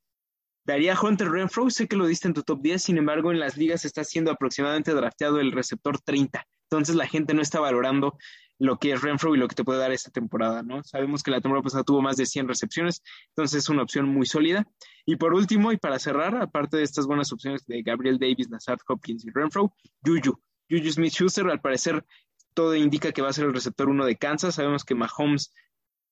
Daría 0.65 0.99
Hunter 1.01 1.31
Renfro, 1.31 1.71
sé 1.71 1.87
que 1.87 1.97
lo 1.97 2.07
diste 2.07 2.29
en 2.29 2.35
tu 2.35 2.43
top 2.43 2.61
10, 2.61 2.83
sin 2.83 2.99
embargo 2.99 3.31
en 3.31 3.41
las 3.41 3.57
ligas 3.57 3.85
está 3.85 4.05
siendo 4.05 4.31
aproximadamente 4.31 4.93
drafteado 4.93 5.41
el 5.41 5.53
receptor 5.53 5.99
30. 6.01 6.47
Entonces 6.71 6.95
la 6.95 7.07
gente 7.07 7.33
no 7.33 7.41
está 7.41 7.61
valorando 7.61 8.19
lo 8.59 8.79
que 8.79 8.93
es 8.93 9.03
Renfro 9.03 9.35
y 9.35 9.39
lo 9.39 9.49
que 9.49 9.55
te 9.55 9.65
puede 9.65 9.79
dar 9.79 9.93
esta 9.93 10.11
temporada, 10.11 10.63
¿no? 10.63 10.83
Sabemos 10.83 11.23
que 11.23 11.31
la 11.31 11.41
temporada 11.41 11.63
pasada 11.63 11.85
tuvo 11.85 12.03
más 12.03 12.17
de 12.17 12.27
100 12.27 12.49
recepciones, 12.49 13.03
entonces 13.29 13.63
es 13.65 13.69
una 13.69 13.83
opción 13.83 14.09
muy 14.09 14.27
sólida. 14.27 14.67
Y 15.07 15.17
por 15.17 15.35
último, 15.35 15.73
y 15.73 15.77
para 15.77 15.99
cerrar, 15.99 16.37
aparte 16.37 16.77
de 16.77 16.83
estas 16.83 17.07
buenas 17.07 17.33
opciones 17.33 17.65
de 17.67 17.83
Gabriel 17.83 18.19
Davis, 18.19 18.51
Nazar 18.51 18.79
Hopkins 18.89 19.25
y 19.25 19.31
Renfro, 19.31 19.75
Juju. 20.05 20.41
Juju 20.71 20.91
Smith-Schuster, 20.91 21.47
al 21.49 21.61
parecer, 21.61 22.05
todo 22.53 22.75
indica 22.75 23.13
que 23.13 23.23
va 23.23 23.29
a 23.29 23.33
ser 23.33 23.47
el 23.47 23.55
receptor 23.55 23.89
uno 23.89 24.05
de 24.05 24.17
Kansas. 24.17 24.57
Sabemos 24.57 24.85
que 24.85 24.95
Mahomes 24.95 25.55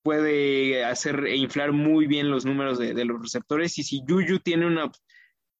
puede 0.01 0.85
hacer 0.85 1.25
e 1.25 1.35
inflar 1.35 1.73
muy 1.73 2.07
bien 2.07 2.31
los 2.31 2.45
números 2.45 2.79
de, 2.79 3.05
los 3.05 3.21
receptores 3.21 3.77
y 3.77 3.83
si 3.83 4.01
Juju 4.07 4.39
tiene 4.39 4.65
una 4.65 4.89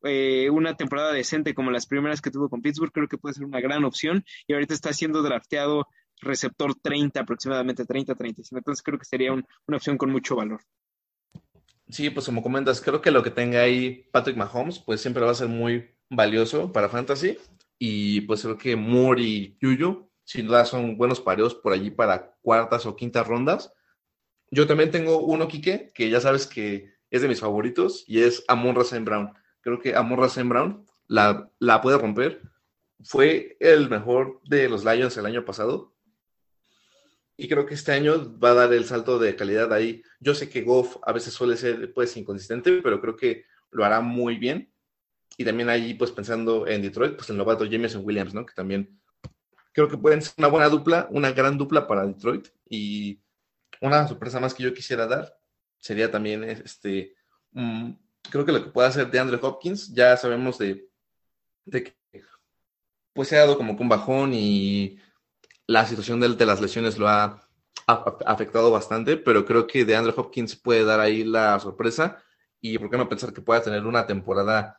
eh, 0.04 0.50
una 0.52 0.78
temporada 0.78 1.12
decente 1.12 1.54
como 1.54 1.72
las 1.72 1.88
primeras 1.88 2.22
que 2.22 2.32
tuvo 2.32 2.50
con 2.50 2.62
Pittsburgh, 2.62 2.92
creo 2.94 3.08
que 3.08 3.18
puede 3.18 3.34
ser 3.34 3.46
una 3.46 3.60
gran 3.60 3.84
opción. 3.84 4.24
Y 4.48 4.54
ahorita 4.54 4.74
está 4.74 4.94
siendo 4.94 5.22
drafteado 5.22 5.88
receptor 6.22 6.76
30, 6.82 7.20
aproximadamente 7.20 7.86
30, 7.86 8.16
35. 8.16 8.58
Entonces 8.58 8.84
creo 8.84 9.00
que 9.00 9.06
sería 9.06 9.34
una 9.34 9.78
opción 9.78 9.98
con 9.98 10.12
mucho 10.12 10.36
valor. 10.36 10.62
Sí, 11.90 12.10
pues 12.10 12.26
como 12.26 12.44
comentas, 12.44 12.82
creo 12.82 13.02
que 13.02 13.12
lo 13.12 13.24
que 13.24 13.32
tenga 13.32 13.62
ahí 13.62 14.10
Patrick 14.12 14.36
Mahomes, 14.36 14.80
pues 14.80 15.00
siempre 15.02 15.24
va 15.24 15.32
a 15.32 15.36
ser 15.36 15.48
muy 15.48 15.96
valioso 16.10 16.72
para 16.72 16.90
Fantasy. 16.90 17.38
Y 17.80 18.22
pues 18.22 18.42
creo 18.42 18.58
que 18.58 18.76
Moore 18.76 19.22
y 19.22 19.58
Yuyu, 19.62 20.10
sin 20.24 20.48
duda, 20.48 20.66
son 20.66 20.98
buenos 20.98 21.22
pareos 21.22 21.56
por 21.56 21.74
allí 21.74 21.92
para 21.92 22.36
cuartas 22.42 22.86
o 22.86 22.96
quintas 22.96 23.26
rondas. 23.26 23.74
Yo 24.52 24.68
también 24.68 24.92
tengo 24.92 25.20
uno, 25.20 25.48
Quique, 25.48 25.92
que 25.94 26.10
ya 26.10 26.20
sabes 26.20 26.48
que 26.48 26.94
es 27.10 27.22
de 27.22 27.28
mis 27.28 27.40
favoritos, 27.40 28.04
y 28.08 28.22
es 28.22 28.44
Amon 28.48 28.76
Rasen 28.76 29.06
Brown. 29.06 29.34
Creo 29.62 29.80
que 29.80 29.96
Amon 29.96 30.20
Rasen 30.20 30.50
Brown 30.50 30.86
la, 31.08 31.50
la 31.60 31.82
puede 31.82 31.98
romper. 31.98 32.42
Fue 33.04 33.56
el 33.60 33.90
mejor 33.90 34.42
de 34.46 34.68
los 34.68 34.84
Lions 34.84 35.16
el 35.18 35.26
año 35.26 35.46
pasado 35.46 35.94
y 37.38 37.48
creo 37.48 37.68
que 37.68 37.76
este 37.76 37.92
año 37.92 38.38
va 38.40 38.52
a 38.52 38.56
dar 38.56 38.74
el 38.74 38.86
salto 38.86 39.20
de 39.20 39.36
calidad 39.36 39.72
ahí. 39.72 40.02
Yo 40.20 40.34
sé 40.34 40.50
que 40.50 40.64
Goff 40.64 40.98
a 41.04 41.14
veces 41.14 41.34
suele 41.34 41.56
ser 41.56 41.94
pues 41.94 42.18
inconsistente, 42.18 42.82
pero 42.82 43.00
creo 43.00 43.16
que 43.16 43.46
lo 43.70 43.86
hará 43.86 44.02
muy 44.02 44.38
bien. 44.38 44.74
Y 45.38 45.46
también 45.46 45.70
ahí 45.70 45.94
pues 45.94 46.12
pensando 46.12 46.66
en 46.66 46.82
Detroit, 46.82 47.16
pues 47.16 47.30
el 47.30 47.38
novato 47.38 47.64
Jameson 47.66 48.02
Williams, 48.04 48.34
¿no? 48.34 48.44
Que 48.44 48.56
también 48.56 49.00
creo 49.72 49.88
que 49.88 50.00
pueden 50.00 50.24
ser 50.24 50.34
una 50.40 50.48
buena 50.48 50.68
dupla, 50.68 51.08
una 51.12 51.32
gran 51.32 51.60
dupla 51.60 51.86
para 51.86 52.08
Detroit. 52.08 52.48
Y 52.68 53.22
una 53.82 54.08
sorpresa 54.08 54.40
más 54.40 54.56
que 54.56 54.64
yo 54.64 54.74
quisiera 54.74 55.06
dar 55.06 55.38
sería 55.80 56.10
también 56.10 56.44
este, 56.44 57.14
creo 57.52 58.46
que 58.46 58.52
lo 58.52 58.64
que 58.64 58.72
puede 58.72 58.88
hacer 58.88 59.12
de 59.12 59.20
Andrew 59.20 59.40
Hopkins, 59.44 59.94
ya 59.94 60.18
sabemos 60.18 60.58
de, 60.58 60.90
de 61.66 61.84
que 61.84 61.98
pues 63.14 63.28
se 63.28 63.38
ha 63.38 63.42
dado 63.42 63.58
como 63.58 63.78
con 63.78 63.88
bajón 63.88 64.34
y 64.34 65.00
la 65.68 65.86
situación 65.86 66.20
de, 66.20 66.30
de 66.30 66.46
las 66.46 66.62
lesiones 66.62 66.98
lo 66.98 67.08
ha, 67.08 67.48
afectado 67.86 68.70
bastante, 68.70 69.16
pero 69.16 69.46
creo 69.46 69.66
que 69.66 69.86
de 69.86 69.96
Andrew 69.96 70.14
Hopkins 70.18 70.56
puede 70.56 70.84
dar 70.84 71.00
ahí 71.00 71.24
la 71.24 71.58
sorpresa 71.60 72.22
y 72.60 72.78
por 72.78 72.90
qué 72.90 72.98
no 72.98 73.08
pensar 73.08 73.34
que 73.34 73.42
pueda 73.42 73.62
tener 73.62 73.86
una 73.86 74.06
temporada 74.06 74.78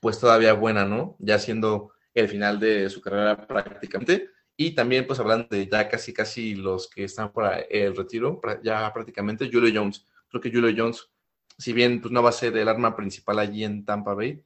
pues 0.00 0.20
todavía 0.20 0.52
buena, 0.52 0.84
¿no? 0.84 1.16
Ya 1.20 1.38
siendo 1.38 1.92
el 2.12 2.28
final 2.28 2.60
de 2.60 2.90
su 2.90 3.00
carrera 3.00 3.46
prácticamente. 3.46 4.28
Y 4.56 4.72
también 4.72 5.06
pues 5.06 5.18
hablando 5.18 5.46
de 5.48 5.66
ya 5.66 5.88
casi 5.88 6.12
casi 6.12 6.54
los 6.54 6.88
que 6.88 7.04
están 7.04 7.32
para 7.32 7.60
el 7.60 7.96
retiro, 7.96 8.40
ya 8.62 8.92
prácticamente 8.92 9.48
Julio 9.50 9.72
Jones. 9.74 10.04
Creo 10.28 10.42
que 10.42 10.52
Julio 10.52 10.74
Jones, 10.76 11.08
si 11.56 11.72
bien 11.72 12.00
pues 12.02 12.12
no 12.12 12.22
va 12.22 12.28
a 12.28 12.32
ser 12.32 12.56
el 12.56 12.68
arma 12.68 12.94
principal 12.94 13.38
allí 13.38 13.64
en 13.64 13.84
Tampa 13.86 14.12
Bay, 14.12 14.44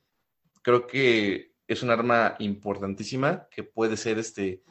creo 0.62 0.86
que 0.86 1.52
es 1.66 1.82
un 1.82 1.90
arma 1.90 2.36
importantísima 2.38 3.48
que 3.50 3.64
puede 3.64 3.96
ser 3.96 4.18
este 4.18 4.62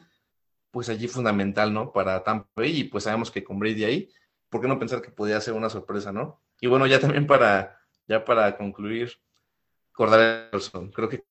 pues 0.70 0.88
allí 0.88 1.08
fundamental, 1.08 1.72
¿no? 1.72 1.92
Para 1.92 2.22
Tampa 2.22 2.66
y 2.66 2.84
pues 2.84 3.04
sabemos 3.04 3.30
que 3.30 3.44
con 3.44 3.58
Brady 3.58 3.84
ahí, 3.84 4.10
¿por 4.48 4.60
qué 4.60 4.68
no 4.68 4.78
pensar 4.78 5.02
que 5.02 5.10
podía 5.10 5.40
ser 5.40 5.54
una 5.54 5.70
sorpresa, 5.70 6.12
¿no? 6.12 6.40
Y 6.60 6.66
bueno, 6.66 6.86
ya 6.86 7.00
también 7.00 7.26
para, 7.26 7.80
ya 8.06 8.24
para 8.24 8.56
concluir, 8.56 9.12
el 9.98 10.50
Patterson, 10.50 10.90
creo 10.92 11.08
que 11.08 11.24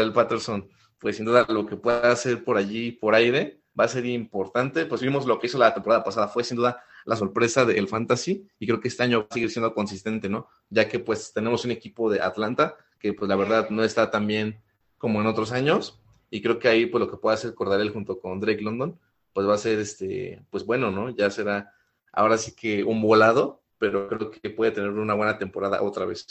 el 0.00 0.12
Patterson, 0.12 0.68
pues 0.98 1.16
sin 1.16 1.26
duda 1.26 1.46
lo 1.48 1.66
que 1.66 1.76
pueda 1.76 2.10
hacer 2.10 2.44
por 2.44 2.56
allí, 2.56 2.92
por 2.92 3.14
aire, 3.14 3.60
va 3.78 3.84
a 3.84 3.88
ser 3.88 4.06
importante, 4.06 4.86
pues 4.86 5.00
vimos 5.00 5.26
lo 5.26 5.38
que 5.38 5.46
hizo 5.46 5.58
la 5.58 5.74
temporada 5.74 6.02
pasada, 6.02 6.28
fue 6.28 6.44
sin 6.44 6.56
duda 6.56 6.82
la 7.04 7.16
sorpresa 7.16 7.64
del 7.64 7.88
Fantasy 7.88 8.46
y 8.58 8.66
creo 8.66 8.80
que 8.80 8.88
este 8.88 9.02
año 9.02 9.20
va 9.20 9.26
a 9.30 9.34
seguir 9.34 9.50
siendo 9.50 9.72
consistente, 9.74 10.28
¿no? 10.28 10.48
Ya 10.68 10.88
que 10.88 10.98
pues 10.98 11.32
tenemos 11.32 11.64
un 11.64 11.70
equipo 11.70 12.10
de 12.10 12.20
Atlanta 12.20 12.76
que 12.98 13.12
pues 13.12 13.28
la 13.28 13.36
verdad 13.36 13.70
no 13.70 13.84
está 13.84 14.10
tan 14.10 14.26
bien 14.26 14.60
como 14.98 15.20
en 15.20 15.28
otros 15.28 15.52
años, 15.52 16.00
y 16.30 16.42
creo 16.42 16.58
que 16.58 16.68
ahí, 16.68 16.86
pues 16.86 17.00
lo 17.00 17.10
que 17.10 17.16
pueda 17.16 17.34
hacer 17.34 17.54
Cordarel 17.54 17.90
junto 17.90 18.20
con 18.20 18.40
Drake 18.40 18.62
London, 18.62 18.98
pues 19.32 19.46
va 19.46 19.54
a 19.54 19.58
ser, 19.58 19.78
este, 19.78 20.42
pues 20.50 20.64
bueno, 20.66 20.90
¿no? 20.90 21.10
Ya 21.10 21.30
será 21.30 21.72
ahora 22.12 22.38
sí 22.38 22.54
que 22.54 22.84
un 22.84 23.00
volado, 23.00 23.62
pero 23.78 24.08
creo 24.08 24.30
que 24.30 24.50
puede 24.50 24.72
tener 24.72 24.90
una 24.90 25.14
buena 25.14 25.38
temporada 25.38 25.82
otra 25.82 26.04
vez. 26.04 26.26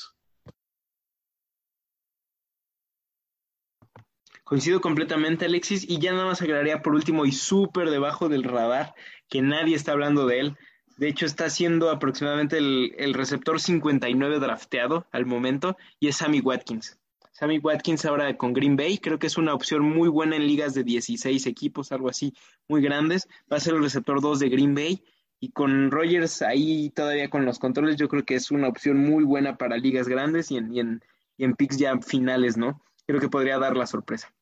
Coincido 4.43 4.79
completamente, 4.79 5.45
Alexis, 5.45 5.83
y 5.89 5.99
ya 5.99 6.13
nada 6.13 6.25
más 6.25 6.41
agregaría 6.41 6.81
por 6.81 6.93
último 6.93 7.25
y 7.25 7.33
súper 7.33 7.89
debajo 7.89 8.29
del 8.29 8.43
radar, 8.43 8.93
que 9.27 9.41
nadie 9.41 9.75
está 9.75 9.91
hablando 9.91 10.25
de 10.25 10.39
él. 10.39 10.57
De 10.95 11.09
hecho, 11.09 11.25
está 11.25 11.49
siendo 11.49 11.89
aproximadamente 11.89 12.57
el, 12.57 12.95
el 12.97 13.13
receptor 13.13 13.59
59 13.59 14.39
drafteado 14.39 15.05
al 15.11 15.25
momento, 15.25 15.75
y 15.99 16.07
es 16.07 16.17
Sammy 16.17 16.39
Watkins. 16.39 16.97
Sammy 17.37 17.59
Watkins 17.59 18.03
ahora 18.05 18.35
con 18.35 18.51
Green 18.51 18.75
Bay, 18.75 18.97
creo 18.97 19.19
que 19.19 19.27
es 19.27 19.37
una 19.37 19.53
opción 19.53 19.83
muy 19.83 20.09
buena 20.09 20.35
en 20.35 20.47
ligas 20.47 20.73
de 20.73 20.83
16 20.83 21.45
equipos, 21.45 21.91
algo 21.91 22.09
así, 22.09 22.33
muy 22.67 22.81
grandes. 22.81 23.27
Va 23.51 23.57
a 23.57 23.59
ser 23.59 23.75
el 23.75 23.83
receptor 23.83 24.21
2 24.21 24.39
de 24.39 24.49
Green 24.49 24.73
Bay. 24.73 25.03
Y 25.39 25.51
con 25.51 25.91
Rogers 25.91 26.41
ahí 26.41 26.89
todavía 26.89 27.29
con 27.29 27.45
los 27.45 27.59
controles, 27.59 27.97
yo 27.97 28.09
creo 28.09 28.25
que 28.25 28.33
es 28.33 28.49
una 28.49 28.67
opción 28.67 28.97
muy 28.97 29.23
buena 29.23 29.55
para 29.55 29.77
ligas 29.77 30.07
grandes 30.07 30.49
y 30.49 30.57
en, 30.57 30.73
y 30.73 30.79
en, 30.79 31.03
y 31.37 31.43
en 31.43 31.53
picks 31.53 31.77
ya 31.77 31.99
finales, 31.99 32.57
¿no? 32.57 32.81
Creo 33.05 33.19
que 33.19 33.29
podría 33.29 33.59
dar 33.59 33.77
la 33.77 33.85
sorpresa. 33.85 34.33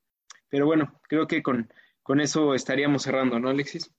Pero 0.47 0.65
bueno, 0.65 0.97
creo 1.09 1.27
que 1.27 1.43
con, 1.43 1.69
con 2.01 2.21
eso 2.21 2.55
estaríamos 2.55 3.03
cerrando, 3.03 3.41
¿no, 3.41 3.49
Alexis? 3.49 3.91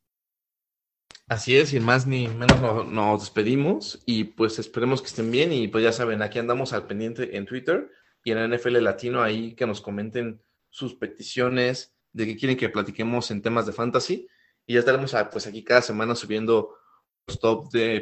Así 1.29 1.55
es, 1.55 1.69
sin 1.69 1.85
más 1.85 2.07
ni 2.07 2.29
menos 2.29 2.89
nos 2.89 3.21
despedimos 3.21 4.03
y 4.07 4.25
pues 4.25 4.59
esperemos 4.59 5.03
que 5.03 5.09
estén 5.09 5.31
bien 5.31 5.53
y 5.53 5.69
pues 5.69 5.85
ya 5.85 5.93
saben, 5.93 6.23
aquí 6.23 6.39
andamos 6.39 6.73
al 6.73 6.87
pendiente 6.87 7.37
en 7.37 7.45
Twitter 7.45 7.91
y 8.27 8.33
en 8.33 8.51
NFL 8.51 8.83
Latino 8.83 9.23
ahí 9.23 9.55
que 9.55 9.69
nos 9.69 9.81
comenten 9.81 10.43
sus 10.69 10.97
peticiones 10.97 11.95
de 12.13 12.27
que 12.27 12.37
quieren 12.37 12.57
que 12.57 12.69
platiquemos 12.69 13.31
en 13.31 13.41
temas 13.41 13.67
de 13.67 13.73
fantasy. 13.73 14.27
Y 14.67 14.75
ya 14.75 14.81
estaremos 14.81 15.15
ah, 15.15 15.31
pues 15.31 15.47
aquí 15.47 15.63
cada 15.63 15.81
semana 15.81 16.17
subiendo 16.17 16.75
los 17.29 17.39
top 17.39 17.71
de, 17.71 18.01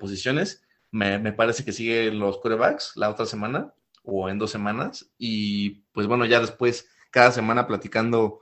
posiciones. 0.00 0.62
Me, 0.90 1.32
parece 1.34 1.66
que 1.66 1.72
sigue 1.72 2.10
los 2.10 2.38
quarterbacks 2.38 2.92
la 2.96 3.10
otra 3.10 3.26
semana. 3.26 3.74
o 4.02 4.30
en 4.30 4.38
dos 4.38 4.50
semanas. 4.50 5.12
Y 5.18 5.82
pues 5.92 6.06
bueno, 6.06 6.24
ya 6.24 6.40
después, 6.40 6.88
cada 7.10 7.30
semana 7.30 7.66
platicando 7.66 8.40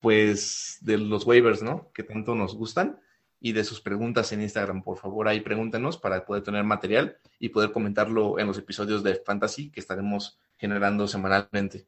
pues 0.00 0.78
de 0.80 0.98
los 0.98 1.24
waivers, 1.24 1.62
¿no? 1.62 1.92
Que 1.94 2.02
tanto 2.02 2.34
nos 2.34 2.56
gustan 2.56 2.98
y 3.38 3.52
de 3.52 3.62
sus 3.62 3.80
preguntas 3.80 4.32
en 4.32 4.42
Instagram. 4.42 4.82
Por 4.82 4.98
favor, 4.98 5.28
ahí 5.28 5.40
pregúntenos 5.40 5.98
para 5.98 6.24
poder 6.24 6.42
tener 6.42 6.64
material 6.64 7.16
y 7.38 7.50
poder 7.50 7.70
comentarlo 7.70 8.40
en 8.40 8.48
los 8.48 8.58
episodios 8.58 9.04
de 9.04 9.14
Fantasy 9.24 9.70
que 9.70 9.78
estaremos 9.78 10.40
generando 10.58 11.08
semanalmente. 11.08 11.86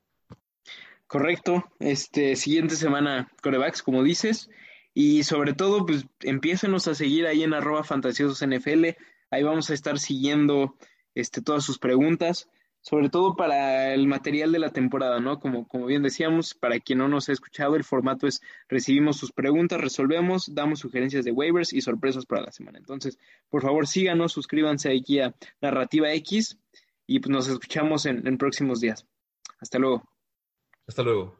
Correcto. 1.06 1.64
Este, 1.80 2.36
siguiente 2.36 2.76
semana, 2.76 3.30
corebacks, 3.42 3.82
como 3.82 4.02
dices. 4.02 4.48
Y 4.94 5.24
sobre 5.24 5.52
todo, 5.52 5.84
pues 5.84 6.06
empiécenos 6.20 6.88
a 6.88 6.94
seguir 6.94 7.26
ahí 7.26 7.42
en 7.42 7.54
arroba 7.54 7.84
fantasiosos 7.84 8.40
NFL. 8.46 8.96
Ahí 9.30 9.42
vamos 9.42 9.70
a 9.70 9.74
estar 9.74 9.98
siguiendo 9.98 10.76
este, 11.14 11.42
todas 11.42 11.64
sus 11.64 11.78
preguntas 11.78 12.48
sobre 12.82 13.10
todo 13.10 13.36
para 13.36 13.92
el 13.92 14.06
material 14.06 14.52
de 14.52 14.58
la 14.58 14.70
temporada, 14.70 15.20
¿no? 15.20 15.38
Como, 15.38 15.68
como 15.68 15.86
bien 15.86 16.02
decíamos, 16.02 16.54
para 16.54 16.80
quien 16.80 16.98
no 16.98 17.08
nos 17.08 17.28
ha 17.28 17.32
escuchado, 17.32 17.76
el 17.76 17.84
formato 17.84 18.26
es 18.26 18.40
recibimos 18.68 19.18
sus 19.18 19.32
preguntas, 19.32 19.80
resolvemos, 19.80 20.54
damos 20.54 20.80
sugerencias 20.80 21.24
de 21.24 21.32
waivers 21.32 21.72
y 21.72 21.82
sorpresas 21.82 22.24
para 22.24 22.42
la 22.42 22.52
semana. 22.52 22.78
Entonces, 22.78 23.18
por 23.50 23.62
favor, 23.62 23.86
síganos, 23.86 24.32
suscríbanse 24.32 24.92
aquí 24.92 25.20
a 25.20 25.34
Narrativa 25.60 26.12
X 26.14 26.58
y 27.10 27.18
pues 27.18 27.30
nos 27.30 27.48
escuchamos 27.48 28.06
en, 28.06 28.24
en 28.24 28.38
próximos 28.38 28.80
días. 28.80 29.04
Hasta 29.58 29.80
luego. 29.80 30.04
Hasta 30.86 31.02
luego. 31.02 31.34